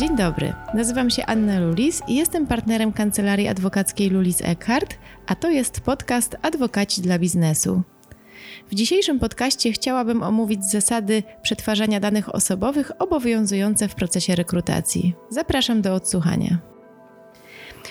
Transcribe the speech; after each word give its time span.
Dzień 0.00 0.16
dobry, 0.16 0.52
nazywam 0.74 1.10
się 1.10 1.26
Anna 1.26 1.60
Lulis 1.60 2.02
i 2.08 2.14
jestem 2.14 2.46
partnerem 2.46 2.92
kancelarii 2.92 3.48
adwokackiej 3.48 4.10
Lulis 4.10 4.42
Eckhart, 4.42 4.94
a 5.26 5.34
to 5.34 5.50
jest 5.50 5.80
podcast 5.80 6.36
Adwokaci 6.42 7.02
dla 7.02 7.18
biznesu. 7.18 7.82
W 8.70 8.74
dzisiejszym 8.74 9.18
podcaście 9.18 9.72
chciałabym 9.72 10.22
omówić 10.22 10.64
zasady 10.64 11.22
przetwarzania 11.42 12.00
danych 12.00 12.34
osobowych 12.34 12.92
obowiązujące 12.98 13.88
w 13.88 13.94
procesie 13.94 14.34
rekrutacji. 14.34 15.14
Zapraszam 15.30 15.82
do 15.82 15.94
odsłuchania. 15.94 16.58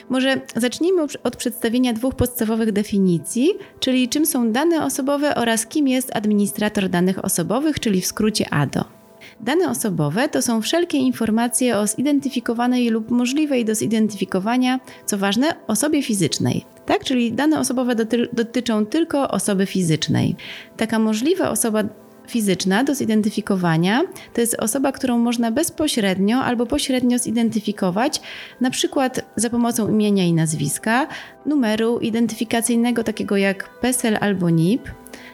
Może 0.10 0.41
zacznijmy 0.55 1.02
od 1.23 1.36
przedstawienia 1.36 1.94
dwóch 1.94 2.16
podstawowych 2.16 2.71
definicji, 2.71 3.50
czyli 3.80 4.10
czym 4.10 4.26
są 4.26 4.52
dane 4.52 4.86
osobowe 4.86 5.36
oraz 5.36 5.66
kim 5.66 5.88
jest 5.88 6.16
administrator 6.16 6.89
danych 6.89 7.26
osobowych, 7.26 7.80
czyli 7.80 8.02
w 8.02 8.05
skrócie 8.05 8.54
ADO. 8.54 8.98
Dane 9.42 9.70
osobowe 9.70 10.30
to 10.30 10.41
są 10.41 10.62
wszelkie 10.62 10.98
informacje 10.98 11.77
o 11.77 11.88
zidentyfikowanej 11.88 12.90
lub 12.90 13.12
możliwej 13.12 13.66
do 13.66 13.76
zidentyfikowania, 13.76 14.80
co 15.05 15.18
ważne, 15.18 15.55
osobie 15.68 16.04
fizycznej. 16.04 16.66
Tak, 16.86 17.04
czyli 17.04 17.32
dane 17.32 17.60
osobowe 17.60 17.96
doty 17.96 18.30
dotyczą 18.34 18.86
tylko 18.86 19.32
osoby 19.32 19.66
fizycznej. 19.66 20.36
Taka 20.77 21.00
możliwa 21.00 21.50
osoba 21.50 21.84
fizyczna 22.30 22.84
do 22.84 22.96
zidentyfikowania 22.96 24.02
to 24.34 24.41
jest 24.41 24.55
osoba, 24.60 24.91
którą 24.91 25.18
można 25.18 25.52
bezpośrednio 25.52 26.38
albo 26.38 26.66
pośrednio 26.66 27.18
zidentyfikować, 27.18 28.22
na 28.62 28.70
przykład 28.70 29.26
za 29.36 29.49
pomocą 29.49 29.90
imienia 29.90 30.26
i 30.26 30.34
nazwiska, 30.34 31.08
numeru 31.46 31.99
identyfikacyjnego 31.99 33.04
takiego 33.04 33.38
jak 33.38 33.80
PESEL 33.80 34.18
albo 34.22 34.49
NIP, 34.49 34.91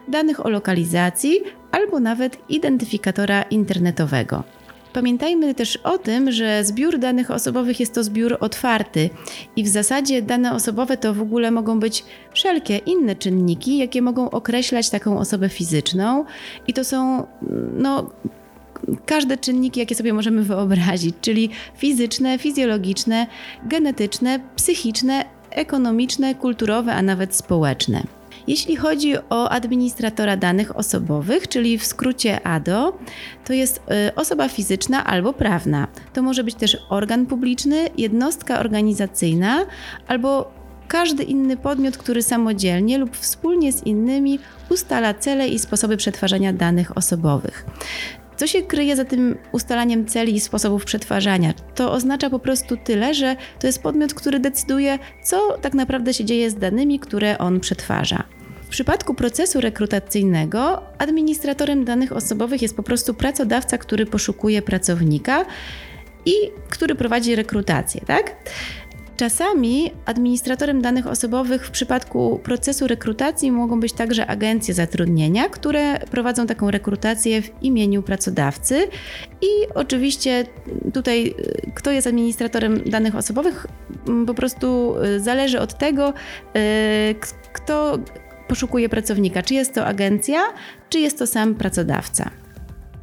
danych 0.07 0.45
o 0.45 0.49
lokalizacji 0.49 1.39
albo 1.71 1.99
nawet 1.99 2.37
identyfikatora 2.49 3.41
internetowego. 3.41 4.43
Pamiętajmy 4.95 5.55
też 5.55 5.77
o 5.77 5.97
tym, 5.97 6.31
że 6.31 6.63
zbiór 6.63 6.97
danych 6.97 7.31
osobowych 7.31 7.79
jest 7.79 7.93
to 7.93 8.03
zbiór 8.03 8.37
otwarty 8.39 9.09
i 9.55 9.63
w 9.63 9.67
zasadzie 9.67 10.21
dane 10.21 10.53
osobowe 10.53 10.97
to 10.97 11.13
w 11.13 11.21
ogóle 11.21 11.51
mogą 11.51 11.79
być 11.79 12.05
wszelkie 12.33 12.77
inne 12.77 13.15
czynniki, 13.15 13.77
jakie 13.77 14.01
mogą 14.01 14.29
określać 14.29 14.89
taką 14.89 15.19
osobę 15.19 15.49
fizyczną 15.49 16.25
i 16.67 16.73
to 16.73 16.83
są 16.83 17.27
no 17.73 18.09
każde 19.05 19.37
czynniki, 19.37 19.79
jakie 19.79 19.95
sobie 19.95 20.13
możemy 20.13 20.43
wyobrazić, 20.43 21.15
czyli 21.21 21.49
fizyczne, 21.77 22.37
fizjologiczne, 22.39 23.27
genetyczne, 23.65 24.39
psychiczne, 24.55 25.25
ekonomiczne, 25.49 26.35
kulturowe, 26.35 26.93
a 26.93 27.01
nawet 27.01 27.35
społeczne. 27.35 28.03
Jeśli 28.47 28.75
chodzi 28.75 29.13
o 29.29 29.49
administratora 29.49 30.37
danych 30.37 30.75
osobowych, 30.77 31.47
czyli 31.47 31.77
w 31.77 31.85
skrócie 31.85 32.47
ADO, 32.47 32.97
to 33.45 33.53
jest 33.53 33.77
y, 34.07 34.15
osoba 34.15 34.49
fizyczna 34.49 35.05
albo 35.05 35.33
prawna. 35.33 35.87
To 36.13 36.21
może 36.21 36.43
być 36.43 36.55
też 36.55 36.77
organ 36.89 37.25
publiczny, 37.25 37.89
jednostka 37.97 38.59
organizacyjna 38.59 39.65
albo 40.07 40.51
każdy 40.87 41.23
inny 41.23 41.57
podmiot, 41.57 41.97
który 41.97 42.23
samodzielnie 42.23 42.97
lub 42.97 43.17
wspólnie 43.17 43.73
z 43.73 43.83
innymi 43.83 44.39
ustala 44.69 45.13
cele 45.13 45.47
i 45.47 45.59
sposoby 45.59 45.97
przetwarzania 45.97 46.53
danych 46.53 46.97
osobowych. 46.97 47.65
Co 48.35 48.47
się 48.47 48.61
kryje 48.61 48.95
za 48.95 49.05
tym 49.05 49.37
ustalaniem 49.51 50.05
celi 50.05 50.35
i 50.35 50.39
sposobów 50.39 50.85
przetwarzania? 50.85 51.53
To 51.75 51.91
oznacza 51.91 52.29
po 52.29 52.39
prostu 52.39 52.77
tyle, 52.77 53.13
że 53.13 53.35
to 53.59 53.67
jest 53.67 53.83
podmiot, 53.83 54.13
który 54.13 54.39
decyduje, 54.39 54.99
co 55.23 55.57
tak 55.61 55.73
naprawdę 55.73 56.13
się 56.13 56.25
dzieje 56.25 56.49
z 56.49 56.55
danymi, 56.55 56.99
które 56.99 57.37
on 57.37 57.59
przetwarza. 57.59 58.23
W 58.65 58.67
przypadku 58.67 59.13
procesu 59.13 59.61
rekrutacyjnego 59.61 60.81
administratorem 60.97 61.85
danych 61.85 62.11
osobowych 62.11 62.61
jest 62.61 62.75
po 62.75 62.83
prostu 62.83 63.13
pracodawca, 63.13 63.77
który 63.77 64.05
poszukuje 64.05 64.61
pracownika 64.61 65.45
i 66.25 66.33
który 66.69 66.95
prowadzi 66.95 67.35
rekrutację, 67.35 68.01
tak? 68.07 68.35
Czasami 69.17 69.91
administratorem 70.05 70.81
danych 70.81 71.07
osobowych 71.07 71.67
w 71.67 71.71
przypadku 71.71 72.39
procesu 72.43 72.87
rekrutacji 72.87 73.51
mogą 73.51 73.79
być 73.79 73.93
także 73.93 74.27
agencje 74.27 74.73
zatrudnienia, 74.73 75.49
które 75.49 75.99
prowadzą 75.99 76.47
taką 76.47 76.71
rekrutację 76.71 77.41
w 77.41 77.63
imieniu 77.63 78.03
pracodawcy. 78.03 78.87
I 79.41 79.47
oczywiście 79.75 80.45
tutaj, 80.93 81.27
y, 81.27 81.71
kto 81.75 81.91
jest 81.91 82.07
administratorem 82.07 82.89
danych 82.89 83.15
osobowych, 83.15 83.67
po 84.27 84.33
prostu 84.33 84.95
y, 85.03 85.19
zależy 85.19 85.59
od 85.59 85.77
tego, 85.77 86.13
y, 86.55 87.15
kto 87.53 87.99
poszukuje 88.47 88.89
pracownika. 88.89 89.41
Czy 89.41 89.53
jest 89.53 89.73
to 89.73 89.85
agencja, 89.85 90.41
czy 90.89 90.99
jest 90.99 91.19
to 91.19 91.27
sam 91.27 91.55
pracodawca. 91.55 92.29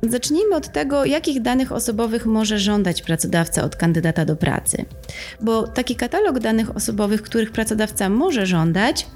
Zacznijmy 0.09 0.57
od 0.57 0.69
tego, 0.69 1.05
jakich 1.05 1.43
danych 1.43 1.73
osobowych 1.73 2.27
może 2.27 2.59
żądać 2.59 3.03
pracodawca 3.03 3.65
od 3.65 3.77
kandydata 3.77 4.25
do 4.25 4.37
pracy. 4.37 4.85
Bo 5.41 5.69
taki 5.69 5.97
katalog 5.97 6.39
danych 6.39 6.77
osobowych, 6.77 7.23
których 7.23 7.53
pracodawca 7.53 8.09
może 8.09 8.47
żądać, 8.47 9.07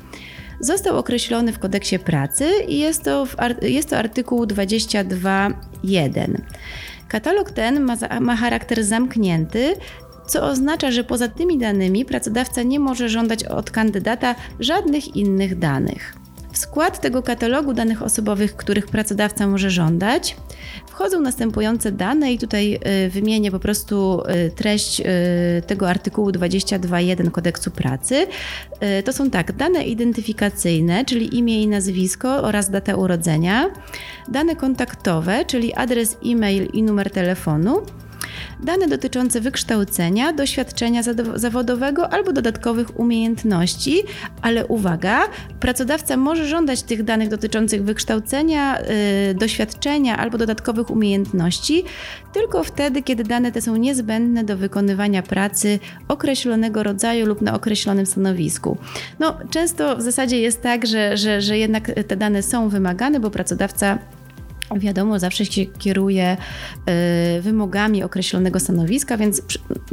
został 0.61 0.99
określony 0.99 1.53
w 1.53 1.59
kodeksie 1.59 1.99
pracy 1.99 2.51
i 2.69 2.79
jest 2.79 3.05
to, 3.05 3.27
jest 3.63 3.91
to 3.91 3.99
artykuł 3.99 4.45
22.1. 4.45 6.41
Katalog 7.09 7.51
ten 7.51 7.81
ma, 7.81 7.97
ma 8.21 8.37
charakter 8.37 8.85
zamknięty, 8.85 9.75
co 10.27 10.43
oznacza, 10.43 10.91
że 10.91 11.05
poza 11.05 11.29
tymi 11.29 11.59
danymi 11.59 12.05
pracodawca 12.05 12.63
nie 12.63 12.81
może 12.81 13.09
żądać 13.09 13.45
od 13.45 13.71
kandydata 13.71 14.35
żadnych 14.61 15.17
innych 15.17 15.59
danych. 15.59 16.15
W 16.57 16.59
skład 16.59 17.01
tego 17.01 17.23
katalogu 17.23 17.73
danych 17.73 18.03
osobowych, 18.03 18.57
których 18.57 18.87
pracodawca 18.87 19.47
może 19.47 19.71
żądać, 19.71 20.37
wchodzą 20.87 21.21
następujące 21.21 21.93
dane 21.93 22.33
i 22.33 22.39
tutaj 22.39 22.79
y, 23.07 23.11
wymienię 23.11 23.51
po 23.51 23.59
prostu 23.59 24.23
y, 24.47 24.51
treść 24.51 25.01
y, 25.01 25.05
tego 25.67 25.89
artykułu 25.89 26.31
22.1 26.31 27.31
kodeksu 27.31 27.71
pracy. 27.71 28.27
To 29.05 29.13
są 29.13 29.31
tak, 29.31 29.53
dane 29.53 29.85
identyfikacyjne, 29.85 31.05
czyli 31.05 31.39
imię 31.39 31.63
i 31.63 31.67
nazwisko 31.67 32.43
oraz 32.43 32.71
data 32.71 32.95
urodzenia, 32.95 33.71
dane 34.29 34.57
kontaktowe, 34.57 35.45
czyli 35.45 35.75
adres 35.75 36.17
e-mail 36.27 36.69
i 36.73 36.83
numer 36.83 37.11
telefonu, 37.11 37.83
dane 38.63 38.89
dotyczące 38.89 39.41
wykształcenia, 39.41 40.33
doświadczenia 40.33 41.03
zawodowego 41.35 42.13
albo 42.13 42.33
dodatkowych 42.33 43.01
umiejętności, 43.01 44.03
ale 44.43 44.67
uwaga, 44.67 45.23
pracodawca 45.61 46.17
może 46.17 46.49
żądać 46.49 46.83
tych 46.83 47.03
danych 47.03 47.29
dotyczących 47.29 47.85
wykształcenia, 47.85 48.79
yy, 48.79 49.35
doświadczenia 49.35 50.17
albo 50.17 50.39
dodatkowych 50.39 50.91
umiejętności 50.91 51.85
tylko 52.33 52.65
wtedy, 52.65 53.03
kiedy 53.03 53.25
dane 53.25 53.53
te 53.53 53.61
są 53.61 53.77
niezbędne 53.77 54.45
do 54.45 54.57
wykonywania 54.57 55.23
pracy 55.23 55.79
określonego 56.09 56.83
rodzaju 56.83 57.27
lub 57.27 57.43
na 57.43 57.55
określonym 57.55 58.07
stanowisku. 58.07 58.79
No, 59.19 59.37
często 59.51 59.97
w 59.97 60.03
zasadzie 60.03 60.41
jest 60.41 60.63
tak, 60.63 60.87
że, 60.87 61.17
że, 61.17 61.41
że 61.41 61.59
jednak 61.59 61.91
te 62.09 62.17
dane 62.17 62.43
są 62.43 62.69
wymagane, 62.69 63.21
bo 63.21 63.31
pracodawca 63.31 63.99
wiadomo, 64.77 65.19
zawsze 65.19 65.47
się 65.47 65.67
kieruje 65.67 66.37
y, 67.37 67.43
wymogami 67.43 68.03
określonego 68.03 68.61
stanowiska, 68.61 69.17
więc 69.17 69.43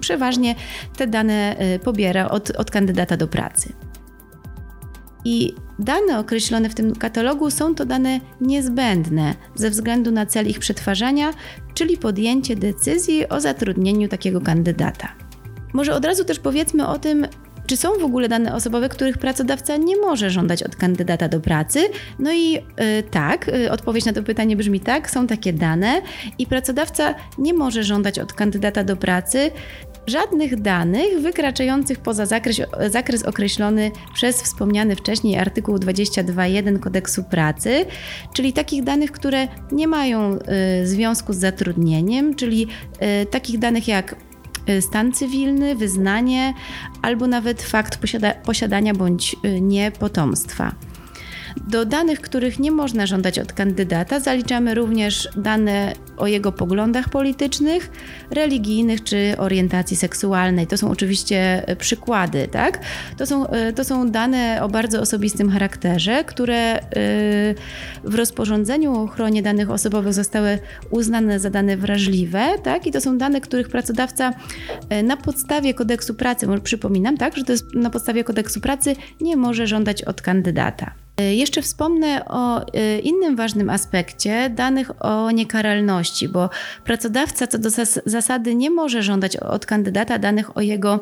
przeważnie 0.02 0.56
te 0.98 1.08
dane 1.08 1.56
y, 1.76 1.80
pobiera 1.80 2.30
od, 2.30 2.50
od 2.50 2.72
kandydata 2.72 3.18
do 3.18 3.28
pracy. 3.28 3.74
I 5.26 5.54
dane 5.80 6.20
określone 6.20 6.70
w 6.70 6.76
tym 6.76 6.96
katalogu 6.96 7.52
są 7.52 7.76
to 7.76 7.86
dane 7.86 8.20
niezbędne 8.42 9.36
ze 9.56 9.70
względu 9.70 10.12
na 10.12 10.26
cel 10.26 10.48
ich 10.48 10.60
przetwarzania, 10.60 11.34
czyli 11.74 11.98
podjęcie 11.98 12.56
decyzji 12.56 13.30
o 13.30 13.42
zatrudnieniu 13.42 14.08
takiego 14.08 14.42
kandydata. 14.42 15.08
Może 15.74 15.96
od 15.96 16.06
razu 16.06 16.26
też 16.26 16.40
powiedzmy 16.40 16.88
o 16.88 17.00
tym, 17.00 17.28
czy 17.68 17.78
są 17.78 17.90
w 18.00 18.04
ogóle 18.04 18.30
dane 18.30 18.56
osobowe, 18.56 18.90
których 18.90 19.18
pracodawca 19.18 19.78
nie 19.78 19.98
może 19.98 20.30
żądać 20.30 20.64
od 20.64 20.76
kandydata 20.76 21.30
do 21.30 21.40
pracy? 21.40 21.80
No 22.20 22.34
i 22.34 22.58
y, 22.58 23.04
tak, 23.12 23.48
y, 23.48 23.72
odpowiedź 23.72 24.06
na 24.06 24.14
to 24.14 24.24
pytanie 24.24 24.56
brzmi 24.56 24.80
tak, 24.80 25.12
są 25.12 25.28
takie 25.28 25.54
dane 25.54 26.02
i 26.38 26.48
pracodawca 26.48 27.16
nie 27.38 27.54
może 27.54 27.84
żądać 27.84 28.20
od 28.20 28.34
kandydata 28.34 28.84
do 28.84 28.96
pracy 28.96 29.52
żadnych 30.08 30.62
danych 30.62 31.22
wykraczających 31.22 32.00
poza 32.00 32.26
zakres, 32.26 32.62
zakres 32.90 33.24
określony 33.24 33.92
przez 34.14 34.42
wspomniany 34.42 34.96
wcześniej 34.96 35.38
artykuł 35.38 35.76
22.1 35.76 36.80
kodeksu 36.80 37.24
pracy, 37.24 37.86
czyli 38.34 38.54
takich 38.54 38.84
danych, 38.84 39.12
które 39.12 39.48
nie 39.72 39.88
mają 39.88 40.40
y, 40.82 40.88
związku 40.88 41.34
z 41.34 41.38
zatrudnieniem, 41.38 42.36
czyli 42.36 42.68
y, 43.22 43.26
takich 43.26 43.60
danych 43.60 43.88
jak 43.88 44.16
stan 44.82 45.12
cywilny, 45.12 45.76
wyznanie 45.76 46.54
albo 47.02 47.28
nawet 47.28 47.62
fakt 47.62 47.98
posiada 47.98 48.34
posiadania 48.34 48.94
bądź 48.94 49.36
y, 49.46 49.62
nie 49.62 49.92
potomstwa. 49.92 50.76
Do 51.68 51.86
danych, 51.86 52.22
których 52.22 52.60
nie 52.60 52.72
można 52.72 53.06
żądać 53.06 53.40
od 53.40 53.54
kandydata, 53.54 54.20
zaliczamy 54.20 54.76
również 54.76 55.30
dane 55.38 55.94
o 56.18 56.28
jego 56.28 56.52
poglądach 56.52 57.10
politycznych, 57.10 57.92
religijnych 58.32 59.04
czy 59.04 59.36
orientacji 59.38 59.98
seksualnej. 59.98 60.68
To 60.68 60.78
są 60.78 60.90
oczywiście 60.90 61.66
przykłady, 61.80 62.48
tak? 62.48 62.80
To 63.18 63.26
są, 63.26 63.46
to 63.76 63.84
są 63.84 64.12
dane 64.12 64.60
o 64.62 64.70
bardzo 64.70 65.02
osobistym 65.02 65.50
charakterze, 65.50 66.24
które 66.24 66.80
w 68.04 68.16
rozporządzeniu 68.16 68.94
o 68.94 69.04
ochronie 69.04 69.42
danych 69.42 69.72
osobowych 69.72 70.14
zostały 70.14 70.60
uznane 70.90 71.40
za 71.40 71.50
dane 71.50 71.78
wrażliwe, 71.78 72.46
tak? 72.64 72.88
I 72.88 72.92
to 72.92 73.02
są 73.02 73.18
dane, 73.18 73.42
których 73.42 73.70
pracodawca 73.70 74.34
na 75.04 75.18
podstawie 75.18 75.74
kodeksu 75.74 76.14
pracy, 76.14 76.48
przypominam, 76.64 77.18
tak, 77.18 77.38
że 77.38 77.44
to 77.44 77.52
jest 77.52 77.76
na 77.76 77.90
podstawie 77.90 78.24
kodeksu 78.24 78.62
pracy 78.62 78.96
nie 79.22 79.38
może 79.38 79.68
żądać 79.68 80.04
od 80.04 80.22
kandydata. 80.22 81.03
E, 81.18 81.36
jeszcze 81.36 81.62
wspomnę 81.62 82.26
o 82.26 82.68
e, 82.74 83.00
innym 83.00 83.36
ważnym 83.36 83.70
aspekcie 83.70 84.50
danych 84.50 85.06
o 85.06 85.32
niekaralności, 85.32 86.30
bo 86.30 86.50
pracodawca 86.84 87.48
co 87.48 87.58
do 87.58 87.70
zasady 88.06 88.56
nie 88.56 88.70
może 88.70 89.04
żądać 89.04 89.38
od 89.38 89.66
kandydata 89.66 90.20
danych 90.20 90.58
o 90.58 90.62
jego 90.62 91.00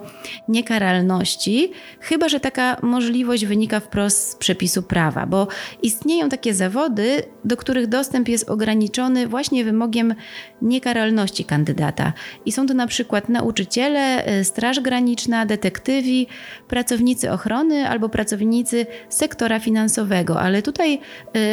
niekaralności, 0.47 1.71
chyba 1.99 2.29
że 2.29 2.39
taka 2.39 2.77
możliwość 2.81 3.45
wynika 3.45 3.79
wprost 3.79 4.29
z 4.29 4.35
przepisu 4.35 4.83
prawa, 4.83 5.25
bo 5.25 5.47
istnieją 5.81 6.29
takie 6.29 6.53
zawody, 6.53 7.23
do 7.45 7.57
których 7.57 7.87
dostęp 7.87 8.29
jest 8.29 8.49
ograniczony 8.49 9.27
właśnie 9.27 9.65
wymogiem 9.65 10.15
niekaralności 10.61 11.45
kandydata. 11.45 12.13
I 12.45 12.51
są 12.51 12.67
to 12.67 12.73
na 12.73 12.87
przykład 12.87 13.29
nauczyciele, 13.29 14.25
e, 14.25 14.43
Straż 14.43 14.79
Graniczna, 14.79 15.45
detektywi, 15.45 16.27
pracownicy 16.67 17.31
ochrony 17.31 17.89
albo 17.89 18.09
pracownicy 18.09 18.85
sektora 19.09 19.59
finansowego 19.59 20.00
ale 20.39 20.61
tutaj 20.61 20.99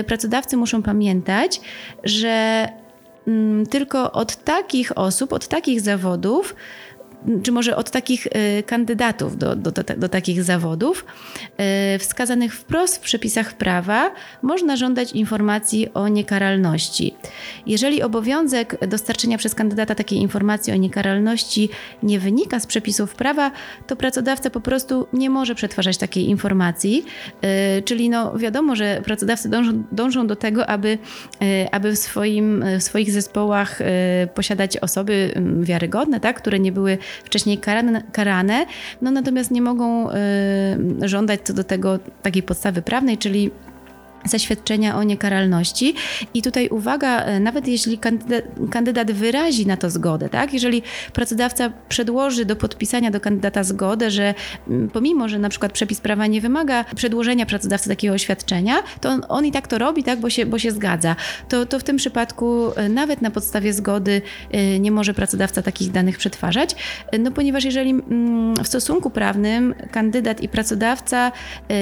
y, 0.01 0.05
pracodawcy 0.05 0.57
muszą 0.57 0.83
pamiętać, 0.83 1.61
że 2.05 2.69
mm, 3.27 3.67
tylko 3.67 4.13
od 4.13 4.37
takich 4.37 4.99
osób, 4.99 5.33
od 5.33 5.49
takich 5.49 5.81
zawodów 5.81 6.55
czy 7.43 7.53
może 7.53 7.77
od 7.77 7.91
takich 7.91 8.27
y, 8.27 8.63
kandydatów 8.63 9.37
do, 9.37 9.57
do, 9.57 9.71
do, 9.71 9.83
do 9.97 10.09
takich 10.09 10.43
zawodów, 10.43 11.05
y, 11.95 11.99
wskazanych 11.99 12.55
wprost 12.55 12.97
w 12.97 13.01
przepisach 13.01 13.55
prawa, 13.55 14.11
można 14.43 14.77
żądać 14.77 15.13
informacji 15.13 15.89
o 15.95 16.09
niekaralności. 16.09 17.15
Jeżeli 17.67 18.03
obowiązek 18.03 18.89
dostarczenia 18.89 19.39
przez 19.39 19.55
kandydata 19.55 19.95
takiej 19.95 20.19
informacji 20.19 20.73
o 20.73 20.77
niekaralności 20.77 21.69
nie 22.03 22.19
wynika 22.19 22.61
z 22.61 22.67
przepisów 22.67 23.15
prawa, 23.15 23.51
to 23.87 23.97
pracodawca 23.97 24.51
po 24.51 24.61
prostu 24.61 25.07
nie 25.13 25.31
może 25.31 25.55
przetwarzać 25.55 25.97
takiej 25.97 26.29
informacji. 26.29 27.05
Y, 27.79 27.83
czyli 27.83 28.11
no 28.11 28.39
wiadomo, 28.39 28.77
że 28.77 29.01
pracodawcy 29.05 29.49
dążą, 29.49 29.85
dążą 29.93 30.27
do 30.27 30.37
tego, 30.37 30.67
aby, 30.67 30.99
aby 31.73 31.93
w, 31.93 31.99
swoim, 31.99 32.65
w 32.79 32.83
swoich 32.83 33.13
zespołach 33.13 33.79
posiadać 34.35 34.77
osoby 34.77 35.33
mm, 35.35 35.65
wiarygodne, 35.65 36.21
tak, 36.21 36.37
które 36.37 36.59
nie 36.59 36.73
były 36.73 36.99
wcześniej 37.25 37.59
karane, 37.59 38.03
karane. 38.13 38.67
No 39.03 39.11
natomiast 39.11 39.51
nie 39.51 39.63
mogą 39.63 40.11
y, 40.11 40.15
żądać 41.03 41.41
co 41.45 41.53
do 41.53 41.65
tego 41.65 41.99
takiej 42.23 42.43
podstawy 42.43 42.83
prawnej, 42.83 43.19
czyli 43.19 43.51
zaświadczenia 44.25 44.97
o 44.97 45.03
niekaralności. 45.03 45.95
I 46.35 46.43
tutaj 46.43 46.69
uwaga, 46.69 47.23
e, 47.23 47.41
nawet 47.41 47.69
jeśli 47.69 47.99
kandydat, 47.99 48.45
kandydat, 48.71 49.13
wyrazi 49.13 49.67
na 49.67 49.77
to 49.77 49.91
zgodę, 49.91 50.29
tak? 50.29 50.53
Jeżeli 50.53 50.83
pracodawca 51.13 51.73
przedłoży 51.89 52.45
do 52.45 52.57
podpisania 52.57 53.11
do 53.11 53.21
kandydata 53.21 53.65
zgodę, 53.65 54.11
że 54.11 54.35
mm, 54.69 54.91
pomimo, 54.91 55.29
że 55.29 55.39
na 55.39 55.49
przykład 55.49 55.73
przepis 55.73 56.01
prawa 56.01 56.27
nie 56.27 56.41
wymaga 56.41 56.85
przedłożenia 56.97 57.47
pracodawcy 57.47 57.89
takiego 57.89 58.15
oświadczenia, 58.15 58.83
to 59.01 59.09
on, 59.09 59.23
on, 59.29 59.47
i 59.47 59.53
tak 59.53 59.67
to 59.67 59.79
robi, 59.79 60.05
tak? 60.05 60.21
Bo 60.21 60.31
się, 60.31 60.47
bo 60.47 60.59
się 60.59 60.71
zgadza. 60.71 61.17
To, 61.49 61.67
to 61.67 61.79
w 61.79 61.85
tym 61.85 61.97
przypadku 61.97 62.73
e, 62.77 62.89
nawet 62.89 63.23
na 63.23 63.31
podstawie 63.31 63.73
zgody 63.73 64.23
e, 64.51 64.79
nie 64.79 64.91
może 64.91 65.15
pracodawca 65.15 65.63
takich 65.63 65.91
danych 65.91 66.19
przetwarzać, 66.19 66.77
no 67.19 67.31
ponieważ 67.31 67.65
jeżeli 67.65 67.91
mm, 67.91 68.55
w 68.57 68.69
stosunku 68.69 69.11
prawnym 69.11 69.75
kandydat 69.91 70.41
i 70.41 70.49
pracodawca 70.49 71.33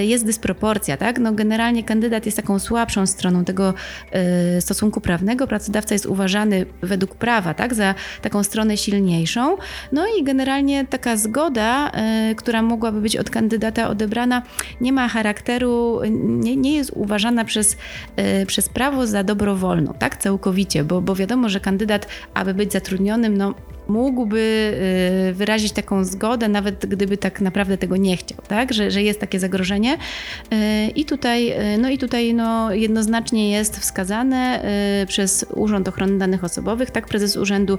jest 0.02 0.26
dysproporcja, 0.26 0.96
tak? 0.96 1.18
No 1.18 1.32
generalnie 1.32 1.84
kandydat 1.84 2.25
jest 2.26 2.36
taką 2.36 2.58
słabszą 2.58 3.06
stroną 3.06 3.44
tego 3.44 3.74
y, 4.56 4.60
stosunku 4.60 5.00
prawnego. 5.00 5.46
Pracodawca 5.46 5.94
jest 5.94 6.06
uważany 6.06 6.66
według 6.82 7.14
prawa 7.14 7.54
tak, 7.54 7.74
za 7.74 7.94
taką 8.22 8.42
stronę 8.42 8.76
silniejszą. 8.76 9.56
No 9.92 10.06
i 10.18 10.24
generalnie 10.24 10.86
taka 10.86 11.16
zgoda, 11.16 11.92
y, 12.30 12.34
która 12.34 12.62
mogłaby 12.62 13.00
być 13.00 13.16
od 13.16 13.30
kandydata 13.30 13.88
odebrana, 13.88 14.42
nie 14.80 14.92
ma 14.92 15.08
charakteru, 15.08 16.00
nie, 16.20 16.56
nie 16.56 16.76
jest 16.76 16.90
uważana 16.94 17.44
przez, 17.44 17.76
y, 18.42 18.46
przez 18.46 18.68
prawo 18.68 19.06
za 19.06 19.24
dobrowolną, 19.24 19.94
tak, 19.98 20.16
całkowicie, 20.16 20.84
bo, 20.84 21.00
bo 21.00 21.14
wiadomo, 21.14 21.48
że 21.48 21.60
kandydat, 21.60 22.06
aby 22.34 22.54
być 22.54 22.72
zatrudnionym, 22.72 23.36
no 23.36 23.54
mógłby 23.88 24.72
y, 25.30 25.34
wyrazić 25.34 25.72
taką 25.72 26.04
zgodę, 26.04 26.48
nawet 26.48 26.86
gdyby 26.86 27.16
tak 27.16 27.40
naprawdę 27.40 27.78
tego 27.78 27.96
nie 27.96 28.16
chciał, 28.16 28.38
tak? 28.48 28.72
że, 28.72 28.90
że 28.90 29.02
jest 29.02 29.20
takie 29.20 29.40
zagrożenie. 29.40 29.94
Y, 29.94 30.90
I 30.94 31.04
tutaj, 31.04 31.52
y, 31.74 31.78
no 31.78 31.88
i 31.90 31.98
tutaj 31.98 32.34
no, 32.34 32.72
jednoznacznie 32.72 33.50
jest 33.50 33.78
wskazane 33.78 34.36
przez 35.08 35.46
Urząd 35.54 35.88
Ochrony 35.88 36.18
Danych 36.18 36.44
Osobowych, 36.44 36.90
tak, 36.90 37.06
prezes 37.06 37.36
urzędu 37.36 37.78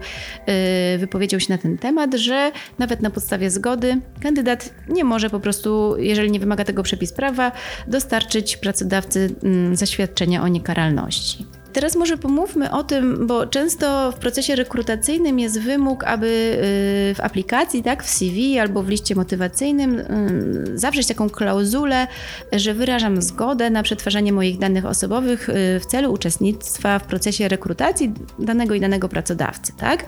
wypowiedział 0.98 1.39
się 1.39 1.54
na 1.54 1.57
ten 1.57 1.77
temat, 1.77 2.15
że 2.15 2.51
nawet 2.80 3.01
na 3.01 3.09
podstawie 3.09 3.51
zgody 3.51 3.98
kandydat 4.21 4.74
nie 4.89 5.04
może 5.04 5.30
po 5.30 5.39
prostu, 5.39 5.95
jeżeli 5.98 6.31
nie 6.31 6.39
wymaga 6.39 6.63
tego 6.63 6.83
przepis 6.83 7.13
prawa, 7.13 7.51
dostarczyć 7.88 8.57
pracodawcy 8.57 9.36
mm, 9.44 9.75
zaświadczenia 9.75 10.44
o 10.44 10.48
niekaralności. 10.48 11.56
Teraz 11.77 11.95
może 11.95 12.18
pomówmy 12.18 12.71
o 12.71 12.83
tym, 12.83 13.27
bo 13.27 13.47
często 13.47 14.12
w 14.12 14.15
procesie 14.15 14.56
rekrutacyjnym 14.56 15.39
jest 15.39 15.59
wymóg, 15.59 16.03
aby 16.03 16.27
y, 17.12 17.15
w 17.15 17.19
aplikacji, 17.21 17.83
tak, 17.83 18.03
w 18.03 18.09
CV 18.09 18.59
albo 18.59 18.83
w 18.83 18.89
liście 18.89 19.15
motywacyjnym 19.15 20.00
y, 20.00 20.77
zawrzeć 20.79 21.07
taką 21.07 21.29
klauzulę, 21.29 22.07
że 22.51 22.74
wyrażam 22.74 23.21
zgodę 23.21 23.69
na 23.69 23.83
przetwarzanie 23.83 24.33
moich 24.33 24.59
danych 24.59 24.85
osobowych 24.85 25.50
y, 25.50 25.79
w 25.79 25.85
celu 25.85 26.13
uczestnictwa 26.13 27.00
w 27.00 27.03
procesie 27.03 27.47
rekrutacji 27.47 28.13
danego 28.39 28.75
i 28.75 28.80
danego 28.80 29.09
pracodawcy, 29.09 29.73
tak? 29.77 30.06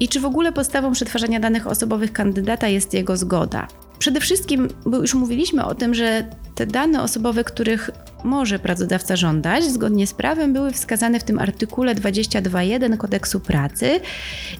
I 0.00 0.08
czy 0.08 0.20
w 0.20 0.24
ogóle 0.24 0.52
podstawą 0.52 0.92
przetwarzania 0.92 1.40
danych 1.40 1.66
osobowych 1.66 2.12
kandydata 2.12 2.68
jest 2.68 2.94
jego 2.94 3.16
zgoda? 3.16 3.68
Przede 3.98 4.20
wszystkim, 4.20 4.68
bo 4.86 4.96
już 4.96 5.14
mówiliśmy 5.14 5.64
o 5.64 5.74
tym, 5.74 5.94
że 5.94 6.24
te 6.54 6.66
dane 6.66 7.02
osobowe, 7.02 7.44
których 7.44 7.90
może 8.24 8.58
pracodawca 8.58 9.16
żądać, 9.16 9.64
zgodnie 9.64 10.06
z 10.06 10.14
prawem, 10.14 10.52
były 10.52 10.72
wskazane 10.72 11.20
w 11.20 11.24
tym 11.24 11.38
artykule 11.38 11.94
22.1 11.94 12.96
kodeksu 12.96 13.40
pracy 13.40 14.00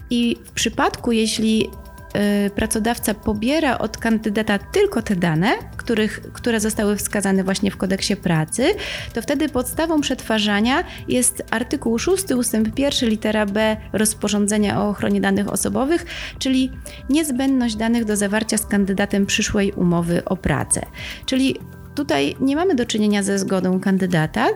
i 0.09 0.35
w 0.45 0.51
przypadku, 0.51 1.11
jeśli 1.11 1.69
pracodawca 2.55 3.13
pobiera 3.13 3.77
od 3.77 3.97
kandydata 3.97 4.59
tylko 4.59 5.01
te 5.01 5.15
dane, 5.15 5.51
których, 5.77 6.21
które 6.33 6.59
zostały 6.59 6.95
wskazane 6.95 7.43
właśnie 7.43 7.71
w 7.71 7.77
kodeksie 7.77 8.15
pracy, 8.15 8.63
to 9.13 9.21
wtedy 9.21 9.49
podstawą 9.49 10.01
przetwarzania 10.01 10.83
jest 11.07 11.43
artykuł 11.51 11.99
6 11.99 12.31
ustęp 12.31 12.79
1 12.79 13.09
litera 13.09 13.45
B 13.45 13.77
rozporządzenia 13.93 14.81
o 14.81 14.89
ochronie 14.89 15.21
danych 15.21 15.53
osobowych, 15.53 16.05
czyli 16.39 16.71
niezbędność 17.09 17.75
danych 17.75 18.05
do 18.05 18.15
zawarcia 18.15 18.57
z 18.57 18.65
kandydatem 18.65 19.25
przyszłej 19.25 19.71
umowy 19.71 20.25
o 20.25 20.37
pracę. 20.37 20.85
Czyli 21.25 21.55
tutaj 21.95 22.35
nie 22.39 22.55
mamy 22.55 22.75
do 22.75 22.85
czynienia 22.85 23.23
ze 23.23 23.39
zgodą 23.39 23.79
kandydata, 23.79 24.47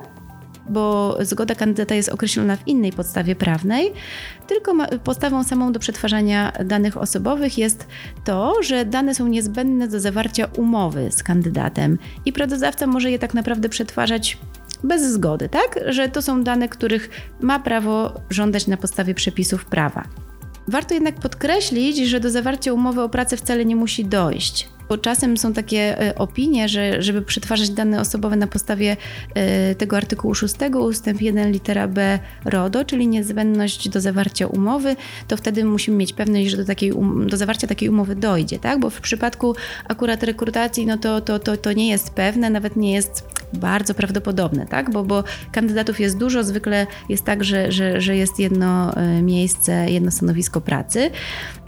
bo 0.69 1.17
zgoda 1.21 1.55
kandydata 1.55 1.95
jest 1.95 2.09
określona 2.09 2.55
w 2.55 2.67
innej 2.67 2.91
podstawie 2.91 3.35
prawnej, 3.35 3.93
tylko 4.47 4.73
podstawą 5.03 5.43
samą 5.43 5.71
do 5.71 5.79
przetwarzania 5.79 6.51
danych 6.65 6.97
osobowych 6.97 7.57
jest 7.57 7.87
to, 8.23 8.63
że 8.63 8.85
dane 8.85 9.15
są 9.15 9.27
niezbędne 9.27 9.87
do 9.87 9.99
zawarcia 9.99 10.47
umowy 10.57 11.11
z 11.11 11.23
kandydatem 11.23 11.97
i 12.25 12.33
pracodawca 12.33 12.87
może 12.87 13.11
je 13.11 13.19
tak 13.19 13.33
naprawdę 13.33 13.69
przetwarzać 13.69 14.37
bez 14.83 15.13
zgody, 15.13 15.49
tak? 15.49 15.79
Że 15.87 16.09
to 16.09 16.21
są 16.21 16.43
dane, 16.43 16.69
których 16.69 17.09
ma 17.41 17.59
prawo 17.59 18.21
żądać 18.29 18.67
na 18.67 18.77
podstawie 18.77 19.13
przepisów 19.13 19.65
prawa. 19.65 20.03
Warto 20.67 20.93
jednak 20.93 21.15
podkreślić, 21.15 21.97
że 21.97 22.19
do 22.19 22.29
zawarcia 22.29 22.73
umowy 22.73 23.01
o 23.01 23.09
pracę 23.09 23.37
wcale 23.37 23.65
nie 23.65 23.75
musi 23.75 24.05
dojść. 24.05 24.69
Bo 24.89 24.97
czasem 24.97 25.37
są 25.37 25.53
takie 25.53 26.01
e, 26.01 26.15
opinie, 26.15 26.69
że 26.69 27.01
żeby 27.01 27.21
przetwarzać 27.21 27.69
dane 27.69 28.01
osobowe 28.01 28.35
na 28.35 28.47
podstawie 28.47 28.97
e, 29.35 29.75
tego 29.75 29.97
artykułu 29.97 30.35
6 30.35 30.55
ustęp 30.79 31.21
1 31.21 31.51
litera 31.51 31.87
B 31.87 32.19
RODO, 32.45 32.85
czyli 32.85 33.07
niezbędność 33.07 33.89
do 33.89 34.01
zawarcia 34.01 34.47
umowy, 34.47 34.95
to 35.27 35.37
wtedy 35.37 35.65
musimy 35.65 35.97
mieć 35.97 36.13
pewność, 36.13 36.49
że 36.49 36.57
do, 36.57 36.65
takiej 36.65 36.91
um 36.91 37.29
do 37.29 37.37
zawarcia 37.37 37.67
takiej 37.67 37.89
umowy 37.89 38.15
dojdzie, 38.15 38.59
tak? 38.59 38.79
Bo 38.79 38.89
w 38.89 39.01
przypadku 39.01 39.55
akurat 39.87 40.23
rekrutacji, 40.23 40.85
no 40.85 40.97
to, 40.97 41.21
to, 41.21 41.39
to, 41.39 41.57
to 41.57 41.73
nie 41.73 41.89
jest 41.89 42.09
pewne, 42.09 42.49
nawet 42.49 42.75
nie 42.75 42.93
jest 42.93 43.42
bardzo 43.53 43.93
prawdopodobne, 43.93 44.65
tak? 44.65 44.91
Bo, 44.91 45.03
bo 45.03 45.23
kandydatów 45.51 45.99
jest 45.99 46.17
dużo, 46.17 46.43
zwykle 46.43 46.87
jest 47.09 47.25
tak, 47.25 47.43
że, 47.43 47.71
że, 47.71 48.01
że 48.01 48.15
jest 48.15 48.39
jedno 48.39 48.95
e, 48.97 49.21
miejsce, 49.21 49.85
jedno 49.89 50.11
stanowisko 50.11 50.61
pracy, 50.61 51.11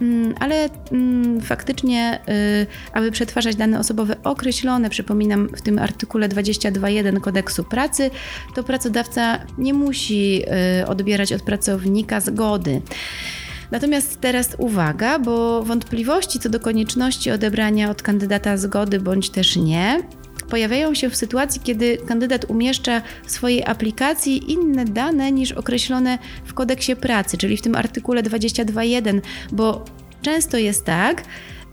mm, 0.02 0.34
ale 0.40 0.70
mm, 0.92 1.42
faktycznie, 1.42 2.20
y, 2.64 2.68
aby 2.94 3.12
przetwarzać 3.12 3.56
dane 3.56 3.80
osobowe 3.80 4.16
określone, 4.24 4.90
przypominam, 4.90 5.50
w 5.58 5.62
tym 5.62 5.80
artykule 5.80 6.30
22.1 6.30 7.20
kodeksu 7.20 7.64
pracy, 7.64 8.12
to 8.56 8.64
pracodawca 8.64 9.40
nie 9.58 9.74
musi 9.74 10.44
y, 10.82 10.88
odbierać 10.88 11.34
od 11.34 11.42
pracownika 11.42 12.20
zgody. 12.20 12.82
Natomiast 13.72 14.22
teraz 14.22 14.56
uwaga, 14.58 15.20
bo 15.20 15.64
wątpliwości 15.64 16.40
co 16.40 16.50
do 16.50 16.60
konieczności 16.60 17.32
odebrania 17.32 17.90
od 17.90 18.02
kandydata 18.02 18.58
zgody 18.58 19.00
bądź 19.00 19.30
też 19.30 19.56
nie 19.56 20.04
pojawiają 20.50 20.94
się 20.94 21.10
w 21.10 21.16
sytuacji, 21.16 21.62
kiedy 21.64 21.98
kandydat 21.98 22.46
umieszcza 22.46 23.02
w 23.26 23.32
swojej 23.32 23.64
aplikacji 23.66 24.52
inne 24.52 24.86
dane 24.86 25.32
niż 25.32 25.52
określone 25.52 26.18
w 26.46 26.54
kodeksie 26.54 26.96
pracy, 26.96 27.38
czyli 27.38 27.58
w 27.58 27.62
tym 27.62 27.76
artykule 27.76 28.24
22.1, 28.24 29.22
bo 29.52 29.86
często 30.22 30.58
jest 30.58 30.86
tak, 30.86 31.24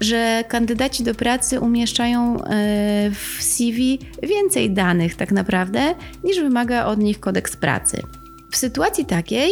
że 0.01 0.45
kandydaci 0.49 1.05
do 1.05 1.15
pracy 1.15 1.61
umieszczają 1.61 2.45
e, 2.45 3.11
w 3.11 3.43
CV 3.43 3.99
więcej 4.23 4.71
danych 4.71 5.15
tak 5.15 5.33
naprawdę 5.33 5.95
niż 6.25 6.41
wymaga 6.41 6.85
od 6.85 6.99
nich 6.99 7.21
kodeks 7.21 7.57
pracy. 7.57 8.03
W 8.51 8.57
sytuacji 8.57 9.05
takiej 9.05 9.51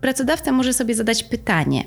pracodawca 0.00 0.52
może 0.52 0.72
sobie 0.72 0.94
zadać 0.94 1.22
pytanie, 1.22 1.84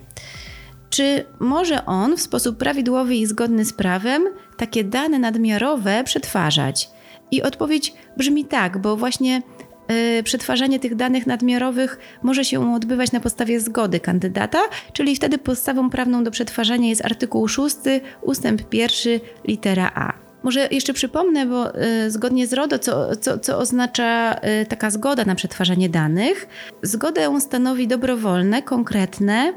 czy 0.94 1.26
może 1.40 1.86
on 1.86 2.18
w 2.18 2.22
sposób 2.22 2.58
prawidłowy 2.58 3.16
i 3.16 3.26
zgodny 3.26 3.66
z 3.66 3.74
prawem 3.74 4.24
takie 4.58 4.84
dane 4.84 5.20
nadmiarowe 5.20 6.04
przetwarzać? 6.04 6.90
I 7.32 7.42
odpowiedź 7.42 7.94
brzmi 8.18 8.46
tak, 8.46 8.78
bo 8.78 8.98
właśnie 8.98 9.42
yy, 10.16 10.24
przetwarzanie 10.24 10.80
tych 10.80 10.96
danych 10.96 11.28
nadmiarowych 11.28 12.00
może 12.24 12.46
się 12.46 12.74
odbywać 12.74 13.12
na 13.12 13.20
podstawie 13.20 13.60
zgody 13.60 14.00
kandydata, 14.00 14.60
czyli 14.94 15.16
wtedy 15.16 15.38
podstawą 15.38 15.90
prawną 15.90 16.24
do 16.24 16.32
przetwarzania 16.32 16.90
jest 16.90 17.06
artykuł 17.06 17.48
6 17.48 17.76
ustęp 18.22 18.74
1 18.74 19.20
litera 19.48 19.92
A. 19.96 20.14
Może 20.44 20.68
jeszcze 20.72 20.94
przypomnę, 20.94 21.46
bo 21.46 21.82
y, 21.82 22.12
zgodnie 22.12 22.48
z 22.48 22.54
RODO, 22.54 22.80
co, 22.80 23.16
co, 23.16 23.40
co 23.40 23.58
oznacza 23.58 24.40
y, 24.62 24.66
taka 24.66 24.92
zgoda 24.92 25.26
na 25.26 25.36
przetwarzanie 25.36 25.90
danych? 25.90 26.48
Zgodę 26.82 27.40
stanowi 27.40 27.88
dobrowolne, 27.88 28.62
konkretne, 28.62 29.54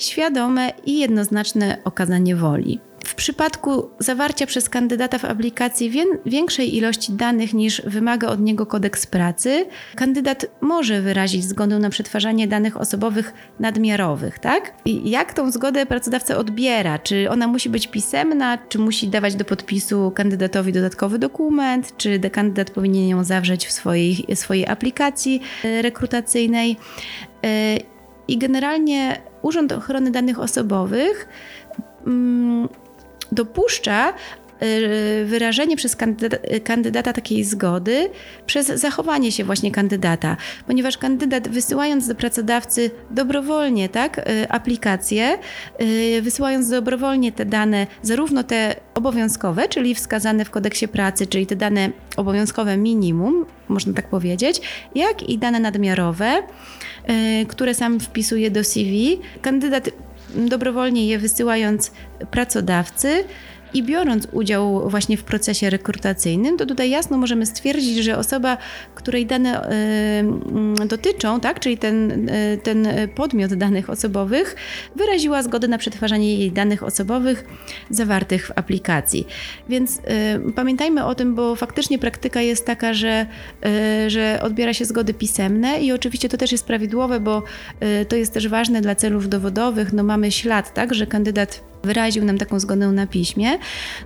świadome 0.00 0.72
i 0.86 0.98
jednoznaczne 0.98 1.78
okazanie 1.84 2.36
woli. 2.36 2.80
W 3.04 3.14
przypadku 3.14 3.90
zawarcia 3.98 4.46
przez 4.46 4.68
kandydata 4.68 5.18
w 5.18 5.24
aplikacji 5.24 5.92
większej 6.26 6.76
ilości 6.76 7.12
danych 7.12 7.54
niż 7.54 7.82
wymaga 7.86 8.28
od 8.28 8.40
niego 8.40 8.66
kodeks 8.66 9.06
pracy, 9.06 9.66
kandydat 9.96 10.46
może 10.60 11.02
wyrazić 11.02 11.44
zgodę 11.44 11.78
na 11.78 11.90
przetwarzanie 11.90 12.48
danych 12.48 12.80
osobowych 12.80 13.32
nadmiarowych, 13.60 14.38
tak? 14.38 14.72
I 14.84 15.10
jak 15.10 15.34
tą 15.34 15.50
zgodę 15.50 15.86
pracodawca 15.86 16.36
odbiera? 16.36 16.98
Czy 16.98 17.30
ona 17.30 17.46
musi 17.46 17.68
być 17.68 17.86
pisemna, 17.86 18.58
czy 18.68 18.78
musi 18.78 19.08
dawać 19.08 19.34
do 19.34 19.44
podpisu 19.44 20.10
kandydatowi 20.14 20.72
dodatkowy 20.72 21.18
dokument, 21.18 21.96
czy 21.96 22.20
kandydat 22.20 22.70
powinien 22.70 23.08
ją 23.08 23.24
zawrzeć 23.24 23.66
w 23.66 23.72
swojej, 23.72 24.26
swojej 24.34 24.66
aplikacji 24.66 25.40
e, 25.64 25.82
rekrutacyjnej? 25.82 26.76
E, 27.44 27.76
I 28.28 28.38
generalnie 28.38 29.29
Urząd 29.42 29.72
Ochrony 29.72 30.10
Danych 30.10 30.38
Osobowych 30.38 31.28
mm, 32.06 32.68
dopuszcza 33.32 34.12
wyrażenie 35.24 35.76
przez 35.76 35.96
kandydata, 36.64 37.12
takiej 37.12 37.44
zgody 37.44 38.10
przez 38.46 38.66
zachowanie 38.66 39.32
się 39.32 39.44
właśnie 39.44 39.70
kandydata, 39.70 40.36
ponieważ 40.66 40.98
kandydat 40.98 41.48
wysyłając 41.48 42.08
do 42.08 42.14
pracodawcy 42.14 42.90
dobrowolnie 43.10 43.88
tak, 43.88 44.18
y, 44.18 44.48
aplikację, 44.48 45.38
y, 45.80 46.22
wysyłając 46.22 46.70
dobrowolnie 46.70 47.32
te 47.32 47.44
dane, 47.44 47.86
zarówno 48.02 48.44
te 48.44 48.74
obowiązkowe, 48.94 49.68
czyli 49.68 49.94
wskazane 49.94 50.44
w 50.44 50.50
kodeksie 50.50 50.88
pracy, 50.88 51.26
czyli 51.26 51.46
te 51.46 51.56
dane 51.56 51.90
obowiązkowe 52.16 52.76
minimum, 52.76 53.46
można 53.68 53.92
tak 53.92 54.08
powiedzieć, 54.08 54.60
jak 54.94 55.22
i 55.22 55.38
dane 55.38 55.60
nadmiarowe, 55.60 56.42
które 57.48 57.74
sam 57.74 58.00
wpisuje 58.00 58.50
do 58.50 58.64
CV, 58.64 59.20
kandydat 59.42 59.90
dobrowolnie 60.34 61.06
je 61.06 61.18
wysyłając 61.18 61.90
pracodawcy, 62.30 63.24
i 63.74 63.82
biorąc 63.82 64.28
udział 64.32 64.90
właśnie 64.90 65.16
w 65.16 65.24
procesie 65.24 65.70
rekrutacyjnym, 65.70 66.56
to 66.56 66.66
tutaj 66.66 66.90
jasno 66.90 67.18
możemy 67.18 67.46
stwierdzić, 67.46 68.04
że 68.04 68.18
osoba, 68.18 68.56
której 68.94 69.26
dane 69.26 69.70
y, 70.82 70.86
dotyczą, 70.86 71.40
tak, 71.40 71.60
czyli 71.60 71.78
ten, 71.78 72.28
y, 72.28 72.58
ten 72.62 72.88
podmiot 73.14 73.54
danych 73.54 73.90
osobowych, 73.90 74.56
wyraziła 74.96 75.42
zgodę 75.42 75.68
na 75.68 75.78
przetwarzanie 75.78 76.36
jej 76.38 76.52
danych 76.52 76.82
osobowych 76.82 77.44
zawartych 77.90 78.46
w 78.46 78.58
aplikacji. 78.58 79.26
Więc 79.68 79.98
y, 79.98 80.52
pamiętajmy 80.52 81.04
o 81.04 81.14
tym, 81.14 81.34
bo 81.34 81.56
faktycznie 81.56 81.98
praktyka 81.98 82.40
jest 82.40 82.66
taka, 82.66 82.94
że, 82.94 83.26
że 84.06 84.40
odbiera 84.42 84.74
się 84.74 84.84
zgody 84.84 85.14
pisemne 85.14 85.80
i 85.80 85.92
oczywiście 85.92 86.28
to 86.28 86.36
też 86.36 86.52
jest 86.52 86.66
prawidłowe, 86.66 87.20
bo 87.20 87.42
to 88.08 88.16
jest 88.16 88.32
też 88.32 88.48
ważne 88.48 88.80
dla 88.80 88.94
celów 88.94 89.28
dowodowych. 89.28 89.92
No 89.92 90.02
mamy 90.02 90.32
ślad, 90.32 90.74
tak, 90.74 90.94
że 90.94 91.06
kandydat 91.06 91.70
wyraził 91.82 92.24
nam 92.24 92.38
taką 92.38 92.60
zgodę 92.60 92.86
na 92.86 93.06
piśmie. 93.06 93.58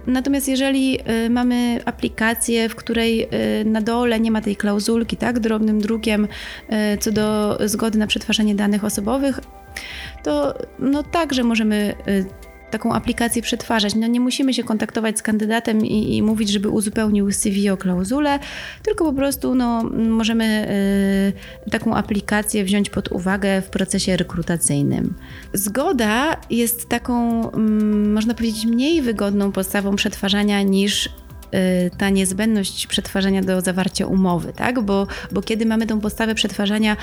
Natomiast 0.07 0.49
jeżeli 0.49 0.99
y, 1.27 1.31
mamy 1.31 1.81
aplikację, 1.85 2.69
w 2.69 2.75
której 2.75 3.23
y, 3.23 3.65
na 3.65 3.81
dole 3.81 4.21
nie 4.21 4.31
ma 4.31 4.41
tej 4.41 4.57
klauzulki, 4.57 5.17
tak, 5.17 5.39
drobnym 5.39 5.81
drukiem 5.81 6.25
y, 6.25 6.99
co 6.99 7.13
do 7.13 7.59
zgody 7.69 7.99
na 7.99 8.07
przetwarzanie 8.07 8.55
danych 8.55 8.85
osobowych, 8.85 9.41
to 10.23 10.55
no 10.79 11.03
także 11.03 11.43
możemy 11.43 11.95
taką 12.75 12.93
aplikację 12.93 13.43
przetwarzać. 13.43 13.95
No 13.95 14.07
nie 14.07 14.21
musimy 14.21 14.55
się 14.55 14.65
kontaktować 14.65 15.19
z 15.19 15.23
kandydatem 15.23 15.87
i, 15.87 16.17
i 16.17 16.23
mówić, 16.23 16.49
żeby 16.49 16.69
uzupełnił 16.69 17.33
CV 17.33 17.71
o 17.71 17.77
klauzulę, 17.77 18.39
tylko 18.83 19.05
po 19.05 19.13
prostu 19.13 19.55
no, 19.55 19.83
możemy 19.93 20.69
y, 21.67 21.71
taką 21.71 21.95
aplikację 21.95 22.65
wziąć 22.65 22.91
pod 22.91 23.13
uwagę 23.13 23.63
w 23.63 23.67
procesie 23.67 24.17
rekrutacyjnym. 24.17 25.15
Zgoda 25.53 26.37
jest 26.51 26.89
taką, 26.89 27.51
mm, 27.53 28.13
można 28.13 28.35
powiedzieć, 28.35 28.67
mniej 28.67 29.03
wygodną 29.03 29.53
podstawą 29.53 29.97
przetwarzania 29.97 30.63
niż 30.63 31.09
ta 31.99 32.11
niezbędność 32.11 32.87
przetwarzania 32.87 33.43
do 33.43 33.61
zawarcia 33.61 34.07
umowy, 34.07 34.53
tak? 34.53 34.81
Bo, 34.81 35.07
bo 35.33 35.43
kiedy 35.43 35.67
mamy 35.67 35.87
tą 35.87 36.01
postawę 36.01 36.35
przetwarzania, 36.35 36.97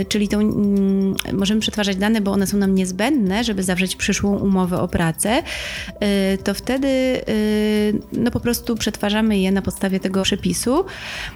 y, 0.00 0.04
czyli 0.08 0.28
tą, 0.28 0.40
mm, 0.40 1.14
możemy 1.32 1.60
przetwarzać 1.60 1.96
dane, 1.96 2.20
bo 2.20 2.32
one 2.32 2.46
są 2.46 2.56
nam 2.56 2.74
niezbędne, 2.74 3.44
żeby 3.44 3.62
zawrzeć 3.62 3.96
przyszłą 3.96 4.36
umowę 4.36 4.80
o 4.80 4.88
pracę, 4.88 5.42
y, 6.34 6.38
to 6.38 6.54
wtedy 6.54 6.88
no 8.12 8.30
po 8.30 8.40
prostu 8.40 8.76
przetwarzamy 8.76 9.38
je 9.38 9.52
na 9.52 9.62
podstawie 9.62 10.00
tego 10.00 10.22
przepisu. 10.22 10.84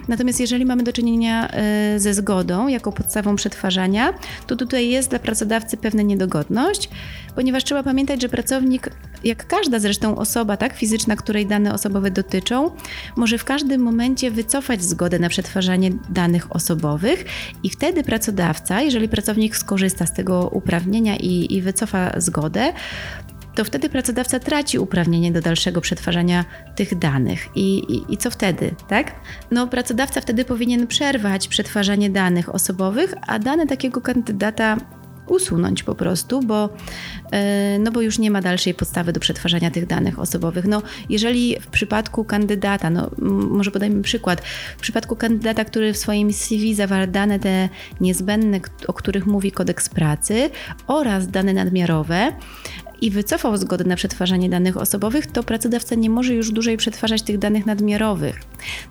Natomiast 0.07 0.39
jeżeli 0.39 0.65
mamy 0.65 0.83
do 0.83 0.93
czynienia 0.93 1.49
ze 1.97 2.13
zgodą 2.13 2.67
jako 2.67 2.91
podstawą 2.91 3.35
przetwarzania, 3.35 4.13
to 4.47 4.55
tutaj 4.55 4.89
jest 4.89 5.09
dla 5.09 5.19
pracodawcy 5.19 5.77
pewna 5.77 6.01
niedogodność, 6.01 6.89
ponieważ 7.35 7.63
trzeba 7.63 7.83
pamiętać, 7.83 8.21
że 8.21 8.29
pracownik, 8.29 8.89
jak 9.23 9.47
każda 9.47 9.79
zresztą 9.79 10.15
osoba, 10.15 10.57
tak, 10.57 10.73
fizyczna, 10.73 11.15
której 11.15 11.47
dane 11.47 11.73
osobowe 11.73 12.11
dotyczą, 12.11 12.71
może 13.15 13.37
w 13.37 13.43
każdym 13.43 13.81
momencie 13.81 14.31
wycofać 14.31 14.83
zgodę 14.83 15.19
na 15.19 15.29
przetwarzanie 15.29 15.91
danych 16.09 16.55
osobowych 16.55 17.25
i 17.63 17.69
wtedy 17.69 18.03
pracodawca, 18.03 18.81
jeżeli 18.81 19.09
pracownik 19.09 19.57
skorzysta 19.57 20.05
z 20.05 20.13
tego 20.13 20.49
uprawnienia 20.49 21.15
i, 21.15 21.55
i 21.55 21.61
wycofa 21.61 22.11
zgodę, 22.17 22.73
to 23.55 23.65
wtedy 23.65 23.89
pracodawca 23.89 24.39
traci 24.39 24.79
uprawnienie 24.79 25.31
do 25.31 25.41
dalszego 25.41 25.81
przetwarzania 25.81 26.45
tych 26.75 26.97
danych. 26.97 27.47
I, 27.55 27.77
i, 27.77 28.13
I, 28.13 28.17
co 28.17 28.31
wtedy, 28.31 28.75
tak? 28.87 29.15
No, 29.51 29.67
pracodawca 29.67 30.21
wtedy 30.21 30.45
powinien 30.45 30.87
przerwać 30.87 31.47
przetwarzanie 31.47 32.09
danych 32.09 32.55
osobowych, 32.55 33.13
a 33.27 33.39
dane 33.39 33.67
takiego 33.67 34.01
kandydata 34.01 34.77
usunąć 35.27 35.83
po 35.83 35.95
prostu, 35.95 36.41
bo, 36.41 36.69
e, 37.31 37.79
no 37.79 37.91
bo 37.91 38.01
już 38.01 38.19
nie 38.19 38.31
ma 38.31 38.41
dalszej 38.41 38.73
podstawy 38.73 39.13
do 39.13 39.19
przetwarzania 39.19 39.71
tych 39.71 39.85
danych 39.85 40.19
osobowych. 40.19 40.65
No, 40.65 40.81
jeżeli 41.09 41.59
w 41.59 41.67
przypadku 41.67 42.23
kandydata, 42.23 42.89
no, 42.89 43.09
może 43.49 43.71
podajmy 43.71 44.01
przykład, 44.01 44.41
w 44.77 44.81
przypadku 44.81 45.15
kandydata, 45.15 45.65
który 45.65 45.93
w 45.93 45.97
swoim 45.97 46.33
CV 46.33 46.75
zawarł 46.75 47.11
dane 47.11 47.39
te 47.39 47.69
niezbędne, 48.01 48.59
o 48.87 48.93
których 48.93 49.25
mówi 49.25 49.51
kodeks 49.51 49.89
pracy 49.89 50.49
oraz 50.87 51.27
dane 51.27 51.53
nadmiarowe, 51.53 52.31
i 53.03 53.11
wycofał 53.11 53.57
zgodę 53.57 53.83
na 53.83 53.95
przetwarzanie 53.95 54.49
danych 54.49 54.77
osobowych, 54.77 55.27
to 55.27 55.43
pracodawca 55.43 55.95
nie 55.95 56.09
może 56.09 56.33
już 56.33 56.51
dłużej 56.51 56.77
przetwarzać 56.77 57.21
tych 57.21 57.37
danych 57.37 57.65
nadmiarowych. 57.65 58.41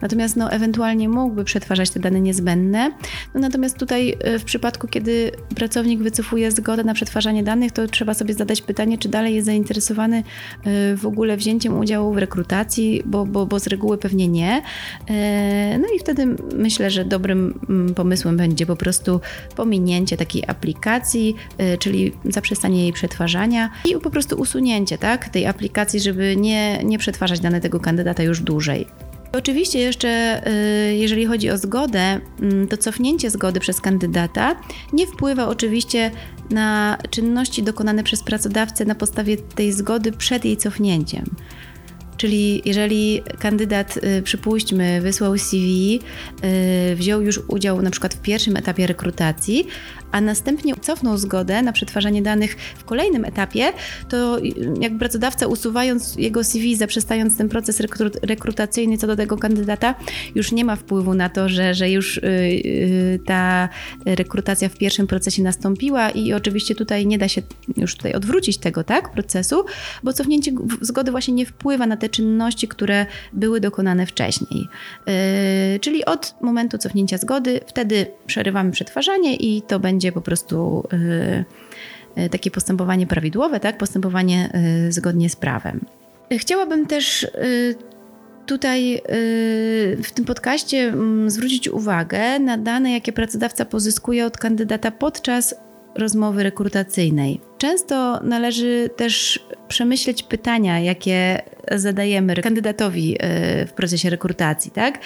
Natomiast 0.01 0.37
no, 0.37 0.51
ewentualnie 0.51 1.09
mógłby 1.09 1.45
przetwarzać 1.45 1.91
te 1.91 2.01
dane 2.01 2.21
niezbędne. 2.21 2.93
No, 3.35 3.41
natomiast 3.41 3.79
tutaj 3.79 4.17
e, 4.21 4.39
w 4.39 4.45
przypadku, 4.45 4.89
kiedy 4.89 5.31
pracownik 5.55 6.01
wycofuje 6.01 6.51
zgodę 6.51 6.85
na 6.85 6.95
przetwarzanie 6.95 7.43
danych, 7.43 7.73
to 7.73 7.87
trzeba 7.87 8.15
sobie 8.15 8.35
zadać 8.35 8.63
pytanie, 8.63 8.99
czy 8.99 9.09
dalej 9.09 9.35
jest 9.35 9.47
zainteresowany 9.47 10.17
e, 10.65 10.97
w 10.97 11.07
ogóle 11.07 11.37
wzięciem 11.37 11.79
udziału 11.79 12.15
w 12.15 12.19
rekrutacji, 12.19 13.03
bo, 13.05 13.27
bo, 13.27 13.47
bo 13.47 13.59
z 13.59 13.67
reguły 13.67 13.99
pewnie 13.99 14.29
nie. 14.29 14.63
E, 15.11 15.79
no 15.79 15.89
i 15.97 15.99
wtedy 15.99 16.37
myślę, 16.55 16.91
że 16.91 17.05
dobrym 17.05 17.61
mm, 17.69 17.95
pomysłem 17.95 18.37
będzie 18.37 18.67
po 18.67 18.77
prostu 18.77 19.21
pominięcie 19.57 20.17
takiej 20.17 20.45
aplikacji, 20.47 21.37
czyli 21.79 22.13
zaprzestanie 22.25 22.83
jej 22.83 22.93
przetwarzania 22.93 23.71
i 23.85 23.97
po 24.03 24.11
prostu 24.11 24.37
usunięcie 24.37 24.99
tak, 24.99 25.29
tej 25.29 25.47
aplikacji, 25.47 26.01
żeby 26.01 26.37
nie, 26.37 26.85
nie 26.85 26.99
przetwarzać 26.99 27.41
dane 27.41 27.61
tego 27.61 27.81
kandydata 27.81 28.23
już 28.23 28.41
dłużej. 28.41 28.87
Oczywiście 29.33 29.79
jeszcze, 29.79 30.43
y, 30.91 30.97
jeżeli 30.97 31.27
chodzi 31.27 31.51
o 31.51 31.59
zgodę, 31.59 32.21
mm, 32.41 32.69
to 32.69 32.77
cofnięcie 32.77 33.31
zgody 33.31 33.61
przez 33.61 33.81
kandydata 33.81 34.57
nie 34.93 35.07
wpływa 35.07 35.49
oczywiście 35.49 36.11
na 36.51 36.99
czynności 37.11 37.63
dokonane 37.63 38.05
przez 38.05 38.23
pracodawcę 38.23 38.85
na 38.85 38.95
podstawie 38.95 39.37
tej 39.37 39.73
zgody 39.73 40.13
przed 40.13 40.45
jej 40.45 40.57
cofnięciem. 40.57 41.25
Czyli 42.17 42.63
jeżeli 42.65 43.23
kandydat, 43.39 43.97
y, 43.97 44.23
przypuśćmy, 44.23 45.01
wysłał 45.01 45.39
CV, 45.39 46.01
y, 46.93 46.97
wziął 46.97 47.23
już 47.23 47.41
udział 47.49 47.83
na 47.83 47.91
przykład 47.91 48.15
w 48.15 48.21
pierwszym 48.21 48.57
etapie 48.57 48.87
rekrutacji, 48.87 49.67
a 50.13 50.21
następnie 50.21 50.75
cofnął 50.81 51.19
zgodę 51.19 51.63
na 51.63 51.73
przetwarzanie 51.73 52.23
danych 52.23 52.57
w 52.77 52.85
kolejnym 52.85 53.25
etapie, 53.25 53.73
to 54.09 54.39
jakby 54.81 54.99
pracodawca 54.99 55.47
usuwając 55.47 56.17
jego 56.17 56.45
CV, 56.45 56.77
zaprzestając 56.77 57.39
ten 57.39 57.49
proces 57.49 57.83
rekrutacyjny 58.23 58.99
co 58.99 59.07
do 59.07 59.17
tego 59.17 59.39
kandydata, 59.39 59.95
już 60.35 60.53
nie 60.53 60.65
ma 60.65 60.77
wpływu 60.77 61.15
na 61.15 61.29
to, 61.29 61.49
że, 61.49 61.75
że 61.75 61.91
już 61.91 62.21
ta 63.27 63.69
rekrutacja 64.05 64.69
w 64.69 64.77
pierwszym 64.77 65.07
procesie 65.07 65.43
nastąpiła 65.43 66.11
i 66.11 66.33
oczywiście 66.33 66.75
tutaj 66.75 67.07
nie 67.07 67.19
da 67.19 67.29
się 67.29 67.43
już 67.77 67.97
tutaj 67.97 68.13
odwrócić 68.13 68.59
tego, 68.59 68.85
tak, 68.85 69.13
procesu, 69.13 69.65
bo 70.03 70.13
cofnięcie 70.13 70.53
zgody 70.81 71.11
właśnie 71.11 71.35
nie 71.35 71.47
wpływa 71.47 71.87
na 71.87 71.97
te 72.03 72.09
czynności, 72.09 72.69
które 72.69 73.07
były 73.33 73.61
dokonane 73.61 74.07
wcześniej. 74.07 74.69
Yy, 75.07 75.81
czyli 75.81 76.05
od 76.05 76.35
momentu 76.41 76.79
cofnięcia 76.79 77.19
zgody, 77.19 77.61
wtedy 77.67 78.07
przerywamy 78.27 78.71
przetwarzanie 78.71 79.37
i 79.37 79.63
to 79.63 79.81
będzie 79.81 80.13
po 80.13 80.21
prostu 80.21 80.89
y, 80.93 82.23
y, 82.23 82.29
takie 82.29 82.51
postępowanie 82.51 83.07
prawidłowe, 83.07 83.61
tak? 83.61 83.79
postępowanie 83.79 84.51
y, 84.89 84.93
zgodnie 84.93 85.31
z 85.31 85.37
prawem. 85.37 85.81
Chciałabym 86.31 86.87
też 86.87 87.27
tutaj 88.47 89.03
w 90.03 90.11
tym 90.15 90.25
podcaście 90.25 90.79
mm, 90.79 91.31
zwrócić 91.31 91.69
uwagę 91.69 92.39
na 92.39 92.59
dane, 92.59 92.93
jakie 92.93 93.13
pracodawca 93.13 93.65
pozyskuje 93.65 94.27
od 94.27 94.37
kandydata 94.37 94.91
podczas 94.91 95.55
rozmowy 95.95 96.43
rekrutacyjnej. 96.43 97.41
Często 97.59 98.21
należy 98.25 98.91
też 98.97 99.47
przemyśleć 99.73 100.23
pytania, 100.23 100.81
jakie 100.81 101.43
zadajemy 101.71 102.35
kandydatowi 102.37 103.19
w 103.67 103.73
procesie 103.77 104.11
rekrutacji, 104.11 104.71
tak? 104.71 104.99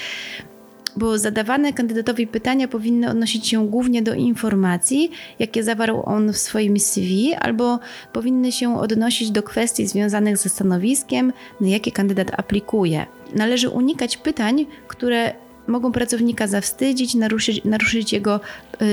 bo 0.96 1.18
zadawane 1.18 1.72
kandydatowi 1.72 2.26
pytania 2.26 2.68
powinny 2.68 3.10
odnosić 3.10 3.48
się 3.48 3.68
głównie 3.68 4.02
do 4.02 4.14
informacji, 4.14 5.10
jakie 5.38 5.62
zawarł 5.62 6.02
on 6.04 6.32
w 6.32 6.38
swoim 6.38 6.80
CV, 6.80 7.34
albo 7.34 7.78
powinny 8.12 8.52
się 8.52 8.78
odnosić 8.78 9.30
do 9.30 9.42
kwestii 9.42 9.86
związanych 9.86 10.36
ze 10.36 10.48
stanowiskiem, 10.48 11.32
na 11.60 11.68
jakie 11.68 11.92
kandydat 11.92 12.40
aplikuje. 12.40 13.06
Należy 13.34 13.68
unikać 13.68 14.16
pytań, 14.16 14.66
które 14.88 15.32
mogą 15.66 15.92
pracownika 15.92 16.46
zawstydzić, 16.46 17.14
naruszyć, 17.14 17.64
naruszyć 17.64 18.12
jego 18.12 18.40
yy, 18.80 18.86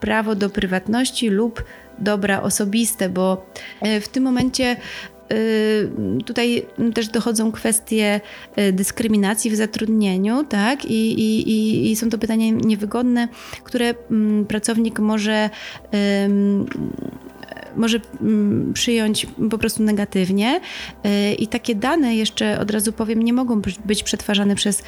prawo 0.00 0.34
do 0.34 0.50
prywatności 0.50 1.28
lub 1.28 1.64
dobra 1.98 2.42
osobiste, 2.42 3.08
bo 3.08 3.46
y, 3.86 4.00
w 4.00 4.08
tym 4.08 4.24
momencie 4.24 4.76
Y, 5.32 6.22
tutaj 6.24 6.66
też 6.94 7.08
dochodzą 7.08 7.52
kwestie 7.52 8.20
y, 8.58 8.72
dyskryminacji 8.72 9.50
w 9.50 9.56
zatrudnieniu, 9.56 10.44
tak? 10.44 10.84
I, 10.84 11.12
i, 11.12 11.90
i 11.90 11.96
są 11.96 12.10
to 12.10 12.18
pytania 12.18 12.50
niewygodne, 12.50 13.28
które 13.64 13.94
mm, 14.10 14.46
pracownik 14.46 14.98
może 14.98 15.50
może 17.76 18.00
mm, 18.20 18.72
przyjąć 18.72 19.26
po 19.50 19.58
prostu 19.58 19.82
negatywnie. 19.82 20.60
I 21.38 21.48
takie 21.48 21.74
dane, 21.74 22.16
jeszcze 22.16 22.60
od 22.60 22.70
razu 22.70 22.92
powiem, 22.92 23.22
nie 23.22 23.32
mogą 23.32 23.62
być 23.84 24.02
przetwarzane 24.02 24.54
przez 24.54 24.82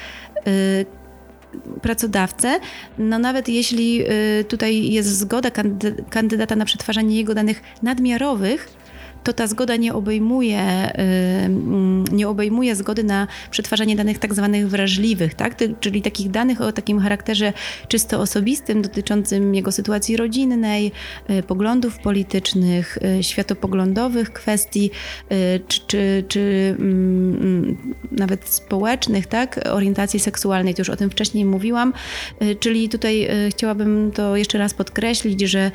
pracodawcę, 1.81 2.59
no 2.97 3.19
nawet 3.19 3.49
jeśli 3.49 4.03
tutaj 4.47 4.91
jest 4.91 5.17
zgoda 5.17 5.51
kandydata 6.09 6.55
na 6.55 6.65
przetwarzanie 6.65 7.15
jego 7.15 7.35
danych 7.35 7.61
nadmiarowych, 7.83 8.69
to 9.27 9.33
ta 9.33 9.47
zgoda 9.47 9.75
nie 9.75 9.93
obejmuje, 9.93 10.91
mm, 10.93 12.03
nie 12.11 12.27
obejmuje 12.29 12.75
zgody 12.75 13.03
na 13.03 13.27
przetwarzanie 13.51 13.95
danych 13.95 14.19
tak 14.19 14.33
zwanych 14.33 14.69
wrażliwych, 14.69 15.33
tak? 15.33 15.55
czyli 15.79 16.01
takich 16.01 16.31
danych 16.31 16.61
o 16.61 16.71
takim 16.71 16.99
charakterze 16.99 17.53
czysto 17.87 18.19
osobistym, 18.19 18.81
dotyczącym 18.81 19.55
jego 19.55 19.71
sytuacji 19.71 20.17
rodzinnej, 20.17 20.91
y, 21.29 21.43
poglądów 21.43 21.99
politycznych, 21.99 22.97
y, 23.19 23.23
światopoglądowych 23.23 24.33
kwestii, 24.33 24.91
y, 25.31 25.59
czy, 25.67 25.81
czy, 25.87 26.23
czy 26.27 26.75
mm, 26.79 27.95
nawet 28.11 28.49
społecznych, 28.49 29.27
tak? 29.27 29.59
orientacji 29.71 30.19
seksualnej, 30.19 30.73
to 30.73 30.81
już 30.81 30.89
o 30.89 30.95
tym 30.95 31.09
wcześniej 31.09 31.45
mówiłam, 31.45 31.93
czyli 32.59 32.89
tutaj 32.89 33.27
chciałabym 33.49 34.11
to 34.11 34.37
jeszcze 34.37 34.57
raz 34.57 34.73
podkreślić, 34.73 35.41
że 35.41 35.71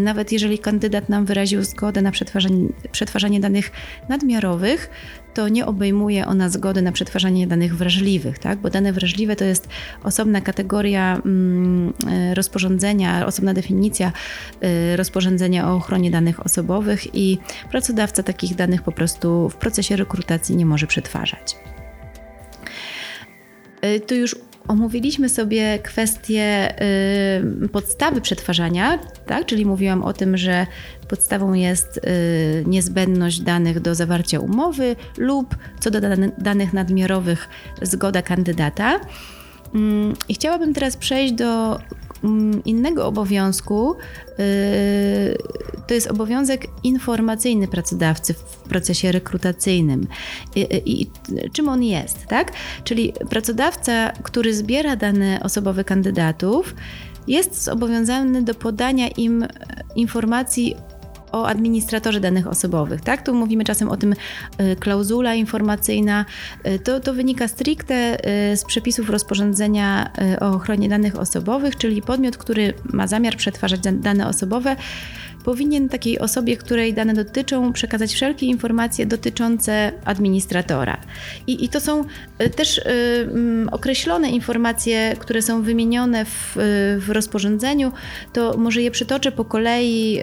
nawet 0.00 0.32
jeżeli 0.32 0.58
kandydat 0.58 1.08
nam 1.08 1.24
wyraził 1.24 1.64
zgodę 1.64 2.02
na 2.02 2.10
przetwarzanie 2.10 2.68
przetwarzanie 2.92 3.40
danych 3.40 3.70
nadmiarowych, 4.08 4.90
to 5.34 5.48
nie 5.48 5.66
obejmuje 5.66 6.26
ona 6.26 6.48
zgody 6.48 6.82
na 6.82 6.92
przetwarzanie 6.92 7.46
danych 7.46 7.76
wrażliwych, 7.76 8.38
tak? 8.38 8.58
bo 8.58 8.70
dane 8.70 8.92
wrażliwe 8.92 9.36
to 9.36 9.44
jest 9.44 9.68
osobna 10.02 10.40
kategoria 10.40 11.20
mm, 11.24 11.92
e, 12.08 12.34
rozporządzenia, 12.34 13.26
osobna 13.26 13.54
definicja 13.54 14.12
e, 14.60 14.96
rozporządzenia 14.96 15.68
o 15.68 15.76
ochronie 15.76 16.10
danych 16.10 16.46
osobowych 16.46 17.14
i 17.14 17.38
pracodawca 17.70 18.22
takich 18.22 18.54
danych 18.54 18.82
po 18.82 18.92
prostu 18.92 19.48
w 19.48 19.56
procesie 19.56 19.96
rekrutacji 19.96 20.56
nie 20.56 20.66
może 20.66 20.86
przetwarzać. 20.86 21.56
E, 23.80 24.00
tu 24.00 24.14
już 24.14 24.36
Omówiliśmy 24.68 25.28
sobie 25.28 25.78
kwestię 25.78 26.74
y, 27.64 27.68
podstawy 27.68 28.20
przetwarzania, 28.20 28.98
tak? 29.26 29.46
czyli 29.46 29.66
mówiłam 29.66 30.02
o 30.02 30.12
tym, 30.12 30.36
że 30.36 30.66
podstawą 31.08 31.52
jest 31.52 31.96
y, 31.96 32.00
niezbędność 32.66 33.40
danych 33.40 33.80
do 33.80 33.94
zawarcia 33.94 34.40
umowy 34.40 34.96
lub 35.18 35.56
co 35.80 35.90
do 35.90 36.00
danych 36.38 36.72
nadmiarowych 36.72 37.48
zgoda 37.82 38.22
kandydata. 38.22 39.00
Mm, 39.74 40.14
I 40.28 40.34
chciałabym 40.34 40.74
teraz 40.74 40.96
przejść 40.96 41.32
do 41.34 41.78
innego 42.64 43.06
obowiązku. 43.06 43.94
Y, 44.38 45.38
to 45.86 45.94
jest 45.94 46.10
obowiązek 46.10 46.66
informacyjny 46.84 47.68
pracodawcy 47.68 48.34
w 48.34 48.56
procesie 48.56 49.12
rekrutacyjnym. 49.12 50.06
I, 50.56 50.66
i, 50.84 51.10
czym 51.52 51.68
on 51.68 51.82
jest, 51.82 52.26
tak? 52.26 52.52
Czyli 52.84 53.12
pracodawca, 53.30 54.12
który 54.22 54.54
zbiera 54.54 54.96
dane 54.96 55.40
osobowe 55.42 55.84
kandydatów, 55.84 56.74
jest 57.28 57.64
zobowiązany 57.64 58.42
do 58.42 58.54
podania 58.54 59.08
im 59.08 59.46
informacji 59.96 60.76
o 61.32 61.46
administratorze 61.46 62.20
danych 62.20 62.46
osobowych, 62.46 63.00
tak? 63.00 63.22
Tu 63.22 63.34
mówimy 63.34 63.64
czasem 63.64 63.88
o 63.88 63.96
tym 63.96 64.12
y, 64.12 64.76
klauzula 64.76 65.34
informacyjna. 65.34 66.24
Y, 66.66 66.78
to, 66.78 67.00
to 67.00 67.14
wynika 67.14 67.48
stricte 67.48 68.16
y, 68.52 68.56
z 68.56 68.64
przepisów 68.64 69.10
rozporządzenia 69.10 70.10
o 70.40 70.46
ochronie 70.46 70.88
danych 70.88 71.18
osobowych, 71.18 71.76
czyli 71.76 72.02
podmiot, 72.02 72.36
który 72.36 72.74
ma 72.84 73.06
zamiar 73.06 73.36
przetwarzać 73.36 73.80
dane 73.80 74.28
osobowe, 74.28 74.76
powinien 75.44 75.88
takiej 75.88 76.18
osobie, 76.18 76.56
której 76.56 76.94
dane 76.94 77.14
dotyczą, 77.14 77.72
przekazać 77.72 78.14
wszelkie 78.14 78.46
informacje 78.46 79.06
dotyczące 79.06 79.92
administratora. 80.04 81.00
I, 81.46 81.64
i 81.64 81.68
to 81.68 81.80
są 81.80 82.04
e, 82.38 82.50
też 82.50 82.78
y, 82.78 82.82
określone 83.72 84.30
informacje, 84.30 85.16
które 85.18 85.42
są 85.42 85.62
wymienione 85.62 86.24
w, 86.24 86.56
w 86.98 87.10
rozporządzeniu. 87.10 87.92
To 88.32 88.56
może 88.58 88.82
je 88.82 88.90
przytoczę 88.90 89.32
po 89.32 89.44
kolei, 89.44 90.18
y, 90.18 90.22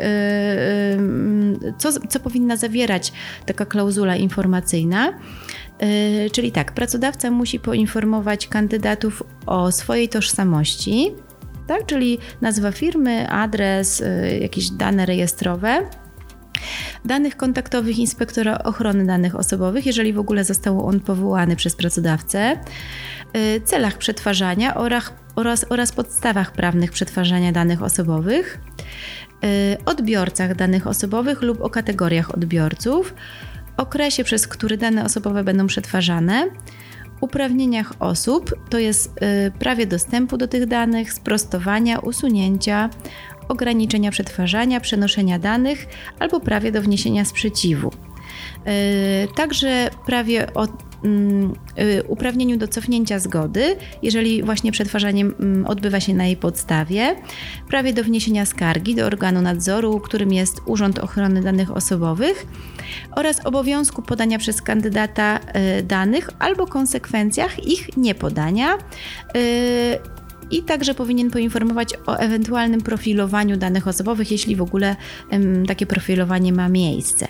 y, 1.67 1.73
co, 1.77 1.91
co 2.09 2.19
powinna 2.19 2.57
zawierać 2.57 3.13
taka 3.45 3.65
klauzula 3.65 4.15
informacyjna. 4.15 5.13
Czyli 6.31 6.51
tak, 6.51 6.71
pracodawca 6.71 7.31
musi 7.31 7.59
poinformować 7.59 8.47
kandydatów 8.47 9.23
o 9.45 9.71
swojej 9.71 10.09
tożsamości, 10.09 11.11
tak? 11.67 11.85
czyli 11.85 12.17
nazwa 12.41 12.71
firmy, 12.71 13.29
adres, 13.29 14.01
y, 14.01 14.39
jakieś 14.41 14.69
dane 14.69 15.05
rejestrowe 15.05 15.89
danych 17.05 17.37
kontaktowych 17.37 17.99
inspektora 17.99 18.57
ochrony 18.57 19.05
danych 19.05 19.35
osobowych, 19.35 19.85
jeżeli 19.85 20.13
w 20.13 20.19
ogóle 20.19 20.43
został 20.43 20.85
on 20.85 20.99
powołany 20.99 21.55
przez 21.55 21.75
pracodawcę, 21.75 22.57
y, 23.37 23.61
celach 23.65 23.97
przetwarzania 23.97 24.75
oraz, 24.75 25.13
oraz, 25.35 25.65
oraz 25.69 25.91
podstawach 25.91 26.51
prawnych 26.51 26.91
przetwarzania 26.91 27.51
danych 27.51 27.83
osobowych, 27.83 28.59
y, 29.43 29.77
odbiorcach 29.85 30.55
danych 30.55 30.87
osobowych 30.87 31.41
lub 31.41 31.61
o 31.61 31.69
kategoriach 31.69 32.33
odbiorców, 32.33 33.13
okresie, 33.77 34.23
przez 34.23 34.47
który 34.47 34.77
dane 34.77 35.05
osobowe 35.05 35.43
będą 35.43 35.67
przetwarzane, 35.67 36.47
uprawnieniach 37.21 37.93
osób, 37.99 38.55
to 38.69 38.79
jest 38.79 39.07
y, 39.07 39.51
prawie 39.59 39.87
dostępu 39.87 40.37
do 40.37 40.47
tych 40.47 40.65
danych, 40.65 41.13
sprostowania, 41.13 41.99
usunięcia, 41.99 42.89
ograniczenia 43.47 44.11
przetwarzania, 44.11 44.79
przenoszenia 44.79 45.39
danych 45.39 45.87
albo 46.19 46.39
prawie 46.39 46.71
do 46.71 46.81
wniesienia 46.81 47.25
sprzeciwu. 47.25 47.91
Y, 48.67 49.27
także 49.35 49.89
prawie 50.05 50.53
o 50.53 50.67
uprawnieniu 52.07 52.57
do 52.57 52.67
cofnięcia 52.67 53.19
zgody, 53.19 53.75
jeżeli 54.01 54.43
właśnie 54.43 54.71
przetwarzanie 54.71 55.25
mm, 55.25 55.65
odbywa 55.65 55.99
się 55.99 56.13
na 56.13 56.25
jej 56.25 56.37
podstawie, 56.37 57.15
prawie 57.67 57.93
do 57.93 58.03
wniesienia 58.03 58.45
skargi 58.45 58.95
do 58.95 59.05
organu 59.05 59.41
nadzoru, 59.41 59.99
którym 59.99 60.33
jest 60.33 60.61
Urząd 60.65 60.99
Ochrony 60.99 61.41
Danych 61.41 61.71
Osobowych 61.71 62.45
oraz 63.11 63.45
obowiązku 63.45 64.01
podania 64.01 64.39
przez 64.39 64.61
kandydata 64.61 65.39
y, 65.79 65.83
danych 65.83 66.29
albo 66.39 66.67
konsekwencjach 66.67 67.67
ich 67.67 67.97
niepodania 67.97 68.77
i 70.51 70.63
także 70.63 70.93
powinien 70.93 71.31
poinformować 71.31 71.93
o 72.05 72.15
ewentualnym 72.15 72.81
profilowaniu 72.81 73.57
danych 73.57 73.87
osobowych, 73.87 74.31
jeśli 74.31 74.55
w 74.55 74.61
ogóle 74.61 74.95
takie 75.67 75.85
profilowanie 75.85 76.53
ma 76.53 76.69
miejsce. 76.69 77.27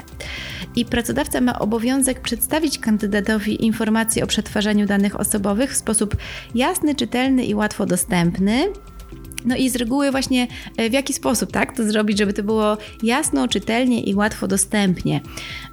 I 0.75 0.86
pracodawca 0.86 1.41
ma 1.41 1.60
obowiązek 1.60 2.21
przedstawić 2.21 2.80
kandydatowi 2.80 3.65
informacje 3.65 4.23
o 4.23 4.27
przetwarzaniu 4.27 4.86
danych 4.86 5.19
osobowych 5.19 5.71
w 5.71 5.77
sposób 5.77 6.17
jasny, 6.56 6.95
czytelny 6.95 7.45
i 7.45 7.56
łatwo 7.56 7.86
dostępny. 7.86 8.67
No 9.45 9.56
i 9.56 9.69
z 9.69 9.75
reguły 9.75 10.12
właśnie 10.12 10.47
e, 10.77 10.89
w 10.89 10.93
jaki 10.93 11.13
sposób 11.13 11.51
tak 11.51 11.75
to 11.77 11.84
zrobić, 11.84 12.17
żeby 12.17 12.34
to 12.34 12.43
było 12.43 12.77
jasno, 13.03 13.47
czytelnie 13.47 14.03
i 14.03 14.15
łatwo 14.15 14.47
dostępnie, 14.47 15.21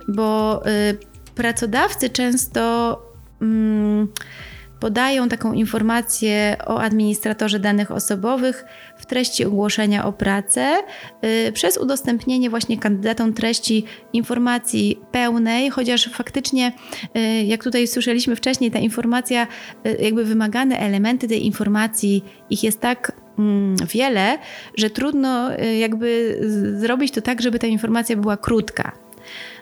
bo 0.08 0.62
y, 0.66 0.98
pracodawcy 1.34 2.10
często. 2.10 3.02
Y, 3.42 4.44
podają 4.80 5.28
taką 5.28 5.52
informację 5.52 6.56
o 6.66 6.80
administratorze 6.80 7.60
danych 7.60 7.90
osobowych 7.90 8.64
w 8.96 9.06
treści 9.06 9.44
ogłoszenia 9.44 10.04
o 10.04 10.12
pracę 10.12 10.82
yy, 11.22 11.52
przez 11.52 11.78
udostępnienie 11.78 12.50
właśnie 12.50 12.78
kandydatom 12.78 13.32
treści 13.32 13.84
informacji 14.12 15.00
pełnej, 15.12 15.70
chociaż 15.70 16.10
faktycznie, 16.12 16.72
yy, 17.14 17.44
jak 17.44 17.64
tutaj 17.64 17.86
słyszeliśmy 17.86 18.36
wcześniej, 18.36 18.70
ta 18.70 18.78
informacja, 18.78 19.46
yy, 19.84 19.96
jakby 20.00 20.24
wymagane 20.24 20.78
elementy 20.78 21.28
tej 21.28 21.46
informacji, 21.46 22.24
ich 22.50 22.64
jest 22.64 22.80
tak 22.80 23.12
mm, 23.38 23.76
wiele, 23.92 24.38
że 24.76 24.90
trudno 24.90 25.58
y, 25.58 25.76
jakby 25.76 26.40
zrobić 26.76 27.12
to 27.12 27.20
tak, 27.20 27.42
żeby 27.42 27.58
ta 27.58 27.66
informacja 27.66 28.16
była 28.16 28.36
krótka 28.36 29.03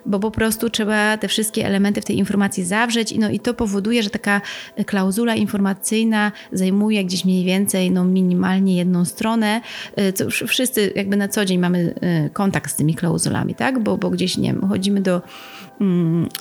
bo 0.07 0.21
po 0.21 0.31
prostu 0.31 0.71
trzeba 0.71 1.17
te 1.17 1.29
wszystkie 1.29 1.67
elementy 1.67 2.01
w 2.01 2.05
tej 2.05 2.19
informacji 2.19 2.65
zawrzeć 2.65 3.15
no 3.19 3.31
i 3.31 3.41
to 3.41 3.55
powoduje, 3.55 4.03
że 4.03 4.11
taka 4.11 4.41
klauzula 4.87 5.35
informacyjna 5.35 6.33
zajmuje 6.53 7.05
gdzieś 7.05 7.25
mniej 7.25 7.45
więcej 7.45 7.91
no 7.91 8.05
minimalnie 8.05 8.77
jedną 8.77 9.05
stronę. 9.05 9.61
Y, 10.01 10.13
co 10.13 10.31
wszyscy 10.47 10.93
jakby 10.97 11.17
na 11.17 11.29
co 11.29 11.45
dzień 11.45 11.59
mamy 11.59 11.95
y, 12.27 12.31
kontakt 12.31 12.71
z 12.71 12.75
tymi 12.75 12.95
klauzulami, 12.95 13.55
tak? 13.55 13.79
Bo, 13.79 13.99
bo 13.99 14.11
gdzieś, 14.11 14.37
nie 14.37 14.53
wiem, 14.53 14.69
chodzimy 14.69 15.01
do 15.01 15.23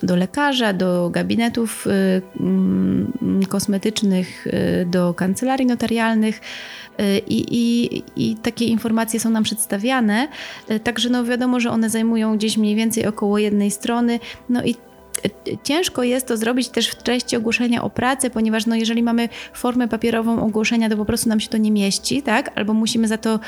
do 0.04 0.16
lekarza, 0.16 0.74
do 0.74 1.10
gabinetów 1.10 1.88
y, 1.88 2.22
mm, 2.40 3.12
kosmetycznych, 3.50 4.48
do 4.86 5.14
kancelarii 5.14 5.66
notarialnych, 5.66 6.42
i, 7.28 7.46
i, 7.52 8.04
i 8.16 8.36
takie 8.36 8.66
informacje 8.66 9.20
są 9.20 9.30
nam 9.30 9.44
przedstawiane. 9.44 10.28
Także 10.84 11.10
no 11.10 11.26
wiadomo, 11.26 11.60
że 11.60 11.72
one 11.72 11.90
zajmują 11.90 12.38
gdzieś 12.38 12.58
mniej 12.58 12.76
więcej 12.76 13.06
około 13.06 13.38
jednej 13.38 13.72
strony. 13.72 14.20
No 14.50 14.64
i 14.64 14.76
Ciężko 15.64 16.04
jest 16.04 16.28
to 16.28 16.38
zrobić 16.38 16.70
też 16.70 16.88
w 16.88 16.96
treści 16.96 17.36
ogłoszenia 17.36 17.84
o 17.84 17.90
pracę, 17.90 18.30
ponieważ 18.30 18.66
no, 18.66 18.76
jeżeli 18.76 19.04
mamy 19.04 19.30
formę 19.54 19.88
papierową 19.88 20.46
ogłoszenia, 20.46 20.90
to 20.90 20.98
po 20.98 21.06
prostu 21.06 21.30
nam 21.30 21.40
się 21.40 21.50
to 21.50 21.58
nie 21.58 21.72
mieści, 21.72 22.22
tak? 22.22 22.52
Albo 22.56 22.74
musimy 22.74 23.08
za 23.08 23.18
to, 23.18 23.40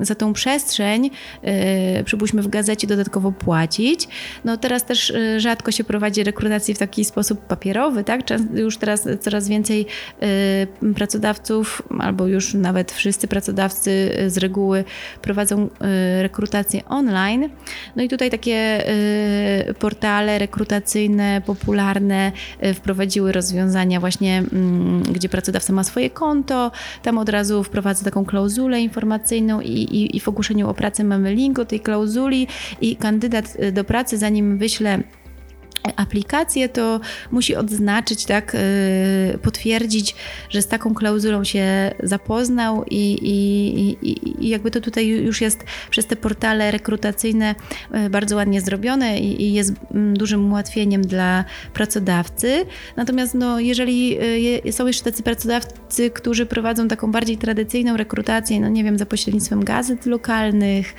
za 0.00 0.14
tą 0.14 0.32
przestrzeń, 0.32 1.10
yy, 1.42 2.04
przypuśćmy 2.04 2.42
w 2.42 2.48
gazecie, 2.48 2.86
dodatkowo 2.86 3.32
płacić. 3.32 4.08
No 4.44 4.56
teraz 4.56 4.84
też 4.84 5.10
yy, 5.10 5.40
rzadko 5.40 5.70
się 5.70 5.84
prowadzi 5.84 6.24
rekrutację 6.24 6.74
w 6.74 6.78
taki 6.78 7.04
sposób 7.04 7.40
papierowy, 7.40 8.04
tak? 8.04 8.20
Już 8.54 8.76
teraz 8.76 9.08
coraz 9.20 9.48
więcej 9.48 9.86
yy, 10.82 10.94
pracodawców, 10.94 11.82
albo 11.98 12.26
już 12.26 12.54
nawet 12.54 12.92
wszyscy 12.92 13.28
pracodawcy 13.28 13.90
y, 14.20 14.30
z 14.30 14.38
reguły 14.38 14.84
prowadzą 15.22 15.68
rekrutację 16.22 16.84
online. 16.84 17.50
No 17.96 18.02
i 18.02 18.08
tutaj 18.08 18.30
takie 18.30 18.84
yy, 19.66 19.74
rekrutacyjne, 20.38 21.42
popularne 21.46 22.32
y, 22.64 22.74
wprowadziły 22.74 23.32
rozwiązania 23.32 24.00
właśnie, 24.00 24.38
mm, 24.38 25.02
gdzie 25.02 25.28
pracodawca 25.28 25.72
ma 25.72 25.84
swoje 25.84 26.10
konto, 26.10 26.70
tam 27.02 27.18
od 27.18 27.28
razu 27.28 27.64
wprowadza 27.64 28.04
taką 28.04 28.24
klauzulę 28.24 28.80
informacyjną 28.80 29.60
i, 29.60 29.70
i, 29.70 30.16
i 30.16 30.20
w 30.20 30.28
ogłoszeniu 30.28 30.68
o 30.68 30.74
pracę 30.74 31.04
mamy 31.04 31.34
link 31.34 31.58
tej 31.68 31.80
klauzuli 31.80 32.46
i 32.80 32.96
kandydat 32.96 33.56
y, 33.62 33.72
do 33.72 33.84
pracy, 33.84 34.18
zanim 34.18 34.58
wyśle 34.58 35.02
aplikację, 35.96 36.68
to 36.68 37.00
musi 37.30 37.56
odznaczyć, 37.56 38.24
tak, 38.24 38.54
y, 38.54 39.38
potwierdzić, 39.42 40.14
że 40.50 40.62
z 40.62 40.66
taką 40.66 40.94
klauzulą 40.94 41.44
się 41.44 41.94
zapoznał 42.02 42.84
i, 42.84 43.12
i, 43.12 44.08
i, 44.10 44.44
i 44.46 44.48
jakby 44.48 44.70
to 44.70 44.80
tutaj 44.80 45.06
już 45.08 45.40
jest 45.40 45.64
przez 45.90 46.06
te 46.06 46.16
portale 46.16 46.70
rekrutacyjne 46.70 47.54
y, 48.06 48.10
bardzo 48.10 48.36
ładnie 48.36 48.60
zrobione 48.60 49.20
i, 49.20 49.52
jest 49.52 49.72
mm, 49.90 50.16
dużym 50.16 50.50
ułatwieniem 50.52 51.02
dla 51.02 51.44
pracodawcy. 51.74 52.64
Natomiast 52.96 53.34
no, 53.34 53.60
jeżeli 53.60 54.18
y, 54.66 54.72
są 54.72 54.86
jeszcze 54.86 55.04
tacy 55.04 55.22
pracodawcy, 55.22 56.10
którzy 56.10 56.46
prowadzą 56.46 56.88
taką 56.88 57.12
bardziej 57.12 57.36
tradycyjną 57.36 57.96
rekrutację, 57.96 58.60
no 58.60 58.68
nie 58.68 58.84
wiem, 58.84 58.98
za 58.98 59.06
pośrednictwem 59.06 59.64
gazet 59.64 60.06
lokalnych, 60.06 60.94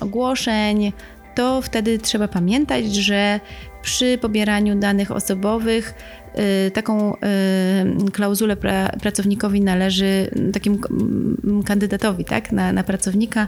ogłoszeń, 0.00 0.92
to 1.34 1.62
wtedy 1.62 1.98
trzeba 1.98 2.28
pamiętać, 2.28 2.94
że 2.94 3.40
przy 3.82 4.18
pobieraniu 4.18 4.76
danych 4.76 5.10
osobowych 5.10 5.94
y, 6.66 6.70
taką 6.70 7.14
y, 7.14 8.10
klauzulę 8.12 8.56
pra, 8.56 8.88
pracownikowi 8.88 9.60
należy, 9.60 10.30
takim 10.52 10.80
kandydatowi 11.64 12.24
tak, 12.24 12.52
na, 12.52 12.72
na 12.72 12.84
pracownika 12.84 13.46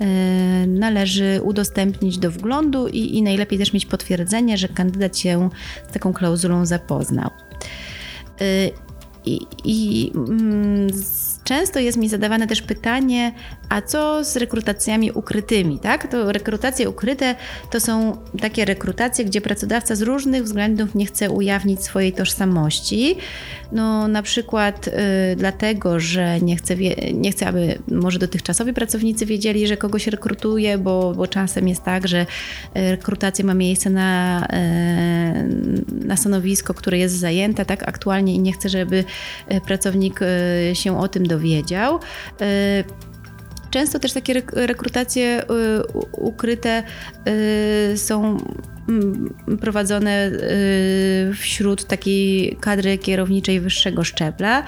y, 0.00 0.66
należy 0.66 1.40
udostępnić 1.42 2.18
do 2.18 2.30
wglądu 2.30 2.88
i, 2.88 3.16
i 3.16 3.22
najlepiej 3.22 3.58
też 3.58 3.72
mieć 3.72 3.86
potwierdzenie, 3.86 4.58
że 4.58 4.68
kandydat 4.68 5.18
się 5.18 5.50
z 5.90 5.92
taką 5.92 6.12
klauzulą 6.12 6.66
zapoznał. 6.66 7.30
I, 9.26 9.40
i 9.64 10.12
mm, 10.14 10.88
często 11.44 11.78
jest 11.80 11.98
mi 11.98 12.08
zadawane 12.08 12.46
też 12.46 12.62
pytanie, 12.62 13.32
a 13.68 13.82
co 13.82 14.24
z 14.24 14.36
rekrutacjami 14.36 15.12
ukrytymi, 15.12 15.78
tak? 15.78 16.10
To 16.10 16.32
rekrutacje 16.32 16.88
ukryte 16.88 17.34
to 17.70 17.80
są 17.80 18.16
takie 18.40 18.64
rekrutacje, 18.64 19.24
gdzie 19.24 19.40
pracodawca 19.40 19.94
z 19.94 20.02
różnych 20.02 20.44
względów 20.44 20.94
nie 20.94 21.06
chce 21.06 21.30
ujawnić 21.30 21.84
swojej 21.84 22.12
tożsamości. 22.12 23.16
No 23.72 24.08
na 24.08 24.22
przykład 24.22 24.88
y, 24.88 24.92
dlatego, 25.36 26.00
że 26.00 26.40
nie 26.40 26.56
chce, 26.56 26.76
nie 27.12 27.32
chce, 27.32 27.46
aby 27.46 27.78
może 27.88 28.18
dotychczasowi 28.18 28.72
pracownicy 28.72 29.26
wiedzieli, 29.26 29.66
że 29.66 29.76
kogoś 29.76 30.06
rekrutuje, 30.06 30.78
bo, 30.78 31.14
bo 31.16 31.26
czasem 31.26 31.68
jest 31.68 31.82
tak, 31.82 32.08
że 32.08 32.20
y, 32.20 32.26
rekrutacja 32.90 33.44
ma 33.44 33.54
miejsce 33.54 33.90
na, 33.90 34.46
y, 34.46 36.06
na 36.06 36.16
stanowisko, 36.16 36.74
które 36.74 36.98
jest 36.98 37.18
zajęte 37.18 37.64
tak 37.64 37.88
aktualnie 37.88 38.34
i 38.34 38.38
nie 38.38 38.52
chce, 38.52 38.68
żeby 38.68 39.04
y, 39.52 39.60
pracownik 39.60 40.20
y, 40.22 40.26
się 40.74 40.98
o 40.98 41.08
tym 41.08 41.26
dowiedział. 41.26 41.33
Y, 42.42 42.84
Często 43.70 43.98
też 43.98 44.12
takie 44.12 44.42
rekrutacje 44.52 45.42
y, 45.42 45.46
ukryte 46.12 46.82
y, 47.92 47.98
są 47.98 48.38
mm, 48.88 49.34
prowadzone 49.60 50.30
wśród 51.34 51.84
takiej 51.84 52.56
kadry 52.60 52.98
kierowniczej 52.98 53.60
wyższego 53.60 54.04
szczebla. 54.04 54.64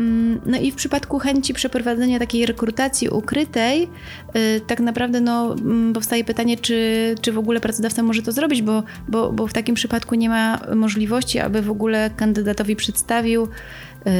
Mm, 0.00 0.40
no 0.46 0.58
i 0.58 0.70
w 0.70 0.74
przypadku 0.74 1.18
chęci 1.18 1.54
przeprowadzenia 1.54 2.18
takiej 2.18 2.46
rekrutacji 2.46 3.08
ukrytej, 3.08 3.88
y, 4.36 4.60
tak 4.66 4.80
naprawdę 4.80 5.20
no, 5.20 5.54
mm, 5.54 5.92
powstaje 5.92 6.24
pytanie, 6.24 6.56
czy, 6.56 7.14
czy 7.20 7.32
w 7.32 7.38
ogóle 7.38 7.60
pracodawca 7.60 8.02
może 8.02 8.22
to 8.22 8.32
zrobić, 8.32 8.62
bo, 8.62 8.82
bo, 9.08 9.32
bo 9.32 9.46
w 9.46 9.52
takim 9.52 9.74
przypadku 9.74 10.14
nie 10.14 10.28
ma 10.28 10.60
możliwości, 10.74 11.38
aby 11.38 11.62
w 11.62 11.70
ogóle 11.70 12.10
kandydatowi 12.16 12.76
przedstawił 12.76 13.48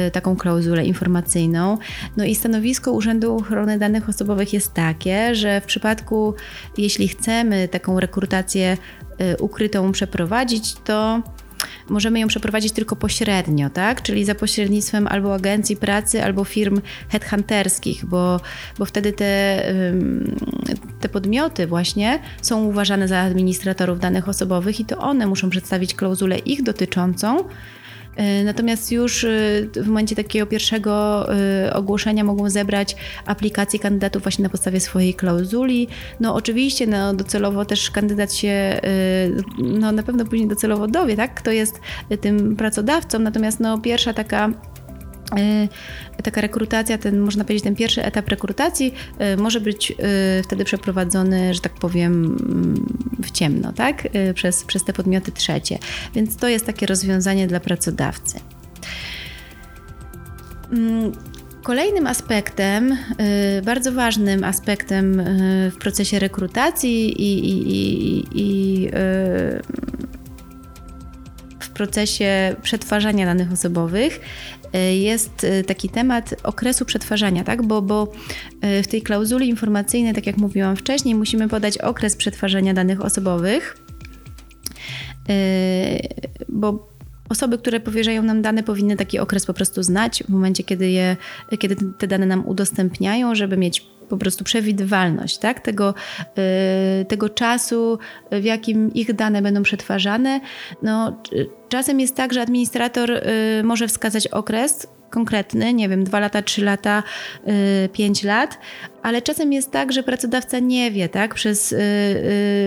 y, 0.07 0.11
taką 0.11 0.35
klauzulę 0.35 0.85
informacyjną. 0.85 1.77
No 2.17 2.25
i 2.25 2.35
stanowisko 2.35 2.91
Urzędu 2.91 3.35
Ochrony 3.35 3.79
Danych 3.79 4.09
Osobowych 4.09 4.53
jest 4.53 4.73
takie, 4.73 5.35
że 5.35 5.61
w 5.61 5.65
przypadku, 5.65 6.33
jeśli 6.77 7.07
chcemy 7.07 7.67
taką 7.67 7.99
rekrutację 7.99 8.77
y, 9.21 9.37
ukrytą 9.37 9.91
przeprowadzić, 9.91 10.73
to 10.73 11.21
możemy 11.91 12.19
ją 12.19 12.27
przeprowadzić 12.27 12.73
tylko 12.73 12.95
pośrednio, 12.95 13.69
tak? 13.69 14.01
Czyli 14.01 14.25
za 14.25 14.35
pośrednictwem 14.35 15.07
albo 15.07 15.33
agencji 15.33 15.75
pracy, 15.75 16.23
albo 16.23 16.43
firm 16.43 16.81
headhunterskich, 17.09 18.05
bo, 18.05 18.39
bo 18.79 18.85
wtedy 18.85 19.13
te, 19.13 19.63
te 20.99 21.09
podmioty 21.09 21.67
właśnie 21.67 22.19
są 22.41 22.63
uważane 22.63 23.07
za 23.07 23.19
administratorów 23.19 23.99
danych 23.99 24.29
osobowych 24.29 24.79
i 24.79 24.85
to 24.85 24.97
one 24.97 25.27
muszą 25.27 25.49
przedstawić 25.49 25.95
klauzulę 25.95 26.37
ich 26.37 26.63
dotyczącą, 26.63 27.43
natomiast 28.45 28.91
już 28.91 29.23
e, 29.23 29.27
w 29.75 29.87
momencie 29.87 30.15
takiego 30.15 30.45
pierwszego 30.45 31.25
e, 31.35 31.73
ogłoszenia 31.73 32.23
mogą 32.23 32.49
zebrać 32.49 32.95
aplikacje 33.25 33.79
kandydatów 33.79 34.23
właśnie 34.23 34.43
na 34.43 34.49
podstawie 34.49 34.79
swojej 34.79 35.13
klauzuli. 35.13 35.87
No 36.19 36.35
oczywiście 36.35 36.87
no, 36.87 37.13
docelowo 37.13 37.65
też 37.65 37.91
kandydat 37.91 38.33
się 38.33 38.81
no, 39.57 39.91
na 39.91 40.03
pewno 40.03 40.25
później 40.25 40.47
docelowo 40.47 40.87
dowie, 40.87 41.15
tak, 41.15 41.33
kto 41.33 41.51
jest 41.51 41.79
tym 42.21 42.55
pracodawcą. 42.55 43.19
Natomiast 43.19 43.59
no, 43.59 43.79
pierwsza 43.79 44.13
taka 44.13 44.49
taka 46.23 46.41
rekrutacja, 46.41 46.97
ten 46.97 47.19
można 47.19 47.43
powiedzieć, 47.43 47.63
ten 47.63 47.75
pierwszy 47.75 48.03
etap 48.03 48.27
rekrutacji 48.27 48.93
y, 49.33 49.37
może 49.37 49.61
być 49.61 49.91
y, 49.91 49.95
wtedy 50.43 50.65
przeprowadzony, 50.65 51.53
że 51.53 51.59
tak 51.59 51.73
powiem, 51.73 52.37
w 53.23 53.31
ciemno, 53.31 53.73
tak? 53.73 54.07
Przez, 54.35 54.63
przez 54.63 54.83
te 54.83 54.93
podmioty 54.93 55.31
trzecie. 55.31 55.77
Więc 56.15 56.37
to 56.37 56.47
jest 56.47 56.65
takie 56.65 56.85
rozwiązanie 56.85 57.47
dla 57.47 57.59
pracodawcy. 57.59 58.39
Mm, 60.71 61.11
kolejnym 61.63 62.07
aspektem, 62.07 62.97
bardzo 63.65 63.91
ważnym 63.91 64.43
aspektem 64.43 65.23
w 65.71 65.77
procesie 65.79 66.19
rekrutacji 66.19 67.21
i, 67.21 67.49
i, 67.49 67.71
i, 67.71 68.25
i 68.33 68.89
procesie 71.71 72.55
przetwarzania 72.61 73.25
danych 73.25 73.51
osobowych 73.51 74.19
E, 74.73 74.95
jest 74.95 75.43
e, 75.43 75.63
taki 75.63 75.89
temat 75.89 76.35
okresu 76.43 76.85
przetwarzania, 76.85 77.43
tak? 77.43 77.61
Bo, 77.61 77.81
bo 77.81 78.11
e, 78.61 78.83
w 78.83 78.87
tej 78.87 79.01
klauzuli 79.01 79.49
informacyjnej, 79.49 80.13
tak 80.13 80.27
jak 80.27 80.37
mówiłam 80.37 80.75
wcześniej, 80.75 81.15
musimy 81.15 81.47
podać 81.47 81.77
okres 81.77 82.15
przetwarzania 82.15 82.73
danych 82.73 83.01
osobowych, 83.01 83.77
bo 86.49 86.90
osoby, 87.31 87.57
które 87.57 87.79
powierzają 87.79 88.23
nam 88.23 88.41
dane, 88.41 88.63
powinny 88.63 88.95
taki 88.95 89.19
okres 89.19 89.45
po 89.45 89.53
prostu 89.53 89.83
znać 89.83 90.23
w 90.23 90.29
momencie, 90.29 90.63
kiedy, 90.63 90.89
je, 90.89 91.17
kiedy 91.59 91.75
te 91.97 92.07
dane 92.07 92.25
nam 92.25 92.47
udostępniają, 92.47 93.35
żeby 93.35 93.57
mieć 93.57 93.91
po 94.09 94.17
prostu 94.17 94.43
przewidywalność 94.43 95.37
tak? 95.37 95.59
tego, 95.59 95.93
tego 97.07 97.29
czasu, 97.29 97.99
w 98.31 98.43
jakim 98.43 98.93
ich 98.93 99.13
dane 99.13 99.41
będą 99.41 99.63
przetwarzane. 99.63 100.39
No, 100.83 101.21
Czasem 101.71 101.99
jest 101.99 102.15
tak, 102.15 102.33
że 102.33 102.41
administrator 102.41 103.11
y, 103.11 103.63
może 103.63 103.87
wskazać 103.87 104.27
okres 104.27 104.87
konkretny, 105.09 105.73
nie 105.73 105.89
wiem, 105.89 106.03
2 106.03 106.19
lata, 106.19 106.41
3 106.41 106.63
lata, 106.63 107.03
y, 107.85 107.89
5 107.89 108.23
lat, 108.23 108.57
ale 109.03 109.21
czasem 109.21 109.53
jest 109.53 109.71
tak, 109.71 109.91
że 109.91 110.03
pracodawca 110.03 110.59
nie 110.59 110.91
wie, 110.91 111.09
tak, 111.09 111.33
przez, 111.33 111.71
y, 111.71 111.77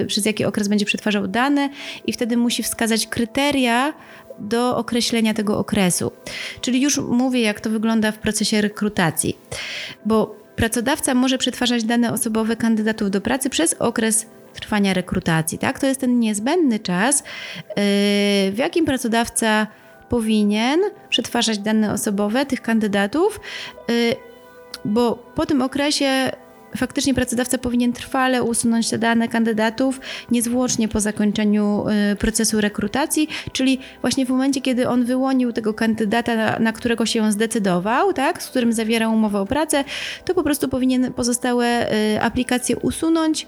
y, 0.03 0.05
przez 0.07 0.27
jaki 0.27 0.44
okres 0.44 0.68
będzie 0.68 0.87
przetwarzał 0.87 1.29
dane 1.29 1.68
i 2.07 2.12
wtedy 2.12 2.37
musi 2.37 2.62
wskazać 2.62 3.07
kryteria, 3.07 3.92
do 4.38 4.77
określenia 4.77 5.35
tego 5.35 5.59
okresu. 5.59 6.12
Czyli 6.61 6.81
już 6.81 6.99
mówię, 6.99 7.40
jak 7.40 7.61
to 7.61 7.70
wygląda 7.70 8.12
w 8.12 8.18
procesie 8.18 8.61
rekrutacji, 8.61 9.38
bo 10.05 10.37
pracodawca 10.57 11.14
może 11.14 11.38
przetwarzać 11.38 11.85
dane 11.85 12.12
osobowe 12.12 12.57
kandydatów 12.57 13.11
do 13.11 13.20
pracy 13.20 13.51
przez 13.51 13.75
okres 13.75 14.27
trwania 14.55 14.94
rekrutacji. 14.94 15.59
Tak? 15.59 15.79
To 15.79 15.87
jest 15.87 16.01
ten 16.01 16.20
niezbędny 16.20 16.79
czas, 16.79 17.18
yy, 17.18 17.75
w 18.53 18.55
jakim 18.57 18.85
pracodawca 18.85 19.66
powinien 20.09 20.81
przetwarzać 21.09 21.59
dane 21.59 21.92
osobowe 21.92 22.47
tych 22.47 22.62
kandydatów, 22.62 23.40
yy, 23.88 24.16
bo 24.85 25.16
po 25.35 25.47
tym 25.47 25.62
okresie 25.62 26.31
faktycznie 26.77 27.15
pracodawca 27.15 27.59
powinien 27.59 27.93
trwale 27.93 28.43
usunąć 28.43 28.91
te 28.91 28.99
dane 28.99 29.29
kandydatów 29.29 30.01
niezwłocznie 30.31 30.89
po 30.89 31.01
zakończeniu 31.01 31.85
yy, 32.09 32.17
procesu 32.17 32.61
rekrutacji, 32.61 33.29
czyli 33.53 33.79
właśnie 34.01 34.27
w 34.27 34.29
momencie, 34.29 34.61
kiedy 34.61 34.89
on 34.89 35.05
wyłonił 35.05 35.53
tego 35.53 35.75
kandydata, 35.75 36.59
na, 36.59 36.73
którego 36.73 37.07
się 37.07 37.33
zdecydował, 37.33 38.13
tak, 38.13 38.43
z 38.43 38.49
którym 38.49 38.73
zawierał 38.73 39.13
umowę 39.13 39.41
o 39.41 39.47
pracę, 39.47 39.85
to 40.25 40.35
po 40.35 40.43
prostu 40.43 40.69
powinien 40.69 41.13
pozostałe 41.13 41.91
aplikacje 42.21 42.77
usunąć, 42.77 43.47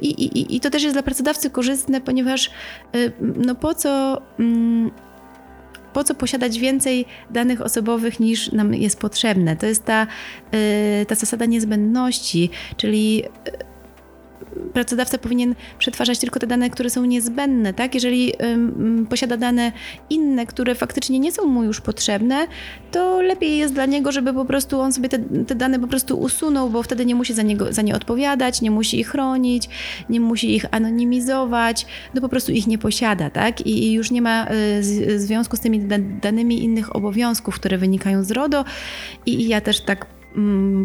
i, 0.00 0.08
i, 0.08 0.56
I 0.56 0.60
to 0.60 0.70
też 0.70 0.82
jest 0.82 0.94
dla 0.94 1.02
pracodawcy 1.02 1.50
korzystne, 1.50 2.00
ponieważ 2.00 2.50
y, 2.96 3.12
no 3.20 3.54
po 3.54 3.74
co 3.74 4.22
mm, 4.38 4.90
po 5.92 6.04
co 6.04 6.14
posiadać 6.14 6.58
więcej 6.58 7.06
danych 7.30 7.60
osobowych 7.60 8.20
niż 8.20 8.52
nam 8.52 8.74
jest 8.74 9.00
potrzebne. 9.00 9.56
To 9.56 9.66
jest 9.66 9.84
ta, 9.84 10.06
y, 11.02 11.06
ta 11.06 11.14
zasada 11.14 11.44
niezbędności, 11.44 12.50
czyli 12.76 13.22
y, 13.24 13.69
pracodawca 14.72 15.18
powinien 15.18 15.54
przetwarzać 15.78 16.18
tylko 16.18 16.40
te 16.40 16.46
dane, 16.46 16.70
które 16.70 16.90
są 16.90 17.04
niezbędne, 17.04 17.74
tak? 17.74 17.94
Jeżeli 17.94 18.32
posiada 19.10 19.36
dane 19.36 19.72
inne, 20.10 20.46
które 20.46 20.74
faktycznie 20.74 21.18
nie 21.18 21.32
są 21.32 21.46
mu 21.46 21.64
już 21.64 21.80
potrzebne, 21.80 22.46
to 22.92 23.22
lepiej 23.22 23.58
jest 23.58 23.74
dla 23.74 23.86
niego, 23.86 24.12
żeby 24.12 24.32
po 24.32 24.44
prostu 24.44 24.80
on 24.80 24.92
sobie 24.92 25.08
te, 25.08 25.18
te 25.18 25.54
dane 25.54 25.80
po 25.80 25.86
prostu 25.86 26.20
usunął, 26.20 26.70
bo 26.70 26.82
wtedy 26.82 27.06
nie 27.06 27.14
musi 27.14 27.34
za, 27.34 27.42
niego, 27.42 27.72
za 27.72 27.82
nie 27.82 27.96
odpowiadać, 27.96 28.62
nie 28.62 28.70
musi 28.70 29.00
ich 29.00 29.08
chronić, 29.08 29.68
nie 30.08 30.20
musi 30.20 30.54
ich 30.54 30.64
anonimizować, 30.70 31.86
no 32.14 32.20
po 32.20 32.28
prostu 32.28 32.52
ich 32.52 32.66
nie 32.66 32.78
posiada, 32.78 33.30
tak? 33.30 33.60
I, 33.60 33.84
i 33.84 33.92
już 33.92 34.10
nie 34.10 34.22
ma 34.22 34.46
y, 34.50 34.82
z, 34.82 35.22
związku 35.22 35.56
z 35.56 35.60
tymi 35.60 35.80
danymi 36.22 36.64
innych 36.64 36.96
obowiązków, 36.96 37.54
które 37.54 37.78
wynikają 37.78 38.24
z 38.24 38.30
RODO 38.30 38.64
i, 39.26 39.34
i 39.40 39.48
ja 39.48 39.60
też 39.60 39.80
tak 39.80 40.19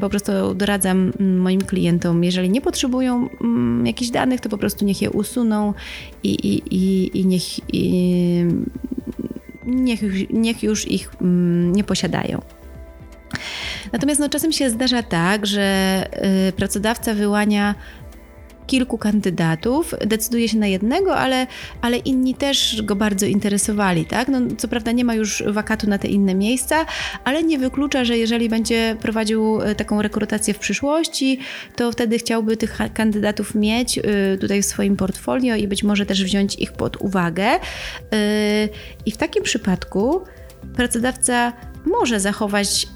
po 0.01 0.09
prostu 0.09 0.31
doradzam 0.55 1.11
mm, 1.19 1.37
moim 1.37 1.61
klientom, 1.61 2.23
jeżeli 2.23 2.49
nie 2.49 2.61
potrzebują 2.61 3.29
mm, 3.41 3.87
jakichś 3.87 4.11
danych, 4.11 4.41
to 4.41 4.49
po 4.49 4.57
prostu 4.57 4.85
niech 4.85 5.01
je 5.01 5.09
usuną 5.09 5.73
i, 6.23 6.29
i, 6.29 6.75
i, 6.75 7.19
i 7.19 7.25
niech, 7.25 7.43
niech, 9.65 10.29
niech 10.29 10.63
już 10.63 10.87
ich 10.87 11.11
nie 11.73 11.83
posiadają. 11.83 12.41
Natomiast 13.91 14.19
no, 14.19 14.29
czasem 14.29 14.51
się 14.51 14.69
zdarza 14.69 15.03
tak, 15.03 15.45
że 15.45 16.03
y, 16.49 16.51
pracodawca 16.51 17.13
wyłania 17.13 17.75
kilku 18.67 18.97
kandydatów, 18.97 19.93
decyduje 20.05 20.49
się 20.49 20.57
na 20.57 20.67
jednego, 20.67 21.15
ale, 21.17 21.47
ale 21.81 21.97
inni 21.97 22.35
też 22.35 22.81
go 22.81 22.95
bardzo 22.95 23.25
interesowali, 23.25 24.05
tak? 24.05 24.27
No, 24.27 24.39
co 24.57 24.67
prawda 24.67 24.91
nie 24.91 25.05
ma 25.05 25.15
już 25.15 25.43
wakatu 25.47 25.89
na 25.89 25.97
te 25.97 26.07
inne 26.07 26.35
miejsca, 26.35 26.85
ale 27.23 27.43
nie 27.43 27.59
wyklucza, 27.59 28.05
że 28.05 28.17
jeżeli 28.17 28.49
będzie 28.49 28.97
prowadził 29.01 29.61
e, 29.61 29.75
taką 29.75 30.01
rekrutację 30.01 30.53
w 30.53 30.59
przyszłości, 30.59 31.39
to 31.75 31.91
wtedy 31.91 32.17
chciałby 32.17 32.57
tych 32.57 32.77
kandydatów 32.93 33.55
mieć 33.55 33.97
e, 33.97 34.01
tutaj 34.41 34.61
w 34.61 34.65
swoim 34.65 34.95
portfolio 34.95 35.55
i 35.55 35.67
być 35.67 35.83
może 35.83 36.05
też 36.05 36.23
wziąć 36.23 36.55
ich 36.55 36.71
pod 36.71 36.97
uwagę. 36.97 37.45
E, 37.45 37.59
I 39.05 39.11
w 39.11 39.17
takim 39.17 39.43
przypadku 39.43 40.21
pracodawca 40.75 41.53
może 41.85 42.19
zachować 42.19 42.87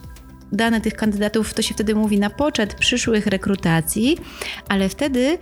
dane 0.51 0.81
tych 0.81 0.93
kandydatów, 0.93 1.53
to 1.53 1.61
się 1.61 1.73
wtedy 1.73 1.95
mówi 1.95 2.19
na 2.19 2.29
poczet 2.29 2.73
przyszłych 2.73 3.27
rekrutacji, 3.27 4.17
ale 4.69 4.89
wtedy 4.89 5.19
yy, 5.19 5.37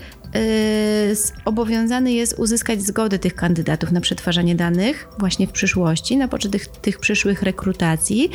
obowiązany 1.46 2.12
jest 2.12 2.40
uzyskać 2.40 2.82
zgodę 2.82 3.20
tych 3.20 3.36
kandydatów 3.36 3.92
na 3.92 4.02
przetwarzanie 4.02 4.56
danych 4.56 5.08
właśnie 5.20 5.48
w 5.48 5.52
przyszłości, 5.52 6.18
na 6.18 6.28
poczet 6.28 6.52
tych, 6.52 6.68
tych 6.68 7.00
przyszłych 7.00 7.44
rekrutacji. 7.44 8.30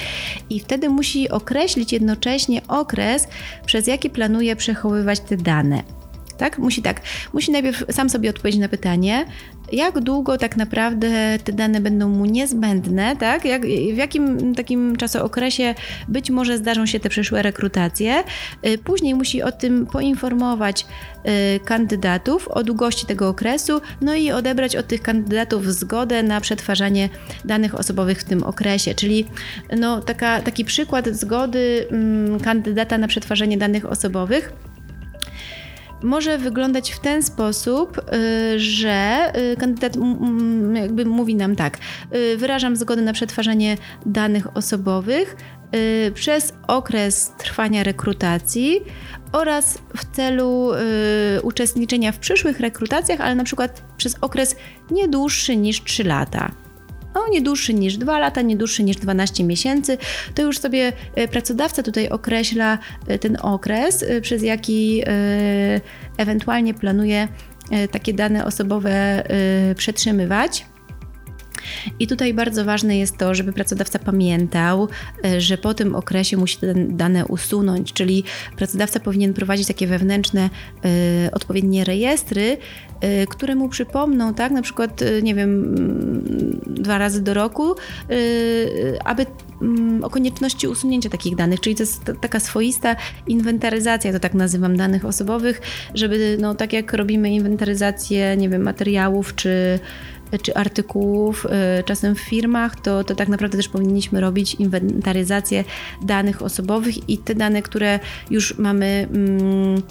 I 0.51 0.61
wtedy 0.61 0.89
musi 0.89 1.29
określić 1.29 1.93
jednocześnie 1.93 2.63
okres, 2.69 3.29
przez 3.67 3.87
jaki 3.87 4.11
planuje 4.11 4.57
przechowywać 4.57 5.21
te 5.21 5.37
dane 5.37 6.02
tak? 6.43 6.59
Musi 6.59 6.83
tak, 6.83 7.01
musi 7.33 7.53
najpierw 7.53 7.85
sam 7.91 8.11
sobie 8.11 8.31
odpowiedzieć 8.31 8.61
na 8.61 8.69
pytanie, 8.69 9.27
jak 9.73 10.01
długo 10.01 10.39
tak 10.39 10.57
naprawdę 10.57 11.39
te 11.45 11.53
dane 11.53 11.81
będą 11.81 12.09
mu 12.09 12.27
niezbędne, 12.27 13.17
tak? 13.17 13.45
Jak, 13.45 13.63
w 13.67 13.97
jakim 13.97 14.55
takim 14.55 14.97
czasookresie 14.97 15.75
być 16.09 16.31
może 16.31 16.59
zdarzą 16.59 16.87
się 16.87 17.01
te 17.01 17.09
przyszłe 17.09 17.43
rekrutacje. 17.43 18.25
Y, 18.67 18.79
później 18.79 19.15
musi 19.15 19.43
o 19.43 19.53
tym 19.53 19.87
poinformować 19.87 20.87
y, 20.87 21.61
kandydatów 21.61 22.49
o 22.49 22.65
długości 22.65 23.07
tego 23.07 23.29
okresu, 23.29 23.81
no 24.01 24.15
i 24.15 24.33
odebrać 24.33 24.77
od 24.77 24.87
tych 24.87 25.03
kandydatów 25.03 25.75
zgodę 25.75 26.23
na 26.23 26.41
przetwarzanie 26.41 27.09
danych 27.45 27.75
osobowych 27.75 28.21
w 28.21 28.25
tym 28.25 28.43
okresie. 28.43 28.95
Czyli 28.95 29.27
no, 29.77 30.01
taka, 30.01 30.41
taki 30.41 30.65
przykład 30.65 31.09
zgody 31.09 31.87
mm, 31.91 32.41
kandydata 32.41 32.99
na 32.99 33.09
przetwarzanie 33.09 33.59
danych 33.59 33.87
osobowych 33.87 34.72
może 36.03 36.39
wyglądać 36.39 36.93
w 36.93 37.01
ten 37.01 37.23
sposób, 37.23 37.99
y, 37.99 38.61
że 38.61 39.33
y, 39.53 39.57
kandydat 39.57 39.97
jakby 40.75 41.05
mówi 41.05 41.35
nam 41.35 41.57
tak: 41.57 41.79
y, 42.15 42.37
wyrażam 42.37 42.77
zgodę 42.77 43.03
na 43.03 43.13
przetwarzanie 43.13 43.77
danych 44.07 44.57
osobowych 44.57 45.37
przez 46.15 46.55
okres 46.69 47.33
trwania 47.39 47.83
rekrutacji 47.83 48.81
oraz 49.33 49.79
w 49.97 50.17
celu 50.17 50.71
uczestniczenia 51.43 52.13
w 52.13 52.19
przyszłych 52.19 52.61
rekrutacjach, 52.61 53.21
ale 53.21 53.35
na 53.35 53.45
przykład 53.45 53.83
przez 53.97 54.17
okres 54.21 54.57
nie 54.91 55.09
dłuższy 55.09 55.57
niż 55.57 55.85
3 55.85 56.05
lata 56.05 56.62
no, 57.15 57.29
nie 57.31 57.43
dłuższy 57.43 57.75
niż 57.75 57.97
2 57.97 58.19
lata, 58.19 58.43
nie 58.43 58.57
dłuższy 58.57 58.83
niż 58.83 58.97
12 58.97 59.45
miesięcy, 59.45 59.99
to 60.35 60.43
już 60.43 60.59
sobie 60.59 60.93
e, 61.15 61.29
pracodawca 61.29 61.83
tutaj 61.83 62.09
określa 62.09 62.79
e, 63.07 63.19
ten 63.19 63.37
okres, 63.43 64.03
e, 64.03 64.21
przez 64.21 64.43
jaki 64.43 65.03
ewentualnie 66.17 66.75
planuje 66.75 67.29
takie 67.91 68.15
dane 68.15 68.45
osobowe 68.45 69.25
przetrzymywać. 69.77 70.67
I 71.99 72.07
tutaj 72.07 72.35
bardzo 72.35 72.65
ważne 72.65 72.99
jest 72.99 73.17
to, 73.17 73.35
żeby 73.35 73.53
pracodawca 73.53 73.99
pamiętał, 73.99 74.89
e, 75.25 75.41
że 75.41 75.59
po 75.59 75.75
tym 75.75 75.95
okresie 75.95 76.37
musi 76.37 76.57
te 76.57 76.75
dane 76.75 77.27
usunąć, 77.27 77.93
czyli 77.93 78.25
pracodawca 78.57 79.01
powinien 79.01 79.35
prowadzić 79.35 79.67
takie 79.67 79.87
wewnętrzne, 79.87 80.51
y, 81.27 81.31
odpowiednie 81.31 81.85
rejestry, 81.85 82.57
y, 83.23 83.27
które 83.27 83.55
mu 83.55 83.69
przypomną, 83.69 84.35
tak, 84.35 84.53
na 84.53 84.63
przykład, 84.63 85.01
nie 85.23 85.35
wiem, 85.35 85.65
mm, 85.65 86.61
dwa 86.67 86.99
razy 86.99 87.23
do 87.23 87.35
roku, 87.35 87.75
aby 89.05 89.27
mm, 89.63 90.05
o 90.05 90.11
konieczności 90.11 90.69
usunięcia 90.69 91.11
takich 91.11 91.37
danych, 91.37 91.61
czyli 91.61 91.77
to 91.77 91.83
jest 91.83 92.13
taka 92.21 92.41
swoista 92.41 92.97
inwentaryzacja, 93.27 94.13
to 94.13 94.21
tak 94.21 94.35
nazywam, 94.35 94.77
danych 94.77 95.05
osobowych, 95.05 95.61
żeby, 95.95 96.37
no 96.41 96.55
tak 96.55 96.73
jak 96.73 96.93
robimy 96.93 97.31
inwentaryzację, 97.31 98.37
nie 98.37 98.49
wiem, 98.49 98.63
materiałów 98.63 99.35
czy 99.35 99.79
czy 100.43 100.55
artykułów, 100.55 101.47
y, 101.81 101.85
czasem 101.85 102.15
w 102.15 102.21
firmach, 102.21 102.81
to, 102.81 103.05
to 103.05 103.15
tak 103.15 103.29
naprawdę 103.29 103.57
też 103.57 103.69
powinniśmy 103.69 104.21
robić 104.21 104.55
inwentaryzację 104.55 105.65
danych 106.03 106.43
osobowych 106.43 107.09
i 107.09 107.19
te 107.19 107.35
dane, 107.35 107.63
które 107.63 108.01
już 108.31 108.59
mamy. 108.59 109.09
Mm, 109.15 109.83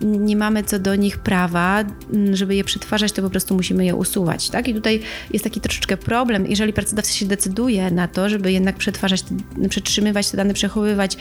nie 0.00 0.36
mamy 0.36 0.64
co 0.64 0.78
do 0.78 0.94
nich 0.94 1.18
prawa, 1.18 1.84
żeby 2.32 2.54
je 2.54 2.64
przetwarzać, 2.64 3.12
to 3.12 3.22
po 3.22 3.30
prostu 3.30 3.54
musimy 3.54 3.84
je 3.84 3.94
usuwać. 3.94 4.50
Tak? 4.50 4.68
I 4.68 4.74
tutaj 4.74 5.00
jest 5.32 5.44
taki 5.44 5.60
troszeczkę 5.60 5.96
problem, 5.96 6.46
jeżeli 6.46 6.72
pracodawca 6.72 7.12
się 7.12 7.26
decyduje 7.26 7.90
na 7.90 8.08
to, 8.08 8.28
żeby 8.28 8.52
jednak 8.52 8.76
przetwarzać, 8.76 9.24
przetrzymywać 9.68 10.30
te 10.30 10.36
dane, 10.36 10.54
przechowywać 10.54 11.16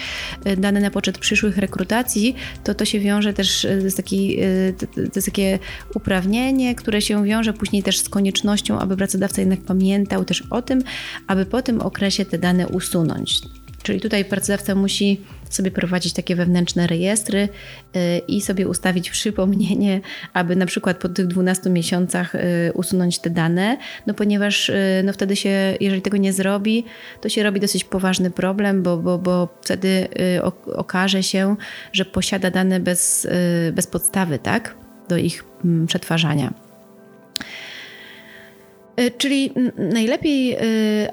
y, 0.48 0.58
dane 0.58 0.80
na 0.80 0.92
poczet 0.92 1.18
przyszłych 1.18 1.58
rekrutacji, 1.58 2.36
to 2.64 2.76
to 2.76 2.86
się 2.86 3.00
wiąże 3.00 3.34
też 3.34 3.66
y, 3.66 3.92
z 3.92 3.96
taki, 3.96 4.44
y, 4.44 4.74
to 4.96 5.02
jest 5.16 5.26
takie 5.26 5.60
uprawnienie, 5.96 6.76
które 6.76 7.02
się 7.02 7.24
wiąże 7.26 7.54
później 7.54 7.84
też 7.84 8.00
z 8.00 8.10
koniecznością, 8.10 8.80
aby 8.80 8.98
pracodawca 8.98 9.42
jednak 9.42 9.62
pamiętał 9.62 10.26
też 10.26 10.44
o 10.50 10.62
tym, 10.62 10.84
aby 11.28 11.46
po 11.46 11.62
tym 11.62 11.82
okresie 11.82 12.26
te 12.26 12.38
dane 12.38 12.68
usunąć. 12.68 13.42
Czyli 13.84 14.02
tutaj 14.02 14.26
pracodawca 14.26 14.76
musi 14.76 15.22
sobie 15.50 15.72
prowadzić 15.72 16.14
takie 16.14 16.36
wewnętrzne 16.36 16.88
rejestry 16.88 17.50
y, 17.96 18.22
i 18.28 18.42
sobie 18.42 18.68
ustawić 18.68 19.10
przypomnienie, 19.10 20.02
aby 20.34 20.56
na 20.56 20.66
przykład 20.66 20.98
po 20.98 21.10
tych 21.10 21.28
12 21.28 21.70
miesiącach 21.70 22.36
y, 22.36 22.40
usunąć 22.74 23.20
te 23.20 23.30
dane, 23.30 23.78
no 24.08 24.14
ponieważ 24.14 24.70
y, 24.70 25.02
no 25.06 25.14
wtedy 25.14 25.36
się, 25.36 25.78
jeżeli 25.80 26.02
tego 26.02 26.18
nie 26.18 26.34
zrobi, 26.34 26.86
to 27.22 27.30
się 27.30 27.44
robi 27.44 27.60
dosyć 27.60 27.84
poważny 27.84 28.32
problem, 28.32 28.84
bo, 28.84 28.98
bo, 28.98 29.18
bo 29.18 29.58
wtedy 29.62 30.08
okaże 30.66 31.24
się, 31.24 31.56
że 31.94 32.06
posiada 32.06 32.52
dane 32.52 32.80
bez, 32.80 33.28
bez 33.74 33.88
podstawy, 33.88 34.40
tak, 34.40 34.76
do 35.10 35.18
ich 35.18 35.44
mm, 35.66 35.88
przetwarzania. 35.88 36.54
E, 38.96 39.12
czyli 39.12 39.52
najlepiej, 39.78 40.54
e, 40.54 40.60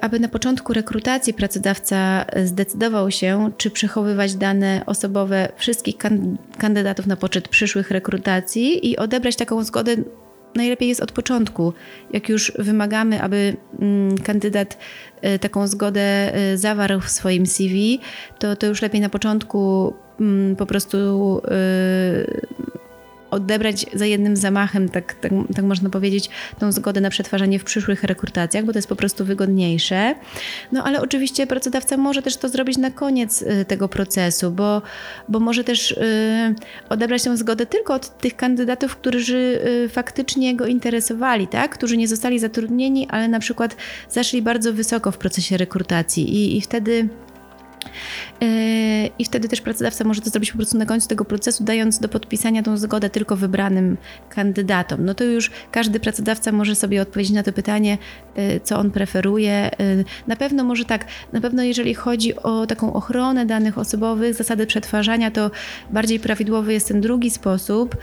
aby 0.01 0.19
na 0.19 0.27
początku 0.27 0.73
rekrutacji 0.73 1.33
pracodawca 1.33 2.25
zdecydował 2.45 3.11
się, 3.11 3.51
czy 3.57 3.71
przechowywać 3.71 4.35
dane 4.35 4.83
osobowe 4.85 5.49
wszystkich 5.57 5.95
kandydatów 6.57 7.07
na 7.07 7.15
poczet 7.15 7.47
przyszłych 7.47 7.91
rekrutacji 7.91 8.89
i 8.89 8.97
odebrać 8.97 9.35
taką 9.35 9.63
zgodę 9.63 9.95
najlepiej 10.55 10.89
jest 10.89 11.01
od 11.01 11.11
początku. 11.11 11.73
Jak 12.13 12.29
już 12.29 12.51
wymagamy, 12.59 13.21
aby 13.21 13.57
kandydat 14.23 14.77
e, 15.21 15.39
taką 15.39 15.67
zgodę 15.67 16.31
zawarł 16.55 16.99
w 16.99 17.09
swoim 17.09 17.45
CV, 17.45 17.99
to, 18.39 18.55
to 18.55 18.67
już 18.67 18.81
lepiej 18.81 19.01
na 19.01 19.09
początku 19.09 19.93
po 20.57 20.65
prostu 20.65 20.97
odebrać 23.31 23.85
za 23.93 24.05
jednym 24.05 24.35
zamachem, 24.35 24.89
tak, 24.89 25.13
tak, 25.13 25.31
tak 25.55 25.65
można 25.65 25.89
powiedzieć, 25.89 26.29
tą 26.59 26.71
zgodę 26.71 27.01
na 27.01 27.09
przetwarzanie 27.09 27.59
w 27.59 27.63
przyszłych 27.63 28.03
rekrutacjach, 28.03 28.65
bo 28.65 28.73
to 28.73 28.77
jest 28.77 28.89
po 28.89 28.95
prostu 28.95 29.25
wygodniejsze. 29.25 30.15
No 30.71 30.83
ale 30.83 31.01
oczywiście 31.01 31.47
pracodawca 31.47 31.97
może 31.97 32.21
też 32.21 32.37
to 32.37 32.49
zrobić 32.49 32.77
na 32.77 32.91
koniec 32.91 33.41
y, 33.41 33.65
tego 33.65 33.89
procesu, 33.89 34.51
bo, 34.51 34.81
bo 35.29 35.39
może 35.39 35.63
też 35.63 35.91
y, 35.91 36.55
odebrać 36.89 37.23
tę 37.23 37.37
zgodę 37.37 37.65
tylko 37.65 37.93
od 37.93 38.17
tych 38.17 38.35
kandydatów, 38.35 38.95
którzy 38.95 39.61
y, 39.85 39.89
faktycznie 39.89 40.55
go 40.55 40.65
interesowali, 40.65 41.47
tak? 41.47 41.71
którzy 41.73 41.97
nie 41.97 42.07
zostali 42.07 42.39
zatrudnieni, 42.39 43.07
ale 43.09 43.27
na 43.27 43.39
przykład 43.39 43.75
zaszli 44.09 44.41
bardzo 44.41 44.73
wysoko 44.73 45.11
w 45.11 45.17
procesie 45.17 45.57
rekrutacji 45.57 46.35
i, 46.35 46.57
i 46.57 46.61
wtedy 46.61 47.09
I 49.19 49.25
wtedy 49.25 49.49
też 49.49 49.61
pracodawca 49.61 50.03
może 50.03 50.21
to 50.21 50.29
zrobić 50.29 50.51
po 50.51 50.57
prostu 50.57 50.77
na 50.77 50.85
końcu 50.85 51.07
tego 51.07 51.25
procesu, 51.25 51.63
dając 51.63 51.99
do 51.99 52.09
podpisania 52.09 52.63
tą 52.63 52.77
zgodę 52.77 53.09
tylko 53.09 53.35
wybranym 53.35 53.97
kandydatom. 54.29 55.05
No 55.05 55.13
to 55.13 55.23
już 55.23 55.51
każdy 55.71 55.99
pracodawca 55.99 56.51
może 56.51 56.75
sobie 56.75 57.01
odpowiedzieć 57.01 57.33
na 57.33 57.43
to 57.43 57.53
pytanie, 57.53 57.97
yy, 58.35 58.59
co 58.63 58.79
on 58.79 58.91
preferuje. 58.91 59.71
Yy, 59.79 60.05
na 60.27 60.35
pewno 60.35 60.63
może 60.63 60.85
tak, 60.85 61.05
na 61.33 61.41
pewno 61.41 61.63
jeżeli 61.63 61.93
chodzi 61.93 62.35
o 62.35 62.67
taką 62.67 62.93
ochronę 62.93 63.45
danych 63.45 63.77
osobowych, 63.77 64.35
zasady 64.35 64.67
przetwarzania, 64.67 65.31
to 65.31 65.51
bardziej 65.89 66.19
prawidłowy 66.19 66.73
jest 66.73 66.87
ten 66.87 67.01
drugi 67.01 67.29
sposób, 67.29 67.97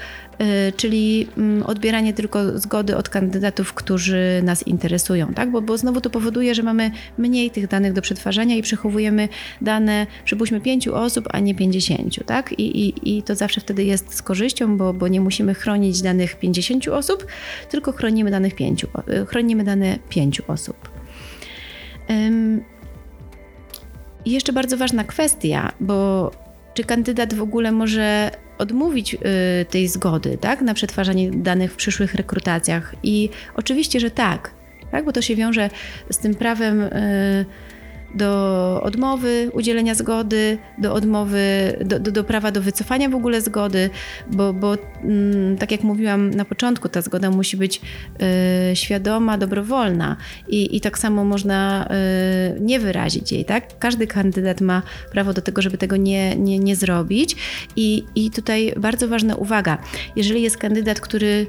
czyli 0.77 1.27
mm, 1.37 1.63
odbieranie 1.63 2.15
tylko 2.15 2.59
zgody 2.59 2.97
od 2.97 3.09
kandydatów, 3.09 3.75
którzy 3.75 4.41
nas 4.45 4.67
interesują, 4.67 5.35
tak? 5.35 5.51
Bo, 5.51 5.63
bo 5.63 5.79
znowu 5.79 6.01
to 6.01 6.11
powoduje, 6.11 6.55
że 6.55 6.63
mamy 6.63 6.91
mniej 7.19 7.51
tych 7.51 7.69
danych 7.69 7.93
do 7.93 8.03
przetwarzania 8.03 8.57
i 8.57 8.63
przechowujemy 8.63 9.29
dane, 9.61 10.07
przypuśćmy, 10.25 10.61
pięciu 10.61 10.95
osób, 10.95 11.29
a 11.31 11.39
nie 11.39 11.55
pięćdziesięciu, 11.55 12.25
tak? 12.25 12.53
I, 12.53 12.89
i, 12.89 13.19
I 13.19 13.23
to 13.23 13.35
zawsze 13.35 13.61
wtedy 13.61 13.85
jest 13.85 14.15
z 14.15 14.23
korzyścią, 14.23 14.77
bo, 14.77 14.93
bo 14.93 15.09
nie 15.09 15.21
musimy 15.21 15.55
chronić 15.55 16.03
danych 16.03 16.39
pięćdziesięciu 16.39 16.95
osób, 16.95 17.27
tylko 17.71 17.93
chronimy 17.93 18.31
danych 18.31 18.55
pięciu, 18.55 18.89
chronimy 19.27 19.65
dane 19.65 19.99
pięciu 20.09 20.43
osób. 20.49 20.89
Um, 22.09 22.65
jeszcze 24.27 24.53
bardzo 24.53 24.77
ważna 24.77 25.05
kwestia, 25.05 25.73
bo 25.81 26.31
czy 26.75 26.85
kandydat 26.85 27.35
w 27.35 27.43
ogóle 27.43 27.73
może 27.73 28.31
odmówić 28.59 29.15
y, 29.15 29.19
tej 29.71 29.89
zgody 29.89 30.39
tak, 30.41 30.63
na 30.63 30.75
przetwarzanie 30.75 31.31
danych 31.31 31.73
w 31.73 31.77
przyszłych 31.77 32.15
rekrutacjach? 32.15 32.95
I 33.03 33.31
oczywiście, 33.55 34.01
że 34.01 34.11
tak, 34.11 34.51
tak 34.91 35.05
bo 35.05 35.13
to 35.13 35.23
się 35.23 35.37
wiąże 35.37 35.71
z 36.11 36.19
tym 36.19 36.35
prawem. 36.35 36.81
Y, 36.83 37.47
do 38.15 38.81
odmowy 38.83 39.51
udzielenia 39.53 39.95
zgody, 39.95 40.59
do 40.79 40.95
odmowy, 40.95 41.77
do, 41.85 42.01
do, 42.01 42.13
do 42.13 42.25
prawa 42.25 42.53
do 42.53 42.63
wycofania 42.63 43.09
w 43.09 43.15
ogóle 43.15 43.41
zgody, 43.41 43.91
bo, 44.31 44.53
bo 44.53 44.77
mm, 45.05 45.57
tak 45.57 45.73
jak 45.73 45.83
mówiłam 45.83 46.31
na 46.31 46.45
początku, 46.45 46.89
ta 46.89 47.03
zgoda 47.03 47.31
musi 47.31 47.57
być 47.57 47.81
y, 48.73 48.77
świadoma, 48.77 49.39
dobrowolna 49.39 50.17
i, 50.49 50.77
i 50.77 50.81
tak 50.81 50.99
samo 50.99 51.25
można 51.25 51.89
y, 52.57 52.61
nie 52.61 52.81
wyrazić 52.81 53.33
jej, 53.33 53.45
tak? 53.45 53.79
Każdy 53.79 54.07
kandydat 54.07 54.61
ma 54.61 54.83
prawo 55.13 55.33
do 55.33 55.43
tego, 55.43 55.63
żeby 55.63 55.79
tego 55.79 55.97
nie, 55.97 56.37
nie, 56.37 56.59
nie 56.59 56.77
zrobić 56.77 57.37
i, 57.77 58.05
i 58.15 58.31
tutaj 58.31 58.73
bardzo 58.77 59.09
ważna 59.09 59.35
uwaga, 59.35 59.79
jeżeli 60.17 60.43
jest 60.43 60.57
kandydat, 60.57 61.01
który 61.01 61.47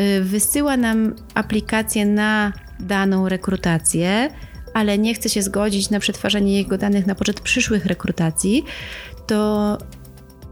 y, 0.00 0.24
wysyła 0.24 0.76
nam 0.76 1.14
aplikację 1.34 2.06
na 2.06 2.52
daną 2.80 3.28
rekrutację, 3.28 4.30
ale 4.78 4.98
nie 4.98 5.14
chce 5.14 5.28
się 5.28 5.42
zgodzić 5.42 5.90
na 5.90 6.00
przetwarzanie 6.00 6.56
jego 6.56 6.78
danych 6.78 7.06
na 7.06 7.14
poczet 7.14 7.40
przyszłych 7.40 7.86
rekrutacji, 7.86 8.64
to 9.26 9.78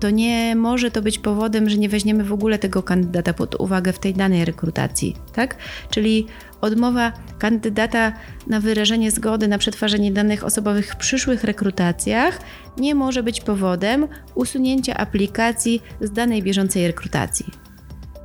to 0.00 0.10
nie 0.10 0.56
może 0.56 0.90
to 0.90 1.02
być 1.02 1.18
powodem, 1.18 1.70
że 1.70 1.76
nie 1.76 1.88
weźmiemy 1.88 2.24
w 2.24 2.32
ogóle 2.32 2.58
tego 2.58 2.82
kandydata 2.82 3.32
pod 3.32 3.54
uwagę 3.54 3.92
w 3.92 3.98
tej 3.98 4.14
danej 4.14 4.44
rekrutacji, 4.44 5.16
tak? 5.32 5.56
Czyli 5.90 6.26
odmowa 6.60 7.12
kandydata 7.38 8.12
na 8.46 8.60
wyrażenie 8.60 9.10
zgody 9.10 9.48
na 9.48 9.58
przetwarzanie 9.58 10.12
danych 10.12 10.44
osobowych 10.44 10.92
w 10.92 10.96
przyszłych 10.96 11.44
rekrutacjach 11.44 12.40
nie 12.78 12.94
może 12.94 13.22
być 13.22 13.40
powodem 13.40 14.08
usunięcia 14.34 14.94
aplikacji 14.94 15.82
z 16.00 16.10
danej 16.10 16.42
bieżącej 16.42 16.86
rekrutacji, 16.86 17.46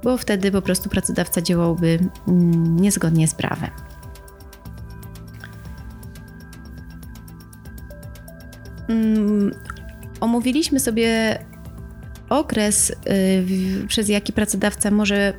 bo 0.04 0.18
wtedy 0.18 0.52
po 0.52 0.62
prostu 0.62 0.90
pracodawca 0.90 1.42
działałby 1.42 2.00
mm, 2.28 2.80
niezgodnie 2.80 3.28
z 3.28 3.36
prawem. 3.36 3.91
Mm, 8.92 9.52
omówiliśmy 10.20 10.80
sobie 10.80 11.40
okres, 12.30 12.90
y, 12.90 13.88
przez 13.88 14.10
jaki 14.10 14.34
pracodawca 14.34 14.92
może 14.92 15.34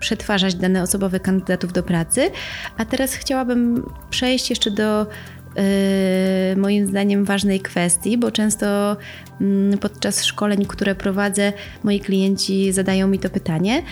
przetwarzać 0.00 0.54
dane 0.54 0.82
osobowe 0.82 1.20
kandydatów 1.20 1.72
do 1.72 1.82
pracy, 1.82 2.30
a 2.76 2.84
teraz 2.84 3.14
chciałabym 3.14 3.82
przejść 4.10 4.50
jeszcze 4.50 4.70
do 4.70 5.02
y, 5.02 6.56
moim 6.56 6.86
zdaniem 6.86 7.24
ważnej 7.24 7.60
kwestii, 7.60 8.18
bo 8.18 8.30
często 8.30 8.96
mm, 9.40 9.78
podczas 9.78 10.24
szkoleń, 10.24 10.66
które 10.66 10.94
prowadzę, 10.94 11.52
moi 11.84 12.00
klienci 12.00 12.72
zadają 12.72 13.08
mi 13.08 13.18
to 13.18 13.30
pytanie. 13.30 13.82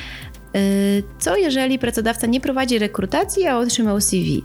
Y, 0.57 1.03
co 1.19 1.37
jeżeli 1.37 1.79
pracodawca 1.79 2.27
nie 2.27 2.41
prowadzi 2.41 2.79
rekrutacji, 2.79 3.47
a 3.47 3.59
otrzymał 3.59 4.01
CV? 4.01 4.45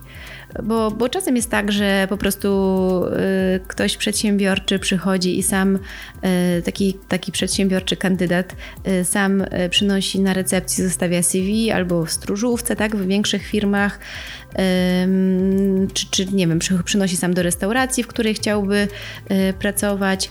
Bo, 0.64 0.92
bo 0.92 1.10
czasem 1.10 1.36
jest 1.36 1.52
tak, 1.52 1.72
że 1.72 2.08
po 2.10 2.18
prostu 2.18 2.48
y, 3.56 3.60
ktoś 3.68 3.98
przedsiębiorczy 3.98 4.80
przychodzi 4.80 5.40
i 5.40 5.44
sam 5.44 5.76
y, 5.76 6.62
taki, 6.62 6.98
taki 7.08 7.32
przedsiębiorczy 7.32 7.96
kandydat 7.96 8.56
y, 8.88 9.06
sam 9.06 9.42
y, 9.42 9.70
przynosi 9.70 10.20
na 10.20 10.34
recepcji, 10.34 10.84
zostawia 10.84 11.24
CV 11.24 11.72
albo 11.72 12.06
w 12.06 12.12
stróżówce, 12.12 12.76
tak, 12.76 12.96
w 12.96 13.08
większych 13.08 13.48
firmach, 13.48 14.00
czy, 15.94 16.06
czy 16.12 16.26
nie 16.26 16.48
wiem, 16.48 16.60
przynosi 16.86 17.18
sam 17.18 17.34
do 17.34 17.44
restauracji, 17.44 18.04
w 18.04 18.08
której 18.08 18.34
chciałby 18.34 18.88
y, 19.32 19.54
pracować. 19.60 20.30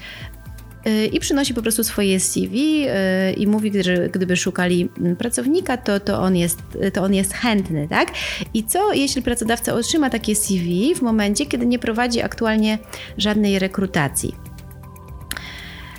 Y, 0.86 1.06
i 1.06 1.20
przynosi 1.20 1.54
po 1.54 1.62
prostu 1.62 1.84
swoje 1.84 2.20
CV 2.20 2.86
y, 2.88 3.32
i 3.32 3.46
mówi, 3.46 3.82
że 3.82 4.08
gdyby 4.08 4.36
szukali 4.36 4.88
mm, 4.98 5.16
pracownika, 5.16 5.76
to, 5.76 6.00
to, 6.00 6.20
on 6.20 6.36
jest, 6.36 6.58
to 6.92 7.02
on 7.02 7.14
jest 7.14 7.32
chętny, 7.32 7.88
tak? 7.88 8.12
I 8.54 8.64
co 8.64 8.92
jeśli 8.92 9.22
pracodawca 9.22 9.74
otrzyma 9.74 10.10
takie 10.10 10.34
CV 10.34 10.94
w 10.94 11.02
momencie, 11.02 11.46
kiedy 11.46 11.66
nie 11.66 11.78
prowadzi 11.78 12.22
aktualnie 12.22 12.78
żadnej 13.18 13.58
rekrutacji? 13.58 14.53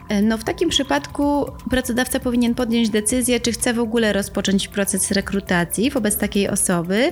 E, 0.09 0.21
no 0.21 0.37
w 0.37 0.43
takim 0.43 0.69
przypadku 0.69 1.45
pracodawca 1.69 2.19
powinien 2.19 2.55
podjąć 2.55 2.89
decyzję, 2.89 3.39
czy 3.39 3.51
chce 3.51 3.73
w 3.73 3.79
ogóle 3.79 4.13
rozpocząć 4.13 4.67
proces 4.67 5.11
rekrutacji 5.11 5.91
wobec 5.91 6.17
takiej 6.17 6.49
osoby. 6.49 7.11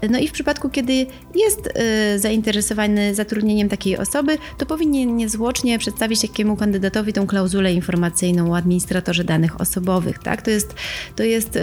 E, 0.00 0.08
no 0.08 0.18
i 0.18 0.28
w 0.28 0.32
przypadku, 0.32 0.70
kiedy 0.70 1.06
jest 1.34 1.66
y, 1.66 2.18
zainteresowany 2.18 3.14
zatrudnieniem 3.14 3.68
takiej 3.68 3.98
osoby, 3.98 4.38
to 4.58 4.66
powinien 4.66 5.16
niezwłocznie 5.16 5.78
przedstawić 5.78 6.20
takiemu 6.20 6.56
kandydatowi 6.56 7.12
tą 7.12 7.26
klauzulę 7.26 7.72
informacyjną 7.72 8.52
o 8.52 8.56
administratorze 8.56 9.24
danych 9.24 9.60
osobowych. 9.60 10.18
Tak? 10.18 10.42
To 10.42 10.50
jest, 10.50 10.74
to 11.16 11.22
jest 11.22 11.58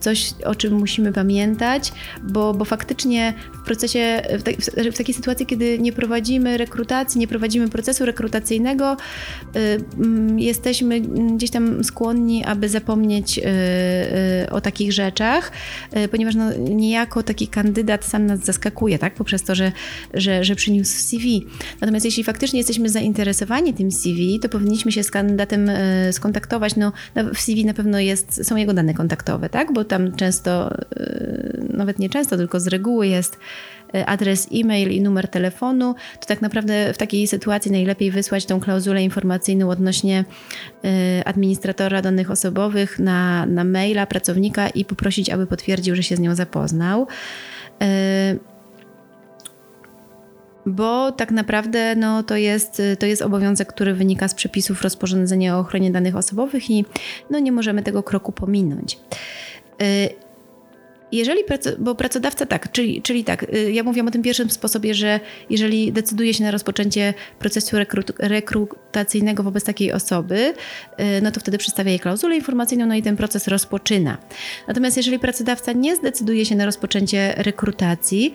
coś, 0.00 0.34
o 0.44 0.54
czym 0.54 0.74
musimy 0.74 1.12
pamiętać, 1.12 1.92
bo, 2.22 2.54
bo 2.54 2.64
faktycznie 2.64 3.34
w 3.62 3.64
procesie, 3.64 4.22
w, 4.38 4.42
ta, 4.42 4.50
w 4.92 4.96
takiej 4.96 5.14
sytuacji, 5.14 5.46
kiedy 5.46 5.78
nie 5.78 5.92
prowadzimy 5.92 6.58
rekrutacji, 6.58 7.20
nie 7.20 7.28
prowadzimy 7.28 7.68
procesu 7.68 8.06
rekrutacyjnego, 8.06 8.96
jesteśmy 10.36 11.00
gdzieś 11.00 11.50
tam 11.50 11.84
skłonni, 11.84 12.44
aby 12.44 12.68
zapomnieć 12.68 13.38
y, 13.38 13.42
y, 13.42 14.50
o 14.50 14.60
takich 14.60 14.92
rzeczach, 14.92 15.52
y, 15.96 16.08
ponieważ 16.08 16.34
no, 16.34 16.52
niejako 16.58 17.22
taki 17.22 17.48
kandydat 17.48 18.04
sam 18.04 18.26
nas 18.26 18.40
zaskakuje, 18.40 18.98
tak? 18.98 19.14
Poprzez 19.14 19.42
to, 19.42 19.54
że, 19.54 19.72
że, 20.14 20.44
że 20.44 20.54
przyniósł 20.54 20.98
CV. 20.98 21.46
Natomiast 21.80 22.04
jeśli 22.04 22.24
faktycznie 22.24 22.58
jesteśmy 22.58 22.88
zainteresowani 22.88 23.74
tym 23.74 23.92
CV, 23.92 24.40
to 24.40 24.48
powinniśmy 24.48 24.92
się 24.92 25.02
z 25.02 25.10
kandydatem 25.10 25.70
skontaktować. 26.12 26.76
No, 26.76 26.92
w 27.34 27.40
CV 27.40 27.64
na 27.64 27.74
pewno 27.74 27.98
jest, 27.98 28.46
są 28.46 28.56
jego 28.56 28.74
dane 28.74 28.94
kontaktowe, 28.94 29.48
tak? 29.48 29.72
Bo 29.72 29.84
tam 29.84 30.16
często, 30.16 30.74
nawet 31.70 31.98
nie 31.98 32.08
często, 32.08 32.36
tylko 32.36 32.60
z 32.60 32.66
reguły 32.66 33.06
jest 33.06 33.38
adres 34.06 34.48
e-mail 34.54 34.90
i 34.90 35.00
numer 35.00 35.28
telefonu, 35.28 35.94
to 36.20 36.26
tak 36.26 36.42
naprawdę 36.42 36.94
w 36.94 36.98
takiej 36.98 37.26
sytuacji 37.26 37.70
najlepiej 37.70 38.10
wysłać 38.10 38.46
tą 38.46 38.60
klauzulę 38.60 39.02
informacyjną 39.02 39.70
odnośnie 39.70 40.24
e, 40.84 41.22
administratora 41.24 42.02
danych 42.02 42.30
osobowych 42.30 42.98
na, 42.98 43.46
na 43.46 43.64
maila 43.64 44.06
pracownika 44.06 44.68
i 44.68 44.84
poprosić, 44.84 45.30
aby 45.30 45.46
potwierdził, 45.46 45.96
że 45.96 46.02
się 46.02 46.16
z 46.16 46.20
nią 46.20 46.34
zapoznał 46.34 47.06
e, 47.82 48.36
bo 50.66 51.12
tak 51.12 51.30
naprawdę 51.30 51.96
no, 51.96 52.22
to, 52.22 52.36
jest, 52.36 52.82
to 52.98 53.06
jest 53.06 53.22
obowiązek, 53.22 53.68
który 53.68 53.94
wynika 53.94 54.28
z 54.28 54.34
przepisów 54.34 54.82
rozporządzenia 54.82 55.56
o 55.56 55.60
ochronie 55.60 55.90
danych 55.90 56.16
osobowych 56.16 56.70
i 56.70 56.84
no, 57.30 57.38
nie 57.38 57.52
możemy 57.52 57.82
tego 57.82 58.02
kroku 58.02 58.32
pominąć. 58.32 58.98
Jeżeli, 61.12 61.40
bo 61.78 61.94
pracodawca 61.94 62.46
tak, 62.46 62.72
czyli, 62.72 63.02
czyli 63.02 63.24
tak, 63.24 63.42
y, 63.54 63.72
ja 63.72 63.82
mówiłam 63.82 64.08
o 64.08 64.10
tym 64.10 64.22
pierwszym 64.22 64.50
sposobie, 64.50 64.94
że 64.94 65.20
jeżeli 65.50 65.92
decyduje 65.92 66.34
się 66.34 66.44
na 66.44 66.50
rozpoczęcie 66.50 67.14
procesu 67.38 67.76
rekrut, 67.76 68.12
rekrutacyjnego 68.18 69.42
wobec 69.42 69.64
takiej 69.64 69.92
osoby, 69.92 70.54
y, 71.00 71.22
no 71.22 71.30
to 71.30 71.40
wtedy 71.40 71.58
przedstawia 71.58 71.90
jej 71.90 72.00
klauzulę 72.00 72.36
informacyjną, 72.36 72.86
no 72.86 72.94
i 72.94 73.02
ten 73.02 73.16
proces 73.16 73.48
rozpoczyna. 73.48 74.18
Natomiast 74.68 74.96
jeżeli 74.96 75.18
pracodawca 75.18 75.72
nie 75.72 75.96
zdecyduje 75.96 76.44
się 76.44 76.56
na 76.56 76.64
rozpoczęcie 76.64 77.34
rekrutacji, 77.36 78.34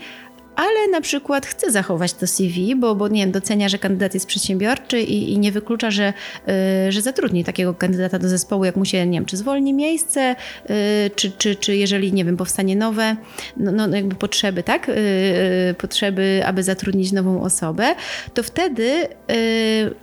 ale 0.58 0.88
na 0.92 1.02
przykład 1.02 1.46
chce 1.46 1.72
zachować 1.72 2.14
to 2.14 2.28
CV, 2.28 2.76
bo, 2.76 2.96
bo 2.96 3.08
nie 3.08 3.22
wiem, 3.22 3.32
docenia, 3.32 3.70
że 3.70 3.80
kandydat 3.80 4.14
jest 4.14 4.26
przedsiębiorczy 4.26 5.02
i, 5.02 5.34
i 5.34 5.40
nie 5.40 5.52
wyklucza, 5.52 5.92
że, 5.92 6.14
yy, 6.48 6.92
że 6.92 7.02
zatrudni 7.02 7.44
takiego 7.44 7.74
kandydata 7.74 8.20
do 8.20 8.30
zespołu, 8.30 8.66
jak 8.66 8.76
mu 8.76 8.86
się, 8.86 9.06
nie 9.06 9.18
wiem, 9.18 9.26
czy 9.26 9.38
zwolni 9.38 9.74
miejsce, 9.74 10.36
yy, 10.70 10.76
czy, 11.16 11.32
czy, 11.32 11.56
czy 11.56 11.76
jeżeli, 11.76 12.14
nie 12.14 12.26
wiem, 12.26 12.38
powstanie 12.38 12.76
nowe, 12.76 13.16
no, 13.58 13.72
no 13.72 13.96
jakby 13.96 14.16
potrzeby, 14.16 14.64
tak? 14.64 14.88
Yy, 14.88 14.96
potrzeby, 15.74 16.42
aby 16.46 16.64
zatrudnić 16.64 17.12
nową 17.12 17.42
osobę, 17.42 17.96
to 18.34 18.44
wtedy 18.44 19.08
y, 19.32 19.96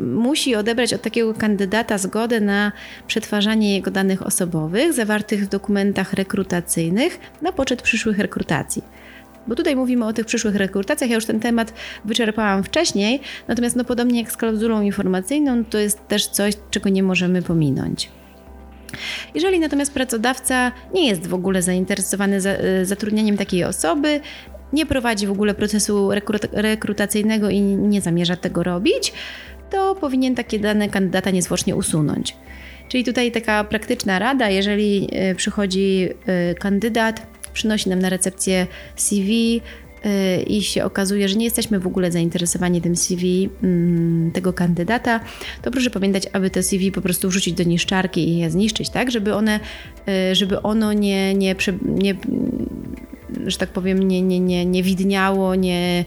musi 0.00 0.56
odebrać 0.56 0.94
od 0.94 1.02
takiego 1.02 1.34
kandydata 1.34 1.98
zgodę 1.98 2.40
na 2.40 2.72
przetwarzanie 3.06 3.74
jego 3.74 3.90
danych 3.90 4.26
osobowych 4.26 4.92
zawartych 4.92 5.44
w 5.44 5.48
dokumentach 5.48 6.12
rekrutacyjnych 6.12 7.18
na 7.42 7.52
poczet 7.52 7.82
przyszłych 7.82 8.18
rekrutacji. 8.18 8.82
Bo 9.48 9.54
tutaj 9.54 9.76
mówimy 9.76 10.06
o 10.06 10.12
tych 10.12 10.26
przyszłych 10.26 10.56
rekrutacjach. 10.56 11.10
Ja 11.10 11.16
już 11.16 11.26
ten 11.26 11.40
temat 11.40 11.72
wyczerpałam 12.04 12.64
wcześniej, 12.64 13.20
natomiast 13.48 13.76
no 13.76 13.84
podobnie 13.84 14.20
jak 14.20 14.32
z 14.32 14.36
klauzulą 14.36 14.82
informacyjną, 14.82 15.64
to 15.64 15.78
jest 15.78 16.08
też 16.08 16.26
coś, 16.26 16.54
czego 16.70 16.88
nie 16.88 17.02
możemy 17.02 17.42
pominąć. 17.42 18.10
Jeżeli 19.34 19.60
natomiast 19.60 19.94
pracodawca 19.94 20.72
nie 20.94 21.08
jest 21.08 21.26
w 21.26 21.34
ogóle 21.34 21.62
zainteresowany 21.62 22.36
e, 22.36 22.84
zatrudnieniem 22.84 23.36
takiej 23.36 23.64
osoby, 23.64 24.20
nie 24.72 24.86
prowadzi 24.86 25.26
w 25.26 25.30
ogóle 25.30 25.54
procesu 25.54 26.10
rekrutacyjnego 26.52 27.50
i 27.50 27.60
nie 27.60 28.00
zamierza 28.00 28.36
tego 28.36 28.62
robić, 28.62 29.12
to 29.70 29.94
powinien 29.94 30.34
takie 30.34 30.58
dane 30.58 30.88
kandydata 30.88 31.30
niezwłocznie 31.30 31.76
usunąć. 31.76 32.36
Czyli 32.88 33.04
tutaj 33.04 33.32
taka 33.32 33.64
praktyczna 33.64 34.18
rada, 34.18 34.48
jeżeli 34.48 35.08
e, 35.12 35.34
przychodzi 35.34 36.08
e, 36.26 36.54
kandydat, 36.54 37.26
przynosi 37.56 37.88
nam 37.88 37.98
na 37.98 38.08
recepcję 38.08 38.66
CV 38.96 39.60
y, 40.06 40.42
i 40.42 40.62
się 40.62 40.84
okazuje, 40.84 41.28
że 41.28 41.36
nie 41.36 41.44
jesteśmy 41.44 41.80
w 41.80 41.86
ogóle 41.86 42.12
zainteresowani 42.12 42.80
tym 42.80 42.96
CV 42.96 43.50
mm, 43.62 44.32
tego 44.32 44.52
kandydata, 44.52 45.20
to 45.62 45.70
proszę 45.70 45.90
pamiętać, 45.90 46.22
aby 46.32 46.50
to 46.50 46.62
CV 46.62 46.92
po 46.92 47.00
prostu 47.00 47.28
wrzucić 47.28 47.54
do 47.54 47.64
niszczarki 47.64 48.28
i 48.28 48.38
je 48.38 48.50
zniszczyć, 48.50 48.90
tak, 48.90 49.10
żeby 49.10 49.34
one, 49.34 49.60
y, 50.30 50.34
żeby 50.34 50.62
ono 50.62 50.92
nie, 50.92 51.34
nie, 51.34 51.54
nie 51.82 52.14
że 53.46 53.58
tak 53.58 53.68
powiem, 53.68 54.02
nie, 54.02 54.22
nie, 54.22 54.40
nie, 54.40 54.64
nie 54.64 54.82
widniało, 54.82 55.54
nie, 55.54 56.04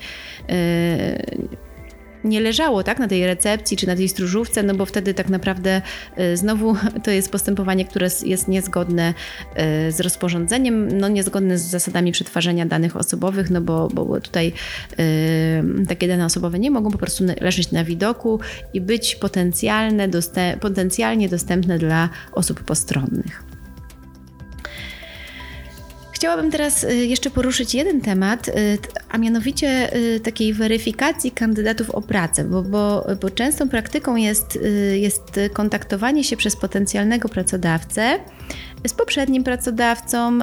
y, 0.50 1.50
nie 2.24 2.42
leżało 2.42 2.84
tak, 2.84 3.00
na 3.00 3.08
tej 3.08 3.26
recepcji 3.26 3.78
czy 3.78 3.88
na 3.88 3.96
tej 3.96 4.10
stróżówce, 4.10 4.64
no 4.64 4.76
bo 4.76 4.86
wtedy 4.86 5.14
tak 5.14 5.30
naprawdę 5.30 5.82
y, 6.20 6.38
znowu 6.38 6.76
to 7.04 7.12
jest 7.12 7.32
postępowanie, 7.32 7.86
które 7.86 8.08
jest 8.26 8.48
niezgodne 8.48 9.14
y, 9.88 9.92
z 9.92 10.00
rozporządzeniem, 10.00 10.98
no 10.98 11.08
niezgodne 11.08 11.58
z 11.58 11.62
zasadami 11.62 12.12
przetwarzania 12.12 12.66
danych 12.66 12.98
osobowych, 12.98 13.50
no 13.50 13.62
bo, 13.62 13.88
bo 13.88 14.22
tutaj 14.22 14.54
y, 15.00 15.86
takie 15.88 16.08
dane 16.08 16.26
osobowe 16.26 16.60
nie 16.60 16.72
mogą 16.72 16.92
po 16.92 16.98
prostu 16.98 17.24
leżeć 17.42 17.72
na 17.72 17.84
widoku 17.84 18.40
i 18.74 18.82
być 18.82 19.16
potencjalne, 19.16 20.10
potencjalnie 20.60 21.30
dostępne 21.30 21.80
dla 21.80 22.10
osób 22.32 22.64
postronnych. 22.64 23.49
Chciałabym 26.20 26.52
teraz 26.52 26.84
y, 26.84 26.96
jeszcze 26.96 27.30
poruszyć 27.30 27.76
jeden 27.76 28.02
temat, 28.02 28.48
y, 28.48 28.52
a 29.10 29.18
mianowicie 29.18 29.96
y, 29.96 30.20
takiej 30.20 30.54
weryfikacji 30.54 31.32
kandydatów 31.32 31.90
o 31.90 32.02
pracę, 32.02 32.44
bo, 32.44 32.62
bo, 32.62 33.08
bo 33.22 33.30
częstą 33.30 33.70
praktyką 33.70 34.16
jest, 34.16 34.60
jest 34.94 35.40
kontaktowanie 35.54 36.24
się 36.24 36.38
przez 36.38 36.56
potencjalnego 36.56 37.30
pracodawcę 37.30 38.20
z 38.88 38.94
poprzednim 38.94 39.44
pracodawcą 39.44 40.40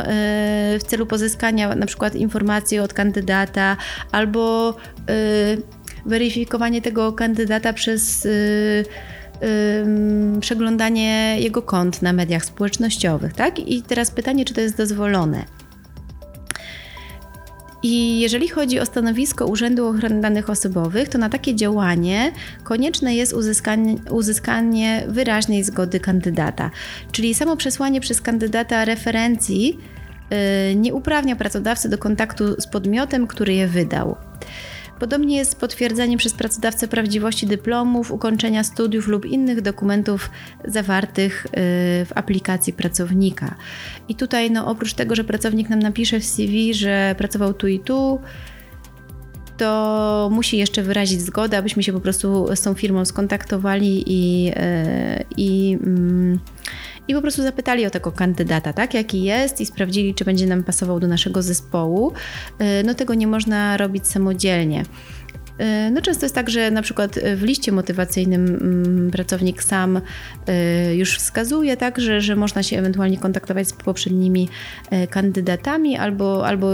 w 0.79 0.83
celu 0.87 1.07
pozyskania 1.07 1.75
na 1.75 1.87
przykład 1.87 2.15
informacji 2.15 2.79
od 2.79 2.93
kandydata 2.93 3.77
albo 4.13 4.77
weryfikowanie 6.07 6.83
tego 6.83 7.13
kandydata 7.13 7.73
przez 7.73 8.29
przeglądanie 10.41 11.37
jego 11.41 11.63
kont 11.63 12.03
na 12.03 12.13
mediach 12.13 12.45
społecznościowych, 12.45 13.33
tak? 13.33 13.59
I 13.59 13.83
teraz 13.83 14.11
pytanie, 14.11 14.45
czy 14.45 14.55
to 14.55 14.61
jest 14.61 14.77
dozwolone? 14.77 15.56
I 17.83 18.21
jeżeli 18.21 18.49
chodzi 18.49 18.81
o 18.81 18.87
stanowisko 18.87 19.47
Urzędu 19.47 19.87
Ochrony 19.87 20.21
Danych 20.21 20.51
Osobowych, 20.51 21.09
to 21.09 21.19
na 21.19 21.29
takie 21.29 21.55
działanie 21.55 22.33
konieczne 22.65 23.15
jest 23.15 23.33
uzyskanie, 23.33 23.97
uzyskanie 24.11 25.05
wyraźnej 25.09 25.65
zgody 25.65 26.01
kandydata. 26.01 26.71
Czyli 27.13 27.35
samo 27.35 27.57
przesłanie 27.57 28.01
przez 28.01 28.21
kandydata 28.21 28.85
referencji 28.85 29.79
yy, 30.31 30.75
nie 30.75 30.95
uprawnia 30.95 31.37
pracodawcy 31.37 31.89
do 31.89 31.99
kontaktu 31.99 32.61
z 32.61 32.67
podmiotem, 32.67 33.27
który 33.27 33.55
je 33.55 33.69
wydał. 33.69 34.17
Podobnie 34.99 35.37
jest 35.37 35.51
z 35.51 35.55
potwierdzeniem 35.55 36.19
przez 36.19 36.35
pracodawcę 36.35 36.89
prawdziwości 36.89 37.47
dyplomów, 37.47 38.13
ukończenia 38.13 38.65
studiów 38.65 39.09
lub 39.09 39.25
innych 39.25 39.61
dokumentów 39.61 40.31
zawartych 40.65 41.47
y, 41.47 41.51
w 42.05 42.09
aplikacji 42.15 42.73
pracownika. 42.73 43.55
I 44.09 44.15
tutaj, 44.15 44.51
no, 44.51 44.67
oprócz 44.67 44.95
tego, 44.95 45.15
że 45.15 45.25
pracownik 45.25 45.69
nam 45.69 45.79
napisze 45.79 46.21
w 46.21 46.25
CV, 46.25 46.75
że 46.75 47.15
pracował 47.19 47.55
tu 47.55 47.69
i 47.69 47.81
tu, 47.81 48.21
to 49.57 50.29
musi 50.33 50.57
jeszcze 50.57 50.83
wyrazić 50.83 51.21
zgodę, 51.21 51.59
abyśmy 51.59 51.83
się 51.83 51.93
po 51.93 52.01
prostu 52.01 52.57
z 52.57 52.61
tą 52.61 52.75
firmą 52.75 53.05
skontaktowali 53.05 54.05
i, 54.07 54.49
y, 54.49 55.25
i, 55.37 55.79
mm, 55.83 56.39
i 57.09 57.15
po 57.15 57.23
prostu 57.23 57.43
zapytali 57.43 57.87
o 57.87 57.91
tego 57.91 58.13
kandydata, 58.13 58.73
tak, 58.73 58.95
jaki 58.95 59.23
jest 59.23 59.61
i 59.61 59.67
sprawdzili, 59.67 60.15
czy 60.15 60.25
będzie 60.25 60.47
nam 60.47 60.65
pasował 60.65 61.01
do 61.01 61.07
naszego 61.07 61.43
zespołu. 61.43 62.13
Y, 62.61 62.85
no 62.85 62.95
tego 62.95 63.15
nie 63.15 63.27
można 63.27 63.77
robić 63.77 64.07
samodzielnie. 64.07 64.83
Y, 65.61 65.91
no 65.91 66.03
często 66.03 66.25
jest 66.25 66.35
tak, 66.35 66.51
że 66.51 66.71
na 66.71 66.83
przykład 66.83 67.19
w 67.37 67.43
liście 67.43 67.73
motywacyjnym 67.73 68.47
mm, 68.47 69.11
pracownik 69.11 69.63
sam 69.63 69.97
y, 69.97 70.03
już 70.95 71.19
wskazuje, 71.19 71.77
tak, 71.77 72.01
że, 72.01 72.21
że 72.21 72.37
można 72.37 72.63
się 72.63 72.79
ewentualnie 72.79 73.19
kontaktować 73.19 73.69
z 73.69 73.73
poprzednimi 73.73 74.49
kandydatami 75.11 75.97
albo, 75.97 76.47
albo 76.47 76.69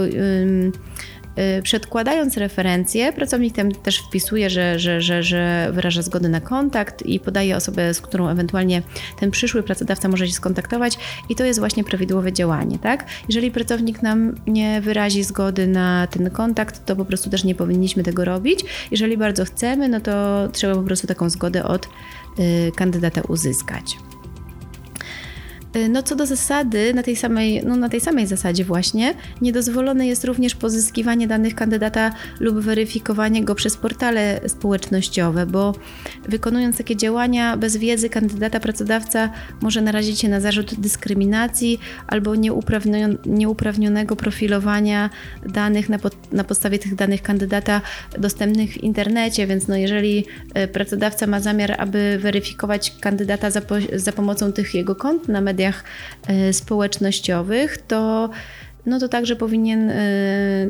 przedkładając 1.63 2.37
referencję, 2.37 3.13
pracownik 3.13 3.55
tam 3.55 3.71
też 3.71 3.97
wpisuje, 3.97 4.49
że, 4.49 4.79
że, 4.79 5.01
że, 5.01 5.23
że 5.23 5.69
wyraża 5.71 6.01
zgodę 6.01 6.29
na 6.29 6.41
kontakt 6.41 7.05
i 7.05 7.19
podaje 7.19 7.55
osobę, 7.55 7.93
z 7.93 8.01
którą 8.01 8.27
ewentualnie 8.27 8.81
ten 9.19 9.31
przyszły 9.31 9.63
pracodawca 9.63 10.07
może 10.07 10.27
się 10.27 10.33
skontaktować 10.33 10.97
i 11.29 11.35
to 11.35 11.43
jest 11.43 11.59
właśnie 11.59 11.83
prawidłowe 11.83 12.33
działanie, 12.33 12.79
tak? 12.79 13.05
Jeżeli 13.27 13.51
pracownik 13.51 14.01
nam 14.01 14.35
nie 14.47 14.81
wyrazi 14.81 15.23
zgody 15.23 15.67
na 15.67 16.07
ten 16.07 16.29
kontakt, 16.29 16.85
to 16.85 16.95
po 16.95 17.05
prostu 17.05 17.29
też 17.29 17.43
nie 17.43 17.55
powinniśmy 17.55 18.03
tego 18.03 18.25
robić. 18.25 18.65
Jeżeli 18.91 19.17
bardzo 19.17 19.45
chcemy, 19.45 19.89
no 19.89 19.99
to 19.99 20.47
trzeba 20.51 20.75
po 20.75 20.83
prostu 20.83 21.07
taką 21.07 21.29
zgodę 21.29 21.63
od 21.63 21.85
y, 22.39 22.71
kandydata 22.75 23.21
uzyskać. 23.21 23.97
Y, 25.75 25.89
no 25.89 26.03
co 26.03 26.15
do 26.15 26.25
zasady, 26.25 26.93
na 26.93 27.03
tej 27.03 27.15
samej, 27.15 27.61
no 27.65 27.75
na 27.75 27.89
tej 27.89 28.01
samej 28.01 28.27
zasadzie 28.27 28.65
właśnie, 28.65 29.13
niedozwolone 29.41 30.07
jest 30.07 30.23
również 30.23 30.55
pozyskiwanie 30.55 31.27
danych 31.27 31.55
kandydata 31.55 32.11
lub 32.39 32.59
weryfikowanie 32.59 33.43
go 33.43 33.55
przez 33.55 33.77
portale 33.77 34.39
społecznościowe, 34.47 35.45
bo 35.45 35.75
wykonując 36.29 36.77
takie 36.77 36.95
działania 36.95 37.57
bez 37.57 37.77
wiedzy 37.77 38.09
kandydata 38.09 38.59
pracodawca 38.59 39.29
może 39.61 39.81
narazić 39.81 40.19
się 40.19 40.29
na 40.29 40.39
zarzut 40.39 40.79
dyskryminacji 40.79 41.79
albo 42.07 42.33
nieuprawnionego 43.25 44.15
profilowania 44.15 45.09
danych 45.45 45.89
na, 45.89 45.99
pod, 45.99 46.33
na 46.33 46.43
podstawie 46.43 46.79
tych 46.79 46.95
danych 46.95 47.21
kandydata 47.21 47.81
dostępnych 48.19 48.73
w 48.73 48.77
internecie, 48.77 49.47
więc 49.47 49.67
no 49.67 49.75
jeżeli 49.75 50.25
y, 50.57 50.67
pracodawca 50.67 51.27
ma 51.27 51.39
zamiar, 51.39 51.75
aby 51.77 52.17
weryfikować 52.21 52.95
kandydata 52.99 53.51
za, 53.51 53.61
po, 53.61 53.75
za 53.95 54.11
pomocą 54.11 54.51
tych 54.51 54.73
jego 54.73 54.95
kont 54.95 55.27
na 55.27 55.41
mediach 55.41 55.62
mediach 55.63 55.83
e, 56.27 56.53
społecznościowych, 56.53 57.77
to 57.77 58.29
no 58.85 58.99
to 58.99 59.07
także 59.07 59.35
powinien 59.35 59.89
e, 59.89 59.95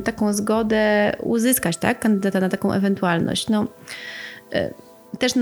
taką 0.04 0.34
zgodę 0.34 1.16
uzyskać, 1.20 1.78
tak, 1.78 2.00
kandydata 2.00 2.39
na 2.39 2.50
taką 2.50 2.74
ewentualność. 2.74 3.50
No, 3.50 3.68
e, 4.54 4.74
też 5.20 5.34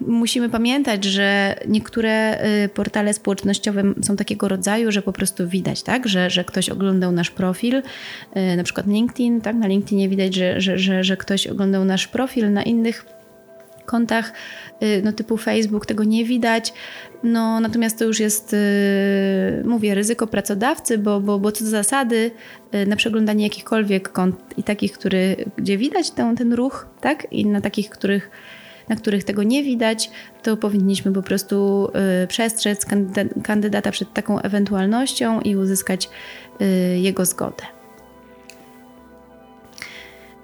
musimy 0.00 0.48
pamiętać, 0.48 1.04
że 1.04 1.54
niektóre 1.68 2.38
portale 2.74 3.14
społecznościowe 3.14 3.82
są 4.02 4.16
takiego 4.16 4.48
rodzaju, 4.48 4.92
że 4.92 5.02
po 5.02 5.12
prostu 5.12 5.48
widać, 5.48 5.82
tak, 5.82 6.08
że, 6.08 6.30
że 6.30 6.44
ktoś 6.44 6.70
oglądał 6.70 7.12
nasz 7.12 7.30
profil, 7.30 7.82
na 8.56 8.62
przykład 8.64 8.86
LinkedIn, 8.86 9.40
tak, 9.40 9.56
na 9.56 9.66
LinkedInie 9.66 10.08
widać, 10.08 10.34
że, 10.34 10.60
że, 10.60 10.78
że, 10.78 11.04
że 11.04 11.16
ktoś 11.16 11.46
oglądał 11.46 11.84
nasz 11.84 12.08
profil, 12.08 12.52
na 12.52 12.62
innych 12.62 13.06
kontach 13.86 14.32
no, 15.02 15.12
typu 15.12 15.36
Facebook 15.36 15.86
tego 15.86 16.04
nie 16.04 16.24
widać. 16.24 16.72
No, 17.22 17.60
natomiast 17.60 17.98
to 17.98 18.04
już 18.04 18.20
jest, 18.20 18.52
y, 18.52 19.62
mówię, 19.64 19.94
ryzyko 19.94 20.26
pracodawcy, 20.26 20.98
bo, 20.98 21.20
bo, 21.20 21.38
bo 21.38 21.52
co 21.52 21.64
do 21.64 21.70
zasady 21.70 22.30
y, 22.74 22.86
na 22.86 22.96
przeglądanie 22.96 23.44
jakichkolwiek 23.44 24.12
kont 24.12 24.36
i 24.56 24.62
takich, 24.62 24.92
który, 24.92 25.36
gdzie 25.56 25.78
widać 25.78 26.10
ten, 26.10 26.36
ten 26.36 26.52
ruch, 26.52 26.86
tak? 27.00 27.32
I 27.32 27.46
na 27.46 27.60
takich, 27.60 27.90
których, 27.90 28.30
na 28.88 28.96
których 28.96 29.24
tego 29.24 29.42
nie 29.42 29.62
widać, 29.62 30.10
to 30.42 30.56
powinniśmy 30.56 31.12
po 31.12 31.22
prostu 31.22 31.88
y, 32.24 32.26
przestrzec 32.26 32.86
kandydata 33.44 33.90
przed 33.90 34.12
taką 34.12 34.40
ewentualnością 34.40 35.40
i 35.40 35.56
uzyskać 35.56 36.08
jego 36.96 37.26
zgodę. 37.26 37.81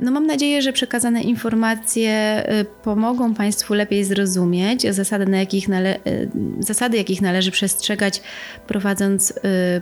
No 0.00 0.10
mam 0.10 0.26
nadzieję, 0.26 0.62
że 0.62 0.72
przekazane 0.72 1.22
informacje 1.22 2.44
y, 2.60 2.64
pomogą 2.64 3.34
Państwu 3.34 3.74
lepiej 3.74 4.04
zrozumieć 4.04 4.94
zasady, 4.94 5.26
na 5.26 5.38
jakich 5.38 5.68
nale- 5.68 5.98
y, 6.06 6.30
zasady, 6.60 6.96
jakich 6.96 7.22
należy 7.22 7.50
przestrzegać, 7.50 8.22
prowadząc 8.66 9.30
y, 9.30 9.34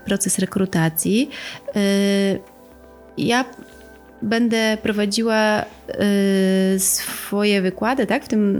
proces 0.04 0.38
rekrutacji. 0.38 1.30
Ja 3.18 3.44
będę 4.22 4.78
prowadziła 4.82 5.62
y, 5.62 6.80
swoje 6.80 7.62
wykłady 7.62 8.06
tak, 8.06 8.24
w 8.24 8.28
tym 8.28 8.56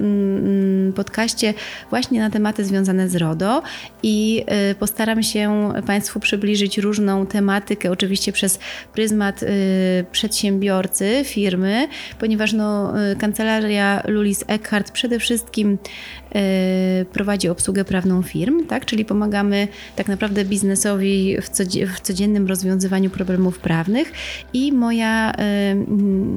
y, 0.89 0.93
podcaście 0.93 1.55
właśnie 1.91 2.21
na 2.21 2.31
tematy 2.31 2.65
związane 2.65 3.09
z 3.09 3.17
RODO 3.17 3.63
i 4.03 4.45
y, 4.71 4.75
postaram 4.75 5.23
się 5.23 5.73
Państwu 5.87 6.21
przybliżyć 6.21 6.79
różną 6.79 7.27
tematykę, 7.27 7.91
oczywiście 7.91 8.33
przez 8.33 8.59
pryzmat 8.93 9.43
y, 9.43 9.47
przedsiębiorcy, 10.13 11.23
firmy, 11.25 11.89
ponieważ 12.19 12.53
no, 12.53 12.95
kancelaria 13.19 14.03
Lulis 14.07 14.45
Eckhart 14.47 14.91
przede 14.91 15.19
wszystkim 15.19 15.79
prowadzi 17.12 17.49
obsługę 17.49 17.85
prawną 17.85 18.22
firm, 18.22 18.66
tak, 18.66 18.85
czyli 18.85 19.05
pomagamy 19.05 19.68
tak 19.97 20.09
naprawdę 20.09 20.45
biznesowi 20.45 21.37
w, 21.95 22.01
codziennym 22.01 22.47
rozwiązywaniu 22.47 23.11
problemów 23.11 23.59
prawnych 23.59 24.12
i 24.53 24.72
moja 24.72 25.33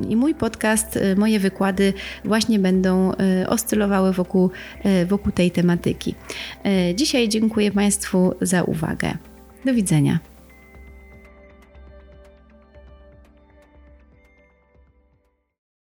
i 0.10 0.16
mój 0.16 0.36
podcast, 0.36 0.96
y, 0.96 1.16
moje 1.16 1.40
wykłady 1.40 1.94
właśnie 2.26 2.60
będą 2.60 3.12
y, 3.12 3.50
oscylowały 3.50 4.14
wokół, 4.14 4.50
y, 4.86 5.06
wokół 5.06 5.32
tej 5.32 5.52
tematyki. 5.52 6.16
Dzisiaj 6.96 7.30
dziękuję 7.30 7.72
Państwu 7.72 8.34
za 8.42 8.64
uwagę. 8.64 9.18
Do 9.66 9.74
widzenia. 9.74 10.20